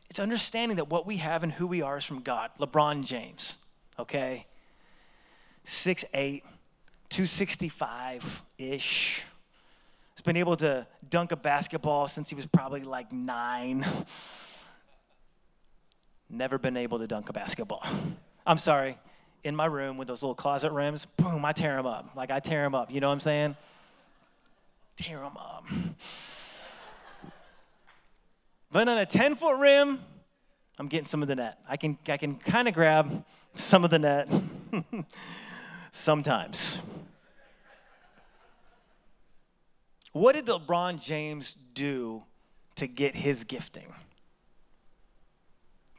It's 0.08 0.18
understanding 0.18 0.76
that 0.76 0.88
what 0.88 1.06
we 1.06 1.18
have 1.18 1.42
and 1.42 1.52
who 1.52 1.66
we 1.66 1.82
are 1.82 1.98
is 1.98 2.04
from 2.04 2.22
God. 2.22 2.50
LeBron 2.58 3.04
James, 3.04 3.58
okay? 3.98 4.46
6'8, 5.64 6.42
265 7.10 8.42
ish 8.58 9.24
has 10.20 10.22
been 10.22 10.36
able 10.36 10.56
to 10.56 10.86
dunk 11.08 11.32
a 11.32 11.36
basketball 11.36 12.08
since 12.08 12.28
he 12.28 12.34
was 12.34 12.46
probably 12.46 12.82
like 12.82 13.12
nine. 13.12 13.86
Never 16.28 16.58
been 16.58 16.76
able 16.76 16.98
to 16.98 17.06
dunk 17.06 17.28
a 17.28 17.32
basketball. 17.32 17.82
I'm 18.46 18.58
sorry. 18.58 18.98
In 19.44 19.56
my 19.56 19.64
room 19.64 19.96
with 19.96 20.08
those 20.08 20.22
little 20.22 20.34
closet 20.34 20.72
rims, 20.72 21.06
boom, 21.16 21.44
I 21.44 21.52
tear 21.52 21.76
them 21.76 21.86
up. 21.86 22.10
Like 22.14 22.30
I 22.30 22.40
tear 22.40 22.62
them 22.62 22.74
up. 22.74 22.90
You 22.90 23.00
know 23.00 23.08
what 23.08 23.14
I'm 23.14 23.20
saying? 23.20 23.56
Tear 25.00 25.20
them 25.20 25.36
up. 25.36 25.64
but 28.70 28.88
on 28.88 28.98
a 28.98 29.06
10 29.06 29.34
foot 29.34 29.58
rim, 29.58 30.00
I'm 30.78 30.88
getting 30.88 31.06
some 31.06 31.22
of 31.22 31.28
the 31.28 31.36
net. 31.36 31.58
I 31.68 31.76
can, 31.76 31.98
I 32.08 32.16
can 32.16 32.36
kind 32.36 32.68
of 32.68 32.74
grab 32.74 33.24
some 33.54 33.84
of 33.84 33.90
the 33.90 33.98
net 33.98 34.28
sometimes. 35.92 36.80
What 40.12 40.34
did 40.34 40.46
LeBron 40.46 41.02
James 41.02 41.56
do 41.74 42.24
to 42.80 42.86
get 42.86 43.14
his 43.14 43.44
gifting. 43.44 43.94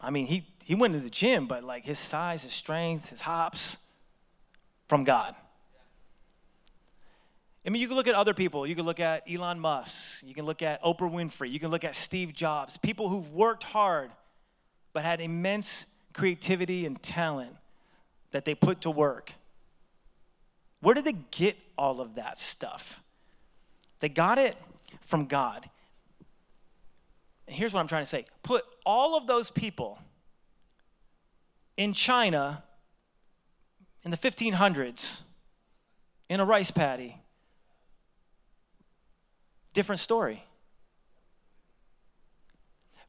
I 0.02 0.10
mean, 0.10 0.26
he, 0.26 0.48
he 0.64 0.74
went 0.74 0.96
to 0.96 1.00
the 1.00 1.12
gym, 1.12 1.46
but 1.46 1.64
like 1.64 1.86
his 1.86 2.00
size, 2.00 2.42
his 2.42 2.54
strength, 2.54 3.10
his 3.10 3.22
hops 3.22 3.78
from 4.88 5.04
God. 5.04 5.36
I 7.66 7.70
mean, 7.70 7.82
you 7.82 7.88
can 7.88 7.96
look 7.96 8.08
at 8.08 8.16
other 8.16 8.34
people. 8.34 8.66
You 8.66 8.76
can 8.76 8.86
look 8.86 9.00
at 9.00 9.24
Elon 9.32 9.60
Musk. 9.60 10.24
You 10.26 10.34
can 10.34 10.46
look 10.46 10.62
at 10.62 10.82
Oprah 10.82 11.12
Winfrey. 11.12 11.52
You 11.52 11.60
can 11.60 11.70
look 11.70 11.84
at 11.84 11.96
Steve 11.96 12.34
Jobs. 12.34 12.78
People 12.78 13.10
who've 13.10 13.32
worked 13.34 13.64
hard 13.64 14.12
but 14.94 15.04
had 15.04 15.22
immense 15.22 15.86
creativity 16.14 16.86
and 16.86 17.02
talent 17.02 17.56
that 18.32 18.46
they 18.46 18.56
put 18.56 18.82
to 18.82 18.92
work. 18.92 19.34
Where 20.82 20.96
did 20.96 21.06
they 21.06 21.16
get 21.30 21.58
all 21.78 22.02
of 22.02 22.16
that 22.16 22.40
stuff? 22.40 23.02
They 24.00 24.10
got 24.10 24.40
it 24.40 24.58
from 25.02 25.28
God. 25.28 25.70
And 27.46 27.56
here's 27.56 27.74
what 27.74 27.80
I'm 27.80 27.88
trying 27.88 28.04
to 28.04 28.10
say 28.10 28.26
put 28.42 28.64
all 28.86 29.16
of 29.16 29.28
those 29.28 29.52
people 29.52 30.00
in 31.78 31.94
China 31.94 32.64
in 34.04 34.10
the 34.10 34.18
1500s 34.18 35.22
in 36.28 36.40
a 36.40 36.46
rice 36.46 36.72
paddy 36.72 37.21
Different 39.74 40.00
story. 40.00 40.44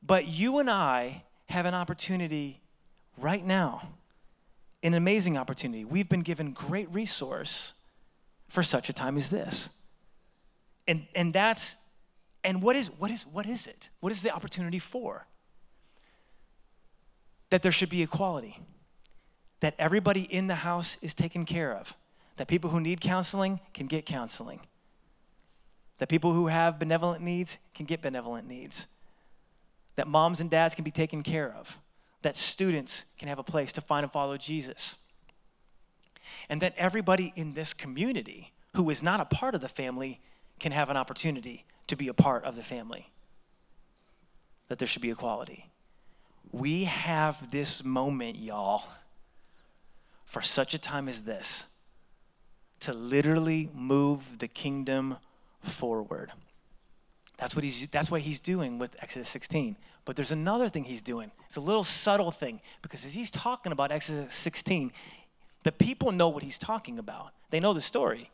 But 0.03 0.27
you 0.27 0.59
and 0.59 0.71
I 0.71 1.25
have 1.47 1.67
an 1.67 1.75
opportunity 1.75 2.61
right 3.19 3.45
now, 3.45 3.89
an 4.83 4.95
amazing 4.95 5.37
opportunity. 5.37 5.85
We've 5.85 6.09
been 6.09 6.23
given 6.23 6.53
great 6.53 6.93
resource 6.93 7.75
for 8.49 8.63
such 8.63 8.89
a 8.89 8.93
time 8.93 9.17
as 9.17 9.31
this. 9.31 9.71
And, 10.89 11.07
and 11.15 11.33
that's, 11.33 11.77
and 12.43 12.63
what 12.63 12.75
is, 12.75 12.89
what 12.99 13.11
is, 13.11 13.27
what 13.27 13.47
is 13.47 13.67
it? 13.67 13.91
What 14.01 14.13
is 14.13 14.23
the 14.23 14.35
opportunity 14.35 14.79
for? 14.79 15.27
That 17.51 17.63
there 17.63 17.73
should 17.73 17.91
be 17.91 18.03
equality, 18.03 18.59
that 19.61 19.75
everybody 19.79 20.23
in 20.23 20.47
the 20.49 20.57
house 20.57 20.97
is 21.03 21.15
taken 21.15 21.45
care 21.45 21.73
of, 21.77 21.95
that 22.37 22.49
people 22.49 22.71
who 22.71 22.81
need 22.81 23.01
counseling 23.01 23.61
can 23.73 23.87
get 23.87 24.07
counseling 24.07 24.61
that 26.03 26.09
people 26.09 26.33
who 26.33 26.49
have 26.49 26.81
benevolent 26.81 27.23
needs 27.23 27.59
can 27.77 27.87
get 27.87 28.03
benevolent 28.03 28.49
needs. 28.49 28.89
That 29.95 30.09
moms 30.09 30.41
and 30.41 30.51
dads 30.51 30.75
can 30.75 30.83
be 30.83 30.91
taken 30.91 31.23
care 31.23 31.55
of. 31.57 31.79
That 32.23 32.37
students 32.37 33.05
can 33.21 33.29
have 33.29 33.39
a 33.39 33.45
place 33.45 33.73
to 33.75 33.81
find 33.81 34.03
and 34.03 34.11
follow 34.11 34.37
Jesus. 34.37 34.97
And 36.49 36.61
that 36.61 36.75
everybody 36.77 37.33
in 37.37 37.53
this 37.53 37.73
community 37.73 38.53
who 38.75 38.91
is 38.91 39.01
not 39.01 39.21
a 39.21 39.25
part 39.25 39.55
of 39.55 39.61
the 39.61 39.69
family 39.69 40.19
can 40.59 40.73
have 40.73 40.91
an 40.91 40.97
opportunity 40.97 41.67
to 41.87 41.95
be 41.95 42.09
a 42.09 42.15
part 42.15 42.43
of 42.43 42.57
the 42.57 42.65
family. 42.65 43.09
That 44.67 44.81
there 44.81 44.89
should 44.89 45.03
be 45.03 45.13
equality. 45.13 45.71
We 46.51 46.83
have 46.83 47.53
this 47.53 47.85
moment, 47.85 48.39
y'all, 48.39 48.83
for 50.25 50.43
such 50.43 50.75
a 50.75 50.81
time 50.81 51.09
as 51.09 51.23
this, 51.23 51.69
to 52.81 52.93
literally 52.93 53.71
move 53.73 54.41
the 54.41 54.49
kingdom 54.49 55.19
forward. 55.63 56.33
That's 57.37 57.57
what 57.57 57.65
he's 57.65 57.89
that's 57.89 58.11
what 58.11 58.21
he's 58.21 58.41
doing 58.41 58.79
with 58.79 58.97
Exodus 59.01 59.29
16. 59.29 59.77
But 60.05 60.17
there's 60.17 60.33
another 60.33 60.69
thing 60.69 60.85
he's 60.85 61.03
doing. 61.03 61.31
It's 61.47 61.57
a 61.57 61.61
little 61.61 61.85
subtle 61.85 62.31
thing 62.31 62.61
because 62.83 63.05
as 63.05 63.15
he's 63.15 63.31
talking 63.31 63.73
about 63.73 63.93
Exodus 63.93 64.35
16, 64.35 64.93
the 65.63 65.73
people 65.73 66.13
know 66.13 66.29
what 66.29 66.43
he's 66.43 66.59
talking 66.59 66.99
about. 66.99 67.33
They 67.51 67.61
know 67.61 67.73
the 67.73 67.81
story. 67.81 68.31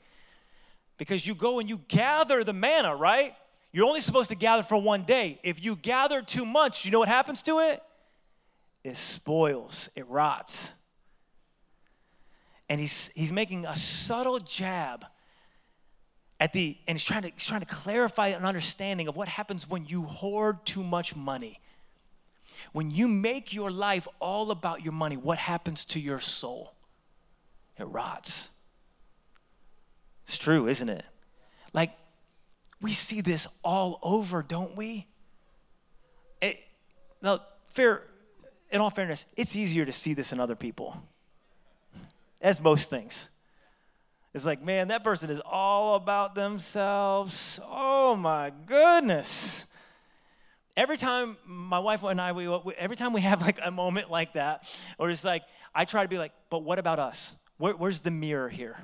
Because 0.97 1.27
you 1.27 1.35
go 1.35 1.61
and 1.61 1.69
you 1.69 1.81
gather 1.89 2.43
the 2.43 2.53
manna, 2.53 2.97
right? 2.97 3.35
You're 3.73 3.87
only 3.87 4.01
supposed 4.01 4.31
to 4.31 4.35
gather 4.35 4.63
for 4.63 4.81
one 4.81 5.05
day. 5.05 5.39
If 5.43 5.63
you 5.63 5.77
gather 5.77 6.23
too 6.23 6.47
much, 6.47 6.85
you 6.85 6.91
know 6.91 6.99
what 6.99 7.09
happens 7.09 7.43
to 7.45 7.61
it? 7.61 7.83
It 8.83 8.97
spoils, 8.97 9.91
it 9.95 10.09
rots. 10.09 10.73
And 12.69 12.81
he's, 12.81 13.11
he's 13.15 13.33
making 13.33 13.67
a 13.67 13.77
subtle 13.77 14.39
jab 14.39 15.05
at 16.41 16.53
the 16.53 16.79
and 16.87 16.97
he's 16.97 17.05
trying 17.05 17.23
to 17.23 17.31
he's 17.31 17.45
trying 17.45 17.61
to 17.61 17.67
clarify 17.67 18.29
an 18.29 18.45
understanding 18.45 19.09
of 19.09 19.17
what 19.17 19.29
happens 19.29 19.69
when 19.69 19.87
you 19.87 20.03
hoard 20.03 20.65
too 20.65 20.83
much 20.83 21.17
money. 21.17 21.61
When 22.73 22.91
you 22.91 23.09
make 23.09 23.55
your 23.55 23.71
life 23.71 24.07
all 24.21 24.51
about 24.51 24.83
your 24.83 24.93
money 24.93 25.17
what 25.17 25.39
happens 25.39 25.85
to 25.87 26.01
your 26.01 26.21
soul? 26.21 26.75
It 27.79 27.85
rots. 27.85 28.51
It's 30.25 30.39
true 30.39 30.69
isn't 30.69 30.89
it? 30.89 31.05
Like 31.73 31.93
we 32.81 32.93
see 32.93 33.21
this 33.21 33.47
all 33.65 33.99
over 34.03 34.43
don't 34.43 34.77
we? 34.77 35.07
It, 36.41 36.59
now 37.21 37.41
fair 37.71 38.05
in 38.71 38.81
all 38.81 38.91
fairness 38.91 39.25
it's 39.37 39.57
easier 39.57 39.85
to 39.85 39.93
see 39.93 40.15
this 40.15 40.33
in 40.33 40.39
other 40.39 40.55
people 40.55 41.03
as 42.41 42.61
most 42.61 42.91
things 42.91 43.29
it's 44.35 44.45
like, 44.45 44.63
man, 44.63 44.89
that 44.89 45.03
person 45.03 45.31
is 45.31 45.41
all 45.45 45.95
about 45.95 46.35
themselves. 46.35 47.59
Oh 47.65 48.15
my 48.15 48.53
goodness. 48.67 49.67
Every 50.77 50.97
time 50.97 51.37
my 51.45 51.79
wife 51.79 52.05
and 52.05 52.21
I, 52.21 52.33
we, 52.33 52.47
every 52.77 52.97
time 52.97 53.13
we 53.13 53.23
have 53.23 53.41
like 53.41 53.59
a 53.63 53.71
moment 53.71 54.11
like 54.11 54.35
that, 54.35 54.69
or 54.99 55.11
it's 55.11 55.25
like, 55.25 55.43
I 55.75 55.85
try 55.85 56.03
to 56.03 56.09
be 56.09 56.19
like, 56.19 56.33
but 56.51 56.63
what 56.63 56.79
about 56.79 56.99
us? 56.99 57.37
Where, 57.57 57.75
where's 57.75 58.01
the 58.01 58.11
mirror 58.11 58.49
here? 58.49 58.77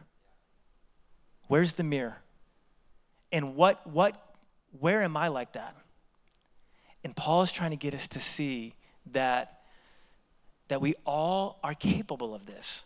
Where's 1.46 1.74
the 1.74 1.84
mirror? 1.84 2.22
And 3.30 3.54
what, 3.54 3.86
what, 3.86 4.20
where 4.80 5.02
am 5.02 5.16
I 5.16 5.28
like 5.28 5.52
that? 5.52 5.76
And 7.04 7.14
Paul 7.14 7.42
is 7.42 7.52
trying 7.52 7.70
to 7.70 7.76
get 7.76 7.94
us 7.94 8.08
to 8.08 8.20
see 8.20 8.74
that, 9.12 9.60
that 10.68 10.80
we 10.80 10.94
all 11.04 11.60
are 11.62 11.74
capable 11.74 12.34
of 12.34 12.46
this 12.46 12.84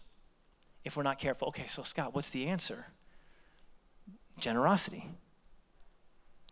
if 0.84 0.96
we're 0.96 1.02
not 1.02 1.18
careful. 1.18 1.48
Okay, 1.48 1.66
so 1.66 1.82
Scott, 1.82 2.14
what's 2.14 2.30
the 2.30 2.46
answer? 2.46 2.86
Generosity. 4.38 5.08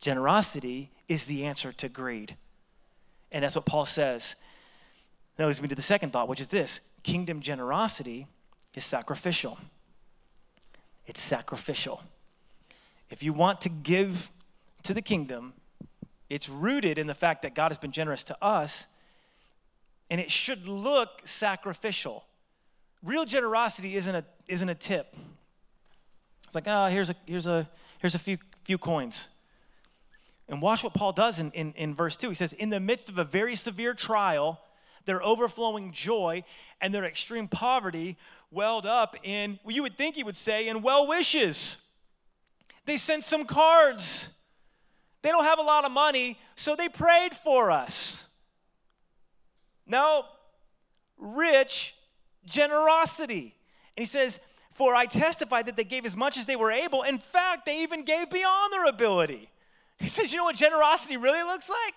Generosity 0.00 0.90
is 1.08 1.26
the 1.26 1.44
answer 1.44 1.72
to 1.72 1.88
greed. 1.88 2.36
And 3.32 3.44
that's 3.44 3.56
what 3.56 3.66
Paul 3.66 3.86
says. 3.86 4.36
That 5.36 5.46
leads 5.46 5.60
me 5.60 5.68
to 5.68 5.74
the 5.74 5.82
second 5.82 6.12
thought, 6.12 6.28
which 6.28 6.40
is 6.40 6.48
this 6.48 6.80
kingdom 7.02 7.40
generosity 7.40 8.26
is 8.74 8.84
sacrificial. 8.84 9.58
It's 11.06 11.20
sacrificial. 11.20 12.02
If 13.10 13.22
you 13.22 13.32
want 13.32 13.60
to 13.62 13.68
give 13.68 14.30
to 14.82 14.92
the 14.92 15.02
kingdom, 15.02 15.54
it's 16.28 16.48
rooted 16.48 16.98
in 16.98 17.06
the 17.06 17.14
fact 17.14 17.42
that 17.42 17.54
God 17.54 17.70
has 17.70 17.78
been 17.78 17.92
generous 17.92 18.24
to 18.24 18.44
us, 18.44 18.86
and 20.10 20.20
it 20.20 20.30
should 20.30 20.66
look 20.66 21.22
sacrificial 21.24 22.25
real 23.02 23.24
generosity 23.24 23.96
isn't 23.96 24.14
a, 24.14 24.24
isn't 24.48 24.68
a 24.68 24.74
tip. 24.74 25.14
It's 26.44 26.54
like, 26.54 26.64
ah, 26.66 26.86
oh, 26.86 26.90
here's 26.90 27.10
a, 27.10 27.16
here's 27.26 27.46
a, 27.46 27.68
here's 27.98 28.14
a 28.14 28.18
few, 28.18 28.38
few 28.62 28.78
coins. 28.78 29.28
And 30.48 30.62
watch 30.62 30.84
what 30.84 30.94
Paul 30.94 31.12
does 31.12 31.40
in, 31.40 31.50
in, 31.52 31.72
in 31.74 31.94
verse 31.94 32.16
2. 32.16 32.28
He 32.28 32.34
says, 32.34 32.52
In 32.52 32.70
the 32.70 32.80
midst 32.80 33.08
of 33.08 33.18
a 33.18 33.24
very 33.24 33.56
severe 33.56 33.94
trial, 33.94 34.60
their 35.04 35.22
overflowing 35.22 35.92
joy 35.92 36.44
and 36.80 36.94
their 36.94 37.04
extreme 37.04 37.48
poverty 37.48 38.16
welled 38.50 38.86
up 38.86 39.16
in, 39.24 39.58
well, 39.64 39.74
you 39.74 39.82
would 39.82 39.96
think 39.96 40.14
he 40.14 40.22
would 40.22 40.36
say, 40.36 40.68
in 40.68 40.82
well 40.82 41.08
wishes. 41.08 41.78
They 42.84 42.96
sent 42.96 43.24
some 43.24 43.44
cards. 43.44 44.28
They 45.22 45.30
don't 45.30 45.44
have 45.44 45.58
a 45.58 45.62
lot 45.62 45.84
of 45.84 45.90
money, 45.90 46.38
so 46.54 46.76
they 46.76 46.88
prayed 46.88 47.34
for 47.34 47.72
us. 47.72 48.24
Now, 49.86 50.26
rich 51.18 51.95
generosity. 52.46 53.54
And 53.96 54.02
he 54.02 54.06
says, 54.06 54.40
For 54.72 54.94
I 54.94 55.06
testify 55.06 55.62
that 55.62 55.76
they 55.76 55.84
gave 55.84 56.06
as 56.06 56.16
much 56.16 56.36
as 56.38 56.46
they 56.46 56.56
were 56.56 56.72
able. 56.72 57.02
In 57.02 57.18
fact, 57.18 57.66
they 57.66 57.82
even 57.82 58.04
gave 58.04 58.30
beyond 58.30 58.72
their 58.72 58.86
ability. 58.86 59.50
He 59.98 60.08
says, 60.08 60.32
You 60.32 60.38
know 60.38 60.44
what 60.44 60.56
generosity 60.56 61.16
really 61.16 61.42
looks 61.42 61.68
like? 61.68 61.94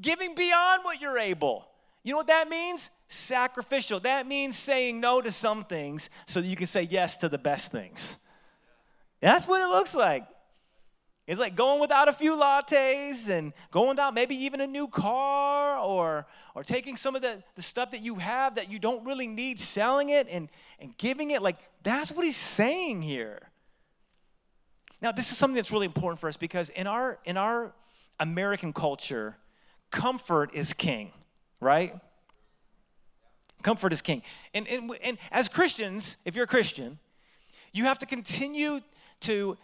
Giving 0.00 0.34
beyond 0.34 0.84
what 0.84 1.00
you're 1.00 1.18
able. 1.18 1.68
You 2.02 2.12
know 2.12 2.18
what 2.18 2.28
that 2.28 2.48
means? 2.48 2.90
Sacrificial. 3.08 4.00
That 4.00 4.26
means 4.26 4.56
saying 4.56 5.00
no 5.00 5.20
to 5.20 5.32
some 5.32 5.64
things 5.64 6.10
so 6.26 6.40
that 6.40 6.46
you 6.46 6.56
can 6.56 6.66
say 6.66 6.82
yes 6.82 7.16
to 7.18 7.28
the 7.28 7.38
best 7.38 7.72
things. 7.72 8.18
That's 9.20 9.48
what 9.48 9.60
it 9.60 9.68
looks 9.68 9.94
like. 9.94 10.26
It's 11.26 11.40
like 11.40 11.56
going 11.56 11.80
without 11.80 12.08
a 12.08 12.12
few 12.12 12.36
lattes 12.36 13.28
and 13.28 13.52
going 13.72 13.88
without 13.88 14.14
maybe 14.14 14.36
even 14.36 14.60
a 14.60 14.66
new 14.66 14.86
car 14.86 15.78
or, 15.78 16.26
or 16.56 16.64
taking 16.64 16.96
some 16.96 17.14
of 17.14 17.20
the, 17.20 17.42
the 17.54 17.60
stuff 17.60 17.90
that 17.90 18.00
you 18.00 18.14
have 18.14 18.54
that 18.54 18.70
you 18.70 18.78
don't 18.78 19.04
really 19.04 19.26
need, 19.26 19.60
selling 19.60 20.08
it 20.08 20.26
and, 20.30 20.48
and 20.80 20.96
giving 20.96 21.30
it. 21.30 21.42
Like, 21.42 21.58
that's 21.82 22.10
what 22.10 22.24
he's 22.24 22.34
saying 22.34 23.02
here. 23.02 23.50
Now, 25.02 25.12
this 25.12 25.30
is 25.30 25.36
something 25.36 25.54
that's 25.54 25.70
really 25.70 25.84
important 25.84 26.18
for 26.18 26.30
us 26.30 26.38
because 26.38 26.70
in 26.70 26.86
our, 26.86 27.18
in 27.26 27.36
our 27.36 27.74
American 28.18 28.72
culture, 28.72 29.36
comfort 29.90 30.50
is 30.54 30.72
king, 30.72 31.12
right? 31.60 31.94
Comfort 33.62 33.92
is 33.92 34.00
king. 34.00 34.22
And, 34.54 34.66
and, 34.66 34.90
and 35.02 35.18
as 35.30 35.50
Christians, 35.50 36.16
if 36.24 36.34
you're 36.34 36.46
a 36.46 36.48
Christian, 36.48 36.98
you 37.74 37.84
have 37.84 37.98
to 37.98 38.06
continue 38.06 38.80
to 39.20 39.58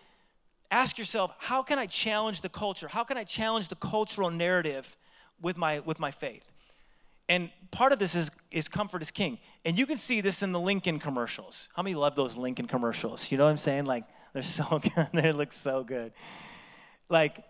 ask 0.70 0.98
yourself, 0.98 1.34
how 1.38 1.62
can 1.62 1.78
I 1.78 1.86
challenge 1.86 2.42
the 2.42 2.50
culture? 2.50 2.88
How 2.88 3.02
can 3.02 3.16
I 3.16 3.24
challenge 3.24 3.68
the 3.68 3.76
cultural 3.76 4.30
narrative 4.30 4.94
with 5.40 5.56
my 5.56 5.80
with 5.80 5.98
my 5.98 6.10
faith? 6.10 6.51
And 7.32 7.48
part 7.70 7.94
of 7.94 7.98
this 7.98 8.14
is 8.14 8.30
is 8.50 8.68
comfort 8.68 9.00
is 9.00 9.10
king. 9.10 9.38
And 9.64 9.78
you 9.78 9.86
can 9.86 9.96
see 9.96 10.20
this 10.20 10.42
in 10.42 10.52
the 10.52 10.60
Lincoln 10.60 10.98
commercials. 10.98 11.70
How 11.74 11.82
many 11.82 11.94
love 11.94 12.14
those 12.14 12.36
Lincoln 12.36 12.66
commercials? 12.66 13.32
You 13.32 13.38
know 13.38 13.44
what 13.44 13.50
I'm 13.52 13.56
saying? 13.56 13.86
Like 13.86 14.04
they're 14.34 14.42
so 14.42 14.78
good. 14.94 15.08
they 15.14 15.32
look 15.32 15.54
so 15.54 15.82
good. 15.82 16.12
Like 17.08 17.42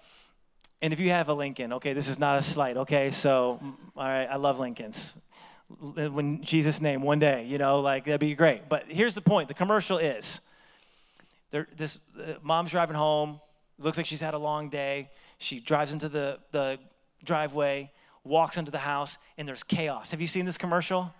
and 0.80 0.92
if 0.92 1.00
you 1.00 1.10
have 1.10 1.28
a 1.28 1.34
Lincoln, 1.34 1.72
okay, 1.72 1.94
this 1.94 2.06
is 2.06 2.20
not 2.20 2.38
a 2.38 2.42
slight, 2.42 2.76
okay? 2.76 3.10
So, 3.10 3.58
all 3.96 4.04
right, 4.04 4.26
I 4.26 4.36
love 4.36 4.60
Lincolns. 4.60 5.14
When 5.80 6.42
Jesus' 6.42 6.80
name, 6.80 7.02
one 7.02 7.18
day, 7.18 7.44
you 7.46 7.58
know, 7.58 7.80
like 7.80 8.04
that'd 8.04 8.20
be 8.20 8.36
great. 8.36 8.68
But 8.68 8.84
here's 8.86 9.16
the 9.16 9.20
point: 9.20 9.48
the 9.48 9.54
commercial 9.54 9.98
is 9.98 10.40
there. 11.50 11.66
This 11.76 11.98
uh, 12.16 12.34
mom's 12.40 12.70
driving 12.70 12.94
home. 12.94 13.40
Looks 13.80 13.96
like 13.96 14.06
she's 14.06 14.20
had 14.20 14.34
a 14.34 14.38
long 14.38 14.68
day. 14.68 15.10
She 15.38 15.58
drives 15.58 15.92
into 15.92 16.08
the 16.08 16.38
the 16.52 16.78
driveway, 17.24 17.90
walks 18.24 18.56
into 18.56 18.70
the 18.70 18.78
house, 18.78 19.18
and 19.36 19.46
there's 19.48 19.62
chaos. 19.62 20.10
Have 20.10 20.20
you 20.20 20.26
seen 20.26 20.44
this 20.44 20.58
commercial? 20.58 21.12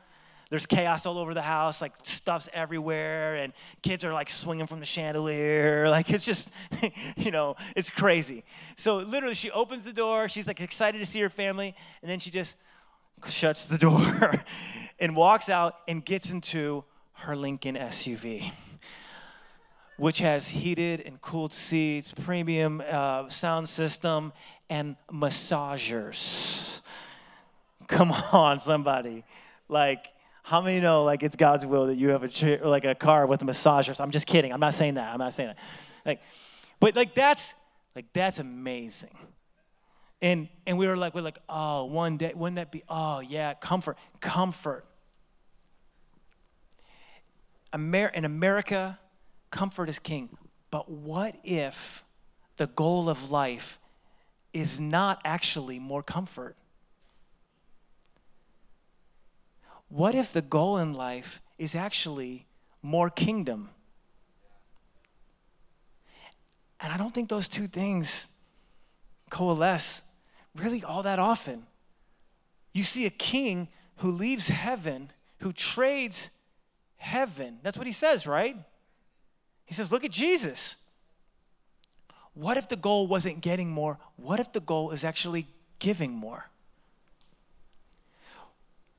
there's 0.53 0.67
chaos 0.67 1.07
all 1.07 1.17
over 1.17 1.33
the 1.33 1.41
house, 1.41 1.81
like 1.81 1.95
stuff's 2.03 2.47
everywhere, 2.53 3.37
and 3.37 3.55
kids 3.81 4.05
are 4.05 4.13
like 4.13 4.29
swinging 4.29 4.67
from 4.67 4.81
the 4.81 4.87
chandelier. 4.87 5.89
Like 5.93 6.11
it's 6.11 6.27
just, 6.27 6.53
you 7.17 7.31
know, 7.31 7.57
it's 7.75 7.89
crazy. 7.89 8.45
So 8.77 8.99
literally, 8.99 9.35
she 9.35 9.51
opens 9.51 9.85
the 9.85 9.95
door. 9.95 10.29
She's 10.29 10.47
like 10.47 10.61
excited 10.61 10.99
to 10.99 11.07
see 11.07 11.21
her 11.21 11.31
family, 11.31 11.75
and 12.03 12.11
then 12.11 12.19
she 12.19 12.31
just 12.31 12.59
shuts 13.27 13.65
the 13.65 13.79
door 13.89 14.45
and 14.99 15.17
walks 15.17 15.49
out 15.49 15.77
and 15.89 16.05
gets 16.05 16.31
into 16.31 16.85
her 17.13 17.35
Lincoln 17.35 17.77
SUV 17.77 18.53
which 19.99 20.19
has 20.19 20.49
heated 20.49 21.01
and 21.01 21.21
cooled 21.21 21.53
seats, 21.53 22.13
premium 22.25 22.83
uh, 22.91 23.29
sound 23.29 23.69
system, 23.69 24.33
and 24.69 24.97
massagers. 25.13 26.52
Come 27.93 28.11
on, 28.11 28.59
somebody. 28.59 29.23
Like, 29.69 30.09
how 30.43 30.63
many 30.63 30.81
know 30.81 31.05
like 31.05 31.23
it's 31.23 31.37
God's 31.37 31.67
will 31.67 31.87
that 31.87 31.97
you 31.97 32.09
have 32.09 32.23
a 32.23 32.29
chair, 32.29 32.59
like 32.65 32.87
a 32.87 32.95
car 32.95 33.27
with 33.27 33.43
a 33.43 33.45
massager? 33.45 34.01
I'm 34.01 34.11
just 34.11 34.27
kidding. 34.27 34.51
I'm 34.51 34.61
not 34.61 34.73
saying 34.73 34.95
that. 34.95 35.13
I'm 35.13 35.19
not 35.19 35.35
saying 35.35 35.51
that. 35.51 35.59
Like, 36.05 36.23
but 36.81 36.97
like 36.97 37.15
that's 37.15 37.55
like 37.95 38.07
that's 38.15 38.39
amazing. 38.39 39.17
And 40.23 40.49
and 40.67 40.79
we 40.79 40.87
were 40.87 40.97
like 40.97 41.15
we're 41.15 41.21
like 41.21 41.39
oh 41.51 41.85
one 41.85 42.17
day 42.17 42.33
wouldn't 42.35 42.57
that 42.57 42.73
be 42.73 42.83
oh 42.89 43.21
yeah 43.21 43.53
comfort 43.55 43.99
comfort. 44.21 44.87
Amer- 47.75 48.13
in 48.15 48.25
America, 48.25 48.99
comfort 49.51 49.91
is 49.91 49.99
king. 49.99 50.37
But 50.71 50.91
what 50.91 51.37
if 51.45 52.05
the 52.57 52.69
goal 52.69 53.11
of 53.11 53.31
life 53.31 53.79
is 54.55 54.81
not 54.81 55.21
actually 55.25 55.79
more 55.79 56.03
comfort? 56.03 56.57
What 59.93 60.15
if 60.15 60.33
the 60.33 60.41
goal 60.41 60.79
in 60.79 60.95
life 60.95 61.43
is 61.59 61.75
actually 61.75 62.47
more 62.81 63.11
kingdom? 63.11 63.69
And 66.81 66.91
I 66.91 66.97
don't 66.97 67.13
think 67.13 67.29
those 67.29 67.47
two 67.47 67.67
things 67.67 68.29
coalesce 69.29 70.01
really 70.57 70.83
all 70.83 71.03
that 71.03 71.19
often. 71.19 71.65
You 72.73 72.85
see 72.85 73.05
a 73.05 73.11
king 73.11 73.69
who 73.97 74.11
leaves 74.11 74.49
heaven, 74.49 75.11
who 75.41 75.53
trades 75.53 76.31
heaven. 76.97 77.59
That's 77.63 77.77
what 77.77 77.87
he 77.87 77.93
says, 77.93 78.27
right? 78.27 78.57
He 79.67 79.75
says, 79.75 79.93
Look 79.93 80.05
at 80.05 80.11
Jesus. 80.11 80.77
What 82.33 82.57
if 82.57 82.67
the 82.67 82.77
goal 82.77 83.07
wasn't 83.09 83.43
getting 83.43 83.71
more? 83.71 83.99
What 84.17 84.41
if 84.41 84.55
the 84.55 84.61
goal 84.61 84.93
is 84.93 85.05
actually 85.05 85.49
giving 85.79 86.13
more? 86.13 86.49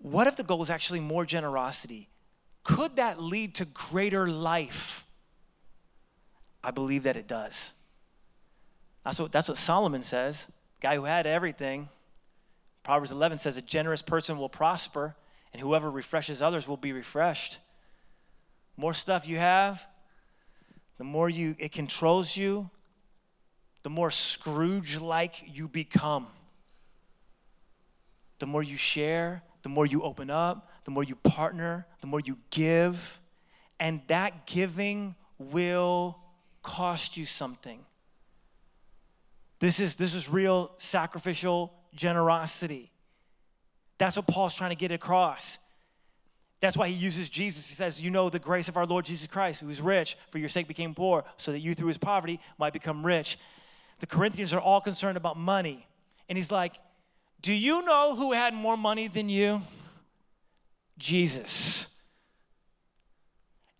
What 0.03 0.27
if 0.27 0.35
the 0.35 0.43
goal 0.43 0.61
is 0.61 0.69
actually 0.69 0.99
more 0.99 1.25
generosity? 1.25 2.09
Could 2.65 2.97
that 2.97 3.21
lead 3.21 3.55
to 3.55 3.65
greater 3.65 4.27
life? 4.27 5.05
I 6.61 6.71
believe 6.71 7.03
that 7.03 7.15
it 7.15 7.25
does. 7.25 7.71
That's 9.05 9.17
what, 9.17 9.31
that's 9.31 9.47
what 9.47 9.57
Solomon 9.57 10.03
says. 10.03 10.45
Guy 10.81 10.95
who 10.95 11.05
had 11.05 11.25
everything. 11.25 11.87
Proverbs 12.83 13.11
11 13.13 13.37
says, 13.37 13.55
A 13.55 13.61
generous 13.61 14.01
person 14.01 14.37
will 14.37 14.49
prosper, 14.49 15.15
and 15.53 15.61
whoever 15.61 15.89
refreshes 15.89 16.41
others 16.41 16.67
will 16.67 16.77
be 16.77 16.91
refreshed. 16.91 17.59
More 18.75 18.93
stuff 18.93 19.25
you 19.25 19.37
have, 19.37 19.87
the 20.97 21.05
more 21.05 21.29
you 21.29 21.55
it 21.59 21.71
controls 21.71 22.35
you, 22.35 22.69
the 23.83 23.89
more 23.89 24.11
Scrooge 24.11 24.99
like 24.99 25.45
you 25.47 25.69
become. 25.69 26.27
The 28.39 28.47
more 28.47 28.63
you 28.63 28.75
share, 28.75 29.43
the 29.63 29.69
more 29.69 29.85
you 29.85 30.03
open 30.03 30.29
up, 30.29 30.69
the 30.83 30.91
more 30.91 31.03
you 31.03 31.15
partner, 31.15 31.87
the 32.01 32.07
more 32.07 32.19
you 32.19 32.37
give, 32.51 33.19
and 33.79 34.01
that 34.07 34.45
giving 34.45 35.15
will 35.39 36.19
cost 36.61 37.17
you 37.17 37.25
something. 37.25 37.79
This 39.59 39.79
is, 39.79 39.95
this 39.95 40.13
is 40.13 40.29
real 40.29 40.71
sacrificial 40.77 41.73
generosity. 41.95 42.91
That's 43.97 44.17
what 44.17 44.27
Paul's 44.27 44.53
trying 44.53 44.71
to 44.71 44.75
get 44.75 44.91
across. 44.91 45.57
That's 46.59 46.77
why 46.77 46.87
he 46.87 46.95
uses 46.95 47.29
Jesus. 47.29 47.67
He 47.67 47.75
says, 47.75 48.01
You 48.01 48.11
know 48.11 48.29
the 48.29 48.39
grace 48.39 48.67
of 48.67 48.77
our 48.77 48.85
Lord 48.85 49.05
Jesus 49.05 49.27
Christ, 49.27 49.61
who 49.61 49.69
is 49.69 49.81
rich, 49.81 50.17
for 50.29 50.37
your 50.37 50.49
sake 50.49 50.67
became 50.67 50.93
poor, 50.93 51.23
so 51.37 51.51
that 51.51 51.59
you 51.59 51.75
through 51.75 51.89
his 51.89 51.97
poverty 51.97 52.39
might 52.57 52.73
become 52.73 53.05
rich. 53.05 53.37
The 53.99 54.07
Corinthians 54.07 54.53
are 54.53 54.61
all 54.61 54.81
concerned 54.81 55.17
about 55.17 55.37
money. 55.37 55.87
And 56.27 56.37
he's 56.37 56.51
like, 56.51 56.75
do 57.43 57.53
you 57.53 57.83
know 57.83 58.15
who 58.15 58.31
had 58.31 58.53
more 58.53 58.77
money 58.77 59.07
than 59.09 59.29
you? 59.29 59.61
Jesus. 60.97 61.87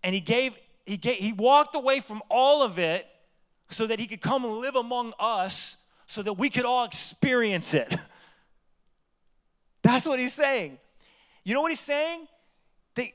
And 0.04 0.14
he 0.14 0.20
gave, 0.20 0.56
he 0.84 0.98
gave, 0.98 1.16
he 1.16 1.32
walked 1.32 1.74
away 1.74 2.00
from 2.00 2.22
all 2.30 2.62
of 2.62 2.78
it 2.78 3.06
so 3.70 3.86
that 3.86 3.98
he 3.98 4.06
could 4.06 4.20
come 4.20 4.44
and 4.44 4.58
live 4.58 4.76
among 4.76 5.14
us 5.18 5.78
so 6.06 6.22
that 6.22 6.34
we 6.34 6.50
could 6.50 6.66
all 6.66 6.84
experience 6.84 7.72
it. 7.72 7.98
That's 9.82 10.04
what 10.04 10.20
he's 10.20 10.34
saying. 10.34 10.78
You 11.42 11.54
know 11.54 11.62
what 11.62 11.72
he's 11.72 11.80
saying? 11.80 12.28
They, 12.94 13.14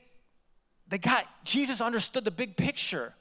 they 0.88 0.98
got, 0.98 1.26
Jesus 1.44 1.80
understood 1.80 2.24
the 2.24 2.32
big 2.32 2.56
picture, 2.56 3.14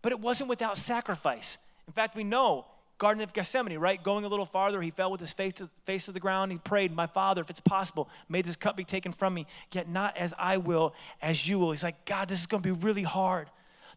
but 0.00 0.10
it 0.10 0.20
wasn't 0.20 0.48
without 0.48 0.78
sacrifice. 0.78 1.58
In 1.86 1.92
fact, 1.92 2.16
we 2.16 2.24
know 2.24 2.64
Garden 2.98 3.22
of 3.22 3.32
Gethsemane, 3.32 3.78
right? 3.78 4.02
Going 4.02 4.24
a 4.24 4.28
little 4.28 4.46
farther, 4.46 4.80
he 4.80 4.90
fell 4.90 5.10
with 5.10 5.20
his 5.20 5.32
face 5.32 5.54
to, 5.54 5.68
face 5.84 6.04
to 6.04 6.12
the 6.12 6.20
ground. 6.20 6.52
He 6.52 6.58
prayed, 6.58 6.94
My 6.94 7.06
Father, 7.06 7.40
if 7.40 7.50
it's 7.50 7.60
possible, 7.60 8.08
may 8.28 8.42
this 8.42 8.56
cup 8.56 8.76
be 8.76 8.84
taken 8.84 9.12
from 9.12 9.34
me, 9.34 9.46
yet 9.72 9.88
not 9.88 10.16
as 10.16 10.32
I 10.38 10.58
will, 10.58 10.94
as 11.20 11.48
you 11.48 11.58
will. 11.58 11.72
He's 11.72 11.82
like, 11.82 12.04
God, 12.04 12.28
this 12.28 12.40
is 12.40 12.46
going 12.46 12.62
to 12.62 12.74
be 12.74 12.80
really 12.80 13.02
hard. 13.02 13.48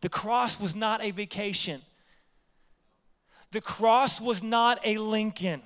The 0.01 0.09
cross 0.09 0.59
was 0.59 0.75
not 0.75 1.03
a 1.03 1.11
vacation, 1.11 1.81
the 3.51 3.61
cross 3.61 4.19
was 4.19 4.43
not 4.43 4.79
a 4.83 4.97
Lincoln. 4.97 5.61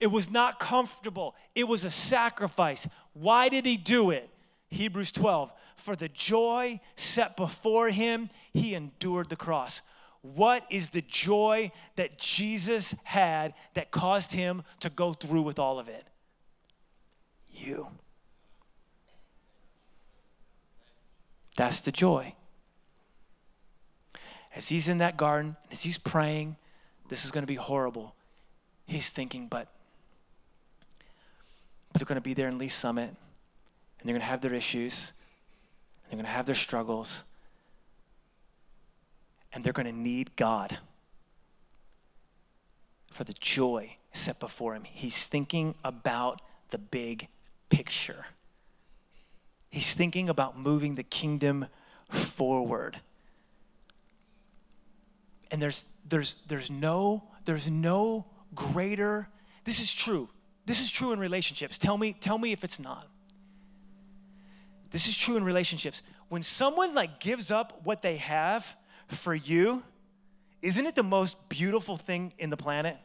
It 0.00 0.08
was 0.08 0.30
not 0.30 0.58
comfortable. 0.58 1.34
It 1.54 1.64
was 1.64 1.84
a 1.84 1.90
sacrifice. 1.90 2.86
Why 3.14 3.48
did 3.48 3.64
he 3.64 3.76
do 3.76 4.10
it? 4.10 4.28
Hebrews 4.68 5.12
12. 5.12 5.52
For 5.76 5.96
the 5.96 6.08
joy 6.08 6.80
set 6.96 7.36
before 7.36 7.88
him, 7.88 8.28
he 8.52 8.74
endured 8.74 9.28
the 9.28 9.36
cross. 9.36 9.80
What 10.24 10.64
is 10.70 10.88
the 10.88 11.02
joy 11.02 11.70
that 11.96 12.16
Jesus 12.16 12.94
had 13.04 13.52
that 13.74 13.90
caused 13.90 14.32
him 14.32 14.62
to 14.80 14.88
go 14.88 15.12
through 15.12 15.42
with 15.42 15.58
all 15.58 15.78
of 15.78 15.86
it? 15.86 16.06
You. 17.52 17.88
That's 21.58 21.80
the 21.80 21.92
joy. 21.92 22.34
As 24.56 24.70
he's 24.70 24.88
in 24.88 24.96
that 24.98 25.18
garden, 25.18 25.56
as 25.70 25.82
he's 25.82 25.98
praying, 25.98 26.56
this 27.10 27.26
is 27.26 27.30
going 27.30 27.42
to 27.42 27.46
be 27.46 27.56
horrible. 27.56 28.14
He's 28.86 29.10
thinking, 29.10 29.46
but, 29.46 29.68
they're 31.92 32.06
going 32.06 32.16
to 32.16 32.22
be 32.22 32.32
there 32.32 32.48
in 32.48 32.56
Lee's 32.56 32.72
Summit, 32.72 33.10
and 33.10 34.08
they're 34.08 34.14
going 34.14 34.20
to 34.20 34.26
have 34.26 34.40
their 34.40 34.54
issues, 34.54 35.12
and 36.02 36.12
they're 36.12 36.16
going 36.16 36.32
to 36.32 36.34
have 36.34 36.46
their 36.46 36.54
struggles, 36.54 37.24
and 39.54 39.62
they're 39.62 39.72
going 39.72 39.86
to 39.86 39.92
need 39.92 40.34
God 40.36 40.78
for 43.12 43.22
the 43.22 43.32
joy 43.32 43.96
set 44.12 44.40
before 44.40 44.74
him. 44.74 44.82
He's 44.84 45.26
thinking 45.26 45.76
about 45.84 46.42
the 46.70 46.78
big 46.78 47.28
picture. 47.70 48.26
He's 49.70 49.94
thinking 49.94 50.28
about 50.28 50.58
moving 50.58 50.96
the 50.96 51.04
kingdom 51.04 51.66
forward. 52.10 53.00
And 55.50 55.62
there's 55.62 55.86
there's 56.08 56.36
there's 56.48 56.70
no 56.70 57.24
there's 57.44 57.70
no 57.70 58.26
greater 58.54 59.28
this 59.64 59.80
is 59.80 59.92
true. 59.92 60.28
This 60.66 60.80
is 60.80 60.90
true 60.90 61.12
in 61.12 61.18
relationships. 61.18 61.78
Tell 61.78 61.96
me 61.96 62.12
tell 62.12 62.38
me 62.38 62.52
if 62.52 62.64
it's 62.64 62.80
not. 62.80 63.08
This 64.90 65.06
is 65.06 65.16
true 65.16 65.36
in 65.36 65.44
relationships. 65.44 66.02
When 66.28 66.42
someone 66.42 66.94
like 66.94 67.20
gives 67.20 67.50
up 67.50 67.80
what 67.84 68.02
they 68.02 68.16
have 68.16 68.76
for 69.08 69.34
you, 69.34 69.82
isn't 70.62 70.86
it 70.86 70.94
the 70.94 71.02
most 71.02 71.48
beautiful 71.48 71.96
thing 71.96 72.32
in 72.38 72.50
the 72.50 72.56
planet? 72.56 72.96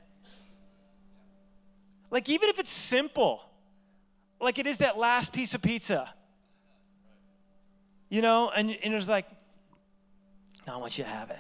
Like, 2.12 2.30
even 2.30 2.50
if 2.50 2.60
it's 2.60 2.70
simple, 2.70 3.42
like 4.40 4.58
it 4.58 4.66
is 4.66 4.80
that 4.80 4.98
last 4.98 5.34
piece 5.34 5.54
of 5.54 5.62
pizza, 5.62 6.14
you 8.10 8.22
know, 8.22 8.50
and, 8.50 8.76
and 8.84 8.94
it's 8.94 9.08
like, 9.08 9.26
I 10.68 10.78
want 10.78 10.98
you 10.98 11.04
to 11.04 11.10
have 11.10 11.30
it. 11.30 11.40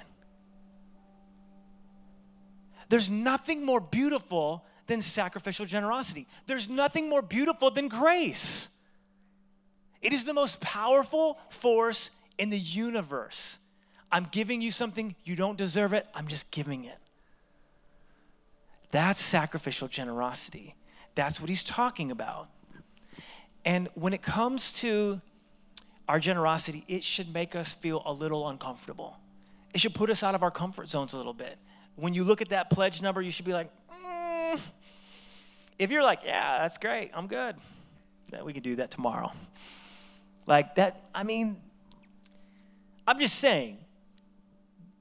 There's 2.89 3.09
nothing 3.09 3.65
more 3.65 3.79
beautiful 3.79 4.65
than 4.87 5.01
sacrificial 5.01 5.65
generosity. 5.65 6.27
There's 6.47 6.67
nothing 6.67 7.09
more 7.09 7.21
beautiful 7.21 7.69
than 7.69 7.87
grace. 7.87 8.69
It 10.01 10.13
is 10.13 10.23
the 10.23 10.33
most 10.33 10.59
powerful 10.59 11.37
force 11.49 12.09
in 12.37 12.49
the 12.49 12.57
universe. 12.57 13.59
I'm 14.11 14.27
giving 14.31 14.61
you 14.61 14.71
something, 14.71 15.15
you 15.23 15.35
don't 15.35 15.57
deserve 15.57 15.93
it, 15.93 16.07
I'm 16.15 16.27
just 16.27 16.51
giving 16.51 16.85
it. 16.85 16.97
That's 18.91 19.21
sacrificial 19.21 19.87
generosity. 19.87 20.75
That's 21.15 21.39
what 21.39 21.49
he's 21.49 21.63
talking 21.63 22.11
about. 22.11 22.49
And 23.65 23.89
when 23.93 24.13
it 24.13 24.21
comes 24.21 24.79
to 24.79 25.21
our 26.07 26.19
generosity, 26.19 26.85
it 26.87 27.03
should 27.03 27.31
make 27.33 27.55
us 27.55 27.73
feel 27.73 28.01
a 28.05 28.13
little 28.13 28.49
uncomfortable. 28.49 29.17
It 29.73 29.79
should 29.81 29.93
put 29.93 30.09
us 30.09 30.23
out 30.23 30.33
of 30.33 30.41
our 30.41 30.49
comfort 30.49 30.89
zones 30.89 31.13
a 31.13 31.17
little 31.17 31.33
bit. 31.33 31.57
When 31.95 32.13
you 32.13 32.23
look 32.23 32.41
at 32.41 32.49
that 32.49 32.69
pledge 32.69 33.01
number, 33.01 33.21
you 33.21 33.29
should 33.29 33.45
be 33.45 33.53
like, 33.53 33.69
mm. 34.03 34.59
if 35.77 35.91
you're 35.91 36.01
like, 36.01 36.21
yeah, 36.25 36.59
that's 36.59 36.77
great, 36.77 37.11
I'm 37.13 37.27
good, 37.27 37.55
yeah, 38.33 38.41
we 38.41 38.53
can 38.53 38.63
do 38.63 38.77
that 38.77 38.89
tomorrow. 38.89 39.31
Like 40.47 40.75
that, 40.75 41.03
I 41.13 41.23
mean, 41.23 41.57
I'm 43.05 43.19
just 43.19 43.35
saying, 43.35 43.77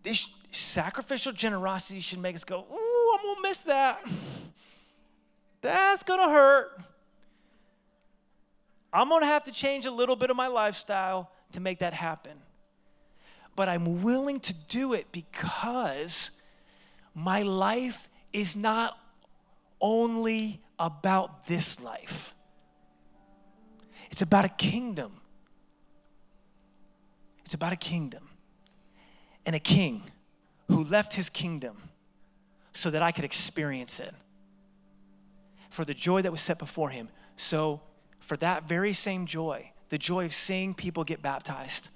this 0.08 0.26
sacrificial 0.50 1.32
generosity 1.32 2.00
should 2.00 2.18
make 2.18 2.34
us 2.34 2.44
go, 2.44 2.60
ooh, 2.60 3.18
I'm 3.18 3.26
gonna 3.26 3.48
miss 3.48 3.62
that. 3.64 4.02
That's 5.60 6.02
gonna 6.02 6.30
hurt. 6.30 6.80
I'm 8.90 9.10
gonna 9.10 9.26
have 9.26 9.44
to 9.44 9.52
change 9.52 9.84
a 9.84 9.90
little 9.90 10.16
bit 10.16 10.30
of 10.30 10.36
my 10.36 10.46
lifestyle 10.46 11.30
to 11.52 11.60
make 11.60 11.80
that 11.80 11.92
happen. 11.92 12.38
But 13.54 13.68
I'm 13.68 14.02
willing 14.02 14.40
to 14.40 14.54
do 14.54 14.94
it 14.94 15.12
because 15.12 16.30
my 17.14 17.42
life 17.42 18.08
is 18.32 18.56
not 18.56 18.98
only 19.80 20.62
about 20.78 21.46
this 21.46 21.80
life, 21.80 22.34
it's 24.10 24.22
about 24.22 24.46
a 24.46 24.48
kingdom. 24.48 25.12
It's 27.44 27.52
about 27.52 27.72
a 27.72 27.76
kingdom 27.76 28.27
and 29.48 29.56
a 29.56 29.58
king 29.58 30.02
who 30.68 30.84
left 30.84 31.14
his 31.14 31.30
kingdom 31.30 31.78
so 32.74 32.90
that 32.90 33.02
I 33.02 33.12
could 33.12 33.24
experience 33.24 33.98
it. 33.98 34.14
For 35.70 35.86
the 35.86 35.94
joy 35.94 36.20
that 36.20 36.30
was 36.30 36.42
set 36.42 36.58
before 36.58 36.90
him. 36.90 37.08
So, 37.36 37.80
for 38.20 38.36
that 38.36 38.68
very 38.68 38.92
same 38.92 39.24
joy, 39.24 39.72
the 39.88 39.96
joy 39.96 40.26
of 40.26 40.34
seeing 40.34 40.74
people 40.74 41.02
get 41.02 41.22
baptized, 41.22 41.88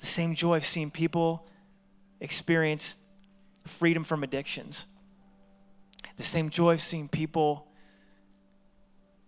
the 0.00 0.04
same 0.04 0.34
joy 0.34 0.58
of 0.58 0.66
seeing 0.66 0.90
people 0.90 1.46
experience 2.20 2.98
freedom 3.66 4.04
from 4.04 4.22
addictions, 4.22 4.84
the 6.18 6.22
same 6.22 6.50
joy 6.50 6.74
of 6.74 6.82
seeing 6.82 7.08
people, 7.08 7.66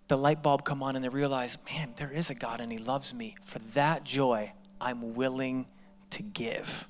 the 0.08 0.18
light 0.18 0.42
bulb 0.42 0.62
come 0.62 0.82
on 0.82 0.94
and 0.94 1.02
they 1.02 1.08
realize, 1.08 1.56
man, 1.70 1.94
there 1.96 2.12
is 2.12 2.28
a 2.28 2.34
God 2.34 2.60
and 2.60 2.70
He 2.70 2.76
loves 2.76 3.14
me. 3.14 3.34
For 3.44 3.60
that 3.72 4.04
joy, 4.04 4.52
I'm 4.78 5.14
willing 5.14 5.64
to 6.12 6.22
give. 6.22 6.88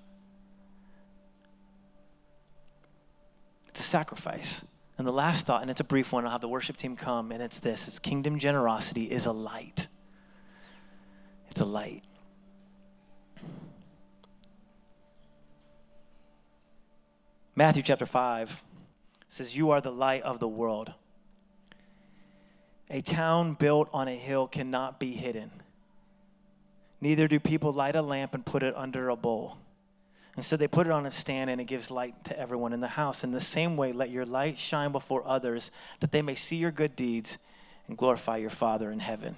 It's 3.69 3.81
a 3.81 3.85
sacrifice. 3.85 4.65
And 4.99 5.07
the 5.07 5.13
last 5.13 5.47
thought, 5.47 5.63
and 5.63 5.71
it's 5.71 5.81
a 5.81 5.85
brief 5.85 6.13
one, 6.13 6.25
I'll 6.25 6.33
have 6.33 6.41
the 6.41 6.49
worship 6.49 6.77
team 6.77 6.97
come, 6.97 7.33
and 7.33 7.43
it's 7.43 7.59
this 7.59 7.89
it's 7.89 7.99
kingdom 7.99 8.39
generosity 8.39 9.05
is 9.05 9.27
a 9.27 9.33
light. 9.33 9.87
It's 11.49 11.61
a 11.61 11.65
light. 11.65 12.05
Matthew 17.55 17.83
chapter 17.83 18.07
5 18.07 18.63
says, 19.29 19.57
You 19.57 19.71
are 19.71 19.81
the 19.81 19.91
light 19.91 20.23
of 20.23 20.39
the 20.39 20.49
world. 20.49 20.93
A 22.91 23.01
town 23.01 23.55
built 23.55 23.89
on 23.93 24.09
a 24.09 24.17
hill 24.17 24.47
cannot 24.47 25.01
be 25.01 25.13
hidden. 25.13 25.62
Neither 27.03 27.27
do 27.27 27.41
people 27.41 27.73
light 27.73 27.97
a 27.97 28.01
lamp 28.01 28.33
and 28.33 28.47
put 28.47 28.63
it 28.63 28.77
under 28.77 29.09
a 29.09 29.17
bowl. 29.17 29.57
Instead, 30.37 30.61
they 30.61 30.69
put 30.69 30.87
it 30.87 30.93
on 30.93 31.05
a 31.05 31.11
stand 31.11 31.51
and 31.51 31.61
it 31.61 31.65
gives 31.65 31.91
light 31.91 32.25
to 32.27 32.39
everyone 32.39 32.73
in 32.73 32.79
the 32.79 32.87
house. 32.87 33.25
In 33.25 33.33
the 33.33 33.41
same 33.41 33.77
way, 33.77 33.93
let 33.93 34.09
your 34.09 34.25
light 34.25 34.57
shine 34.57 34.93
before 34.93 35.27
others 35.27 35.73
that 35.99 36.13
they 36.13 36.23
may 36.23 36.37
see 36.37 36.55
your 36.55 36.71
good 36.71 36.95
deeds 36.95 37.39
and 37.89 37.99
glorify 37.99 38.37
your 38.37 38.51
Father 38.51 38.93
in 38.93 39.01
heaven. 39.01 39.35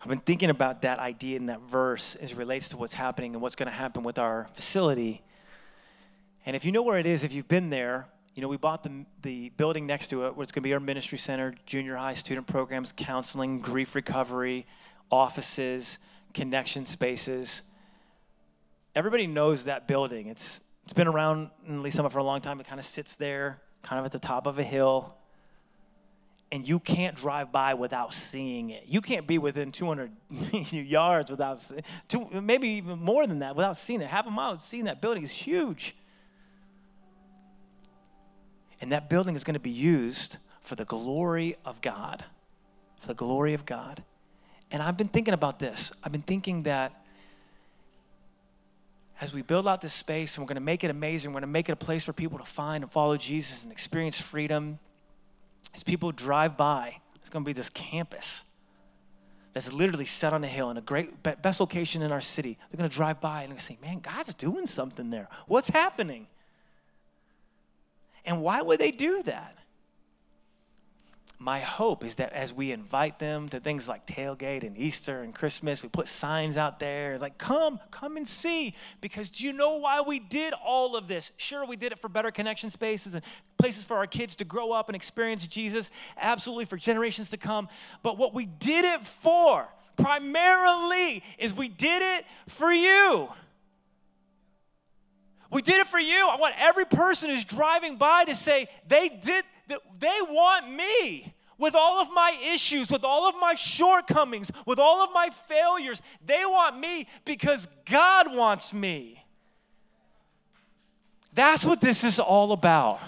I've 0.00 0.08
been 0.08 0.18
thinking 0.18 0.48
about 0.48 0.80
that 0.80 0.98
idea 0.98 1.36
in 1.36 1.46
that 1.46 1.60
verse 1.60 2.16
as 2.16 2.32
it 2.32 2.38
relates 2.38 2.70
to 2.70 2.78
what's 2.78 2.94
happening 2.94 3.34
and 3.34 3.42
what's 3.42 3.54
going 3.54 3.68
to 3.68 3.76
happen 3.76 4.02
with 4.02 4.18
our 4.18 4.48
facility. 4.54 5.20
And 6.46 6.56
if 6.56 6.64
you 6.64 6.72
know 6.72 6.82
where 6.82 6.98
it 6.98 7.06
is, 7.06 7.22
if 7.22 7.34
you've 7.34 7.48
been 7.48 7.68
there, 7.68 8.06
you 8.34 8.40
know, 8.40 8.48
we 8.48 8.56
bought 8.56 8.82
the, 8.82 9.04
the 9.22 9.50
building 9.50 9.86
next 9.86 10.08
to 10.08 10.24
it, 10.24 10.34
it's 10.38 10.52
going 10.52 10.54
to 10.54 10.60
be 10.62 10.72
our 10.72 10.80
ministry 10.80 11.18
center, 11.18 11.54
junior 11.66 11.96
high 11.96 12.14
student 12.14 12.46
programs, 12.46 12.92
counseling, 12.92 13.60
grief 13.60 13.94
recovery, 13.94 14.66
offices, 15.10 15.98
connection 16.32 16.84
spaces. 16.86 17.62
Everybody 18.94 19.26
knows 19.26 19.64
that 19.64 19.86
building. 19.86 20.28
It's, 20.28 20.62
it's 20.84 20.94
been 20.94 21.08
around 21.08 21.50
in 21.66 21.82
Lee's 21.82 21.94
Summit 21.94 22.12
for 22.12 22.18
a 22.18 22.24
long 22.24 22.40
time. 22.40 22.58
It 22.60 22.66
kind 22.66 22.80
of 22.80 22.86
sits 22.86 23.16
there, 23.16 23.60
kind 23.82 24.00
of 24.00 24.06
at 24.06 24.12
the 24.12 24.18
top 24.18 24.46
of 24.46 24.58
a 24.58 24.64
hill. 24.64 25.14
And 26.50 26.68
you 26.68 26.80
can't 26.80 27.16
drive 27.16 27.50
by 27.50 27.74
without 27.74 28.12
seeing 28.12 28.70
it. 28.70 28.84
You 28.86 29.00
can't 29.00 29.26
be 29.26 29.38
within 29.38 29.72
200 29.72 30.10
yards 30.70 31.30
without, 31.30 31.70
two, 32.08 32.28
maybe 32.30 32.68
even 32.68 32.98
more 32.98 33.26
than 33.26 33.38
that, 33.40 33.56
without 33.56 33.76
seeing 33.76 34.02
it. 34.02 34.08
Half 34.08 34.26
a 34.26 34.30
mile, 34.30 34.58
seeing 34.58 34.84
that 34.84 35.00
building 35.00 35.22
is 35.22 35.32
huge. 35.32 35.94
And 38.82 38.90
that 38.90 39.08
building 39.08 39.36
is 39.36 39.44
going 39.44 39.54
to 39.54 39.60
be 39.60 39.70
used 39.70 40.36
for 40.60 40.74
the 40.74 40.84
glory 40.84 41.56
of 41.64 41.80
God. 41.80 42.24
For 43.00 43.06
the 43.06 43.14
glory 43.14 43.54
of 43.54 43.64
God. 43.64 44.02
And 44.72 44.82
I've 44.82 44.96
been 44.96 45.08
thinking 45.08 45.32
about 45.32 45.60
this. 45.60 45.92
I've 46.02 46.10
been 46.10 46.20
thinking 46.22 46.64
that 46.64 47.04
as 49.20 49.32
we 49.32 49.42
build 49.42 49.68
out 49.68 49.80
this 49.80 49.94
space 49.94 50.34
and 50.34 50.42
we're 50.42 50.48
going 50.48 50.56
to 50.56 50.60
make 50.60 50.82
it 50.82 50.90
amazing, 50.90 51.30
we're 51.30 51.40
going 51.40 51.42
to 51.42 51.46
make 51.46 51.68
it 51.68 51.72
a 51.72 51.76
place 51.76 52.04
for 52.04 52.12
people 52.12 52.38
to 52.38 52.44
find 52.44 52.82
and 52.82 52.90
follow 52.90 53.16
Jesus 53.16 53.62
and 53.62 53.70
experience 53.70 54.20
freedom. 54.20 54.80
As 55.74 55.84
people 55.84 56.10
drive 56.10 56.56
by, 56.56 56.96
it's 57.14 57.28
going 57.28 57.44
to 57.44 57.46
be 57.46 57.52
this 57.52 57.70
campus 57.70 58.42
that's 59.52 59.72
literally 59.72 60.06
set 60.06 60.32
on 60.32 60.42
a 60.42 60.48
hill 60.48 60.70
in 60.70 60.76
a 60.76 60.80
great, 60.80 61.22
best 61.22 61.60
location 61.60 62.02
in 62.02 62.10
our 62.10 62.20
city. 62.20 62.58
They're 62.70 62.78
going 62.78 62.90
to 62.90 62.96
drive 62.96 63.20
by 63.20 63.42
and 63.42 63.60
say, 63.60 63.78
man, 63.80 64.00
God's 64.00 64.34
doing 64.34 64.66
something 64.66 65.10
there. 65.10 65.28
What's 65.46 65.68
happening? 65.68 66.26
And 68.24 68.42
why 68.42 68.62
would 68.62 68.78
they 68.78 68.90
do 68.90 69.22
that? 69.24 69.56
My 71.42 71.58
hope 71.58 72.04
is 72.04 72.14
that 72.16 72.32
as 72.32 72.52
we 72.52 72.70
invite 72.70 73.18
them 73.18 73.48
to 73.48 73.58
things 73.58 73.88
like 73.88 74.06
tailgate 74.06 74.62
and 74.62 74.78
Easter 74.78 75.22
and 75.22 75.34
Christmas, 75.34 75.82
we 75.82 75.88
put 75.88 76.06
signs 76.06 76.56
out 76.56 76.78
there 76.78 77.18
like, 77.18 77.36
come, 77.36 77.80
come 77.90 78.16
and 78.16 78.28
see. 78.28 78.76
Because 79.00 79.28
do 79.28 79.44
you 79.44 79.52
know 79.52 79.78
why 79.78 80.02
we 80.02 80.20
did 80.20 80.54
all 80.64 80.94
of 80.94 81.08
this? 81.08 81.32
Sure, 81.38 81.66
we 81.66 81.74
did 81.74 81.90
it 81.90 81.98
for 81.98 82.08
better 82.08 82.30
connection 82.30 82.70
spaces 82.70 83.16
and 83.16 83.24
places 83.58 83.82
for 83.82 83.96
our 83.96 84.06
kids 84.06 84.36
to 84.36 84.44
grow 84.44 84.70
up 84.70 84.88
and 84.88 84.94
experience 84.94 85.44
Jesus, 85.48 85.90
absolutely 86.16 86.64
for 86.64 86.76
generations 86.76 87.30
to 87.30 87.36
come. 87.36 87.68
But 88.04 88.18
what 88.18 88.32
we 88.32 88.46
did 88.46 88.84
it 88.84 89.04
for, 89.04 89.66
primarily, 89.96 91.24
is 91.38 91.52
we 91.52 91.66
did 91.66 92.02
it 92.18 92.24
for 92.46 92.72
you. 92.72 93.30
We 95.52 95.60
did 95.60 95.80
it 95.80 95.86
for 95.86 96.00
you. 96.00 96.28
I 96.30 96.36
want 96.36 96.54
every 96.58 96.86
person 96.86 97.28
who's 97.28 97.44
driving 97.44 97.96
by 97.96 98.24
to 98.24 98.34
say, 98.34 98.68
they 98.88 99.10
did, 99.10 99.44
they 99.98 100.18
want 100.28 100.72
me 100.72 101.34
with 101.58 101.74
all 101.74 102.00
of 102.00 102.08
my 102.12 102.36
issues, 102.54 102.90
with 102.90 103.04
all 103.04 103.28
of 103.28 103.34
my 103.38 103.54
shortcomings, 103.54 104.50
with 104.66 104.78
all 104.78 105.04
of 105.04 105.10
my 105.12 105.28
failures. 105.46 106.00
They 106.24 106.42
want 106.46 106.80
me 106.80 107.06
because 107.26 107.68
God 107.84 108.34
wants 108.34 108.72
me. 108.72 109.22
That's 111.34 111.66
what 111.66 111.82
this 111.82 112.02
is 112.02 112.18
all 112.18 112.52
about. 112.52 113.00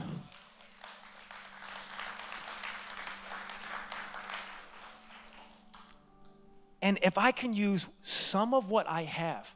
And 6.83 6.99
if 7.03 7.17
I 7.17 7.33
can 7.33 7.55
use 7.55 7.89
some 8.03 8.53
of 8.53 8.69
what 8.69 8.87
I 8.87 9.05
have, 9.05 9.55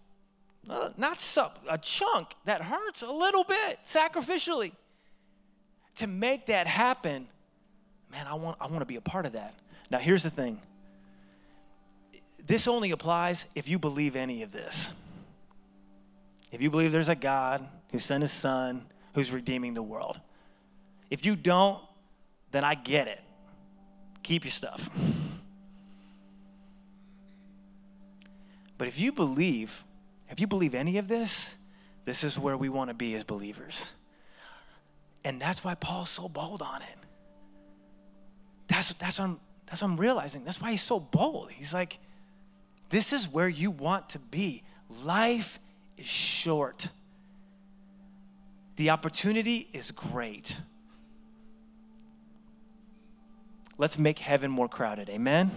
uh, 0.68 0.90
not 0.96 1.20
some, 1.20 1.50
a 1.68 1.78
chunk 1.78 2.28
that 2.44 2.62
hurts 2.62 3.02
a 3.02 3.10
little 3.10 3.44
bit 3.44 3.80
sacrificially. 3.84 4.72
To 5.96 6.06
make 6.06 6.46
that 6.46 6.66
happen, 6.66 7.26
man, 8.12 8.26
I 8.26 8.34
want, 8.34 8.56
I 8.60 8.66
want 8.66 8.80
to 8.80 8.86
be 8.86 8.96
a 8.96 9.00
part 9.00 9.26
of 9.26 9.32
that. 9.32 9.54
Now, 9.90 9.98
here's 9.98 10.22
the 10.22 10.30
thing 10.30 10.60
this 12.46 12.66
only 12.66 12.92
applies 12.92 13.44
if 13.54 13.68
you 13.68 13.78
believe 13.78 14.16
any 14.16 14.42
of 14.42 14.52
this. 14.52 14.92
if 16.50 16.62
you 16.62 16.70
believe 16.70 16.92
there's 16.92 17.10
a 17.10 17.14
God 17.14 17.66
who 17.92 17.98
sent 17.98 18.22
his 18.22 18.32
son 18.32 18.86
who's 19.14 19.32
redeeming 19.32 19.74
the 19.74 19.82
world. 19.82 20.20
If 21.10 21.26
you 21.26 21.36
don't, 21.36 21.82
then 22.50 22.64
I 22.64 22.74
get 22.74 23.08
it. 23.08 23.20
Keep 24.22 24.44
your 24.44 24.50
stuff. 24.50 24.90
But 28.78 28.88
if 28.88 28.98
you 28.98 29.12
believe, 29.12 29.84
if 30.30 30.40
you 30.40 30.46
believe 30.46 30.74
any 30.74 30.98
of 30.98 31.08
this, 31.08 31.56
this 32.04 32.24
is 32.24 32.38
where 32.38 32.56
we 32.56 32.68
want 32.68 32.88
to 32.88 32.94
be 32.94 33.14
as 33.14 33.24
believers. 33.24 33.92
And 35.24 35.40
that's 35.40 35.64
why 35.64 35.74
Paul's 35.74 36.10
so 36.10 36.28
bold 36.28 36.62
on 36.62 36.82
it. 36.82 36.96
That's, 38.68 38.92
that's, 38.94 39.18
what 39.18 39.24
I'm, 39.26 39.40
that's 39.66 39.82
what 39.82 39.88
I'm 39.88 39.96
realizing. 39.96 40.44
That's 40.44 40.60
why 40.60 40.70
he's 40.70 40.82
so 40.82 41.00
bold. 41.00 41.50
He's 41.50 41.74
like, 41.74 41.98
this 42.90 43.12
is 43.12 43.28
where 43.28 43.48
you 43.48 43.70
want 43.70 44.10
to 44.10 44.18
be. 44.18 44.62
Life 45.04 45.58
is 45.96 46.06
short, 46.06 46.88
the 48.76 48.90
opportunity 48.90 49.68
is 49.72 49.90
great. 49.90 50.56
Let's 53.76 53.98
make 53.98 54.18
heaven 54.18 54.50
more 54.50 54.68
crowded. 54.68 55.08
Amen. 55.08 55.50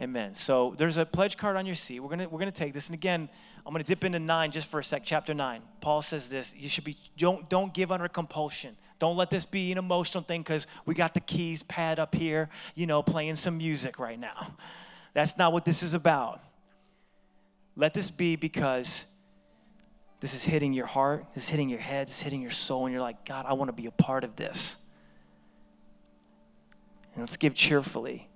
Amen. 0.00 0.34
So 0.34 0.74
there's 0.76 0.96
a 0.96 1.06
pledge 1.06 1.36
card 1.36 1.56
on 1.56 1.66
your 1.66 1.74
seat. 1.74 2.00
We're 2.00 2.10
gonna 2.10 2.28
we're 2.28 2.38
gonna 2.38 2.50
take 2.50 2.72
this, 2.72 2.86
and 2.88 2.94
again, 2.94 3.28
I'm 3.68 3.74
gonna 3.74 3.84
dip 3.84 4.02
into 4.02 4.18
nine 4.18 4.50
just 4.50 4.70
for 4.70 4.80
a 4.80 4.84
sec. 4.84 5.02
Chapter 5.04 5.34
nine. 5.34 5.60
Paul 5.82 6.00
says 6.00 6.30
this: 6.30 6.54
You 6.56 6.70
should 6.70 6.84
be 6.84 6.96
don't 7.18 7.50
don't 7.50 7.74
give 7.74 7.92
under 7.92 8.08
compulsion. 8.08 8.78
Don't 8.98 9.14
let 9.14 9.28
this 9.28 9.44
be 9.44 9.70
an 9.70 9.76
emotional 9.76 10.24
thing 10.24 10.40
because 10.40 10.66
we 10.86 10.94
got 10.94 11.12
the 11.12 11.20
keys 11.20 11.62
pad 11.62 11.98
up 11.98 12.14
here, 12.14 12.48
you 12.74 12.86
know, 12.86 13.02
playing 13.02 13.36
some 13.36 13.58
music 13.58 13.98
right 13.98 14.18
now. 14.18 14.54
That's 15.12 15.36
not 15.36 15.52
what 15.52 15.66
this 15.66 15.82
is 15.82 15.92
about. 15.92 16.40
Let 17.76 17.92
this 17.92 18.10
be 18.10 18.36
because 18.36 19.04
this 20.20 20.32
is 20.32 20.44
hitting 20.44 20.72
your 20.72 20.86
heart, 20.86 21.26
this 21.34 21.44
is 21.44 21.50
hitting 21.50 21.68
your 21.68 21.78
head, 21.78 22.08
this 22.08 22.16
is 22.16 22.22
hitting 22.22 22.40
your 22.40 22.50
soul, 22.50 22.86
and 22.86 22.92
you're 22.94 23.02
like, 23.02 23.26
God, 23.26 23.44
I 23.46 23.52
want 23.52 23.68
to 23.68 23.74
be 23.74 23.84
a 23.84 23.90
part 23.90 24.24
of 24.24 24.34
this. 24.36 24.78
And 27.12 27.22
let's 27.22 27.36
give 27.36 27.54
cheerfully. 27.54 28.30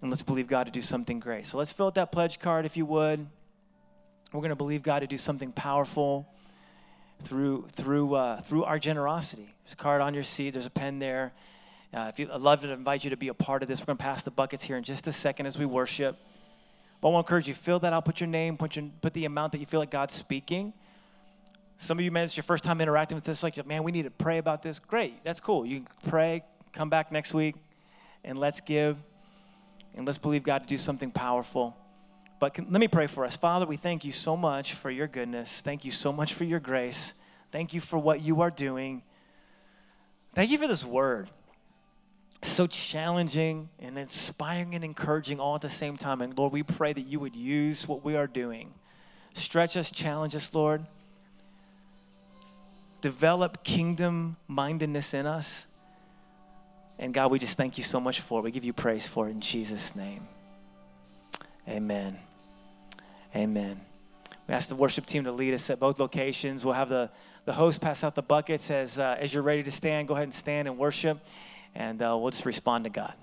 And 0.00 0.10
let's 0.10 0.22
believe 0.22 0.46
God 0.46 0.64
to 0.64 0.70
do 0.70 0.80
something 0.80 1.18
great. 1.18 1.44
So 1.44 1.58
let's 1.58 1.72
fill 1.72 1.88
out 1.88 1.96
that 1.96 2.12
pledge 2.12 2.38
card 2.38 2.64
if 2.66 2.76
you 2.76 2.86
would. 2.86 3.26
We're 4.34 4.40
going 4.40 4.50
to 4.50 4.56
believe 4.56 4.82
God 4.82 4.98
to 4.98 5.06
do 5.06 5.16
something 5.16 5.52
powerful 5.52 6.26
through 7.22 7.68
through 7.70 8.16
uh, 8.16 8.40
through 8.40 8.64
our 8.64 8.80
generosity. 8.80 9.54
There's 9.62 9.74
a 9.74 9.76
card 9.76 10.00
on 10.00 10.12
your 10.12 10.24
seat. 10.24 10.50
There's 10.54 10.66
a 10.66 10.70
pen 10.70 10.98
there. 10.98 11.32
Uh, 11.94 12.06
if 12.08 12.18
you, 12.18 12.28
I'd 12.32 12.40
love 12.40 12.62
to 12.62 12.70
invite 12.72 13.04
you 13.04 13.10
to 13.10 13.16
be 13.16 13.28
a 13.28 13.34
part 13.34 13.62
of 13.62 13.68
this. 13.68 13.78
We're 13.78 13.86
going 13.86 13.98
to 13.98 14.02
pass 14.02 14.24
the 14.24 14.32
buckets 14.32 14.64
here 14.64 14.76
in 14.76 14.82
just 14.82 15.06
a 15.06 15.12
second 15.12 15.46
as 15.46 15.56
we 15.56 15.66
worship. 15.66 16.18
But 17.00 17.10
I 17.10 17.12
want 17.12 17.24
to 17.24 17.30
encourage 17.30 17.46
you, 17.46 17.54
fill 17.54 17.78
that 17.78 17.92
out, 17.92 18.04
put 18.04 18.18
your 18.18 18.26
name, 18.26 18.56
put, 18.56 18.74
your, 18.74 18.86
put 19.00 19.14
the 19.14 19.24
amount 19.24 19.52
that 19.52 19.58
you 19.58 19.66
feel 19.66 19.78
like 19.78 19.92
God's 19.92 20.14
speaking. 20.14 20.72
Some 21.78 22.00
of 22.00 22.04
you, 22.04 22.10
man, 22.10 22.24
it's 22.24 22.36
your 22.36 22.42
first 22.42 22.64
time 22.64 22.80
interacting 22.80 23.14
with 23.14 23.24
this, 23.24 23.44
like, 23.44 23.64
man, 23.64 23.84
we 23.84 23.92
need 23.92 24.02
to 24.02 24.10
pray 24.10 24.38
about 24.38 24.64
this. 24.64 24.80
Great, 24.80 25.22
that's 25.22 25.38
cool. 25.38 25.64
You 25.64 25.82
can 25.82 26.10
pray, 26.10 26.42
come 26.72 26.90
back 26.90 27.12
next 27.12 27.34
week, 27.34 27.54
and 28.24 28.36
let's 28.36 28.60
give, 28.60 28.96
and 29.94 30.04
let's 30.04 30.18
believe 30.18 30.42
God 30.42 30.62
to 30.62 30.66
do 30.66 30.78
something 30.78 31.12
powerful. 31.12 31.76
But 32.44 32.52
can, 32.52 32.66
let 32.68 32.78
me 32.78 32.88
pray 32.88 33.06
for 33.06 33.24
us. 33.24 33.36
Father, 33.36 33.64
we 33.64 33.78
thank 33.78 34.04
you 34.04 34.12
so 34.12 34.36
much 34.36 34.74
for 34.74 34.90
your 34.90 35.06
goodness. 35.06 35.62
Thank 35.62 35.82
you 35.82 35.90
so 35.90 36.12
much 36.12 36.34
for 36.34 36.44
your 36.44 36.60
grace. 36.60 37.14
Thank 37.50 37.72
you 37.72 37.80
for 37.80 37.98
what 37.98 38.20
you 38.20 38.42
are 38.42 38.50
doing. 38.50 39.02
Thank 40.34 40.50
you 40.50 40.58
for 40.58 40.68
this 40.68 40.84
word 40.84 41.30
so 42.42 42.66
challenging 42.66 43.70
and 43.78 43.98
inspiring 43.98 44.74
and 44.74 44.84
encouraging 44.84 45.40
all 45.40 45.54
at 45.54 45.62
the 45.62 45.70
same 45.70 45.96
time. 45.96 46.20
And 46.20 46.36
Lord, 46.36 46.52
we 46.52 46.62
pray 46.62 46.92
that 46.92 47.00
you 47.00 47.18
would 47.18 47.34
use 47.34 47.88
what 47.88 48.04
we 48.04 48.14
are 48.14 48.26
doing. 48.26 48.74
Stretch 49.32 49.74
us, 49.74 49.90
challenge 49.90 50.34
us, 50.34 50.52
Lord. 50.52 50.84
Develop 53.00 53.64
kingdom 53.64 54.36
mindedness 54.48 55.14
in 55.14 55.24
us. 55.24 55.66
And 56.98 57.14
God, 57.14 57.30
we 57.30 57.38
just 57.38 57.56
thank 57.56 57.78
you 57.78 57.84
so 57.84 57.98
much 57.98 58.20
for 58.20 58.40
it. 58.40 58.42
We 58.42 58.50
give 58.50 58.64
you 58.64 58.74
praise 58.74 59.06
for 59.06 59.28
it 59.28 59.30
in 59.30 59.40
Jesus' 59.40 59.96
name. 59.96 60.28
Amen. 61.66 62.18
Amen. 63.34 63.80
We 64.46 64.54
ask 64.54 64.68
the 64.68 64.76
worship 64.76 65.06
team 65.06 65.24
to 65.24 65.32
lead 65.32 65.54
us 65.54 65.70
at 65.70 65.80
both 65.80 65.98
locations. 65.98 66.64
We'll 66.64 66.74
have 66.74 66.88
the, 66.88 67.10
the 67.46 67.54
host 67.54 67.80
pass 67.80 68.04
out 68.04 68.14
the 68.14 68.22
buckets 68.22 68.70
as, 68.70 68.98
uh, 68.98 69.16
as 69.18 69.32
you're 69.32 69.42
ready 69.42 69.62
to 69.62 69.70
stand. 69.70 70.08
Go 70.08 70.14
ahead 70.14 70.24
and 70.24 70.34
stand 70.34 70.68
and 70.68 70.78
worship 70.78 71.18
and 71.74 72.00
uh, 72.02 72.16
we'll 72.18 72.30
just 72.30 72.46
respond 72.46 72.84
to 72.84 72.90
God. 72.90 73.14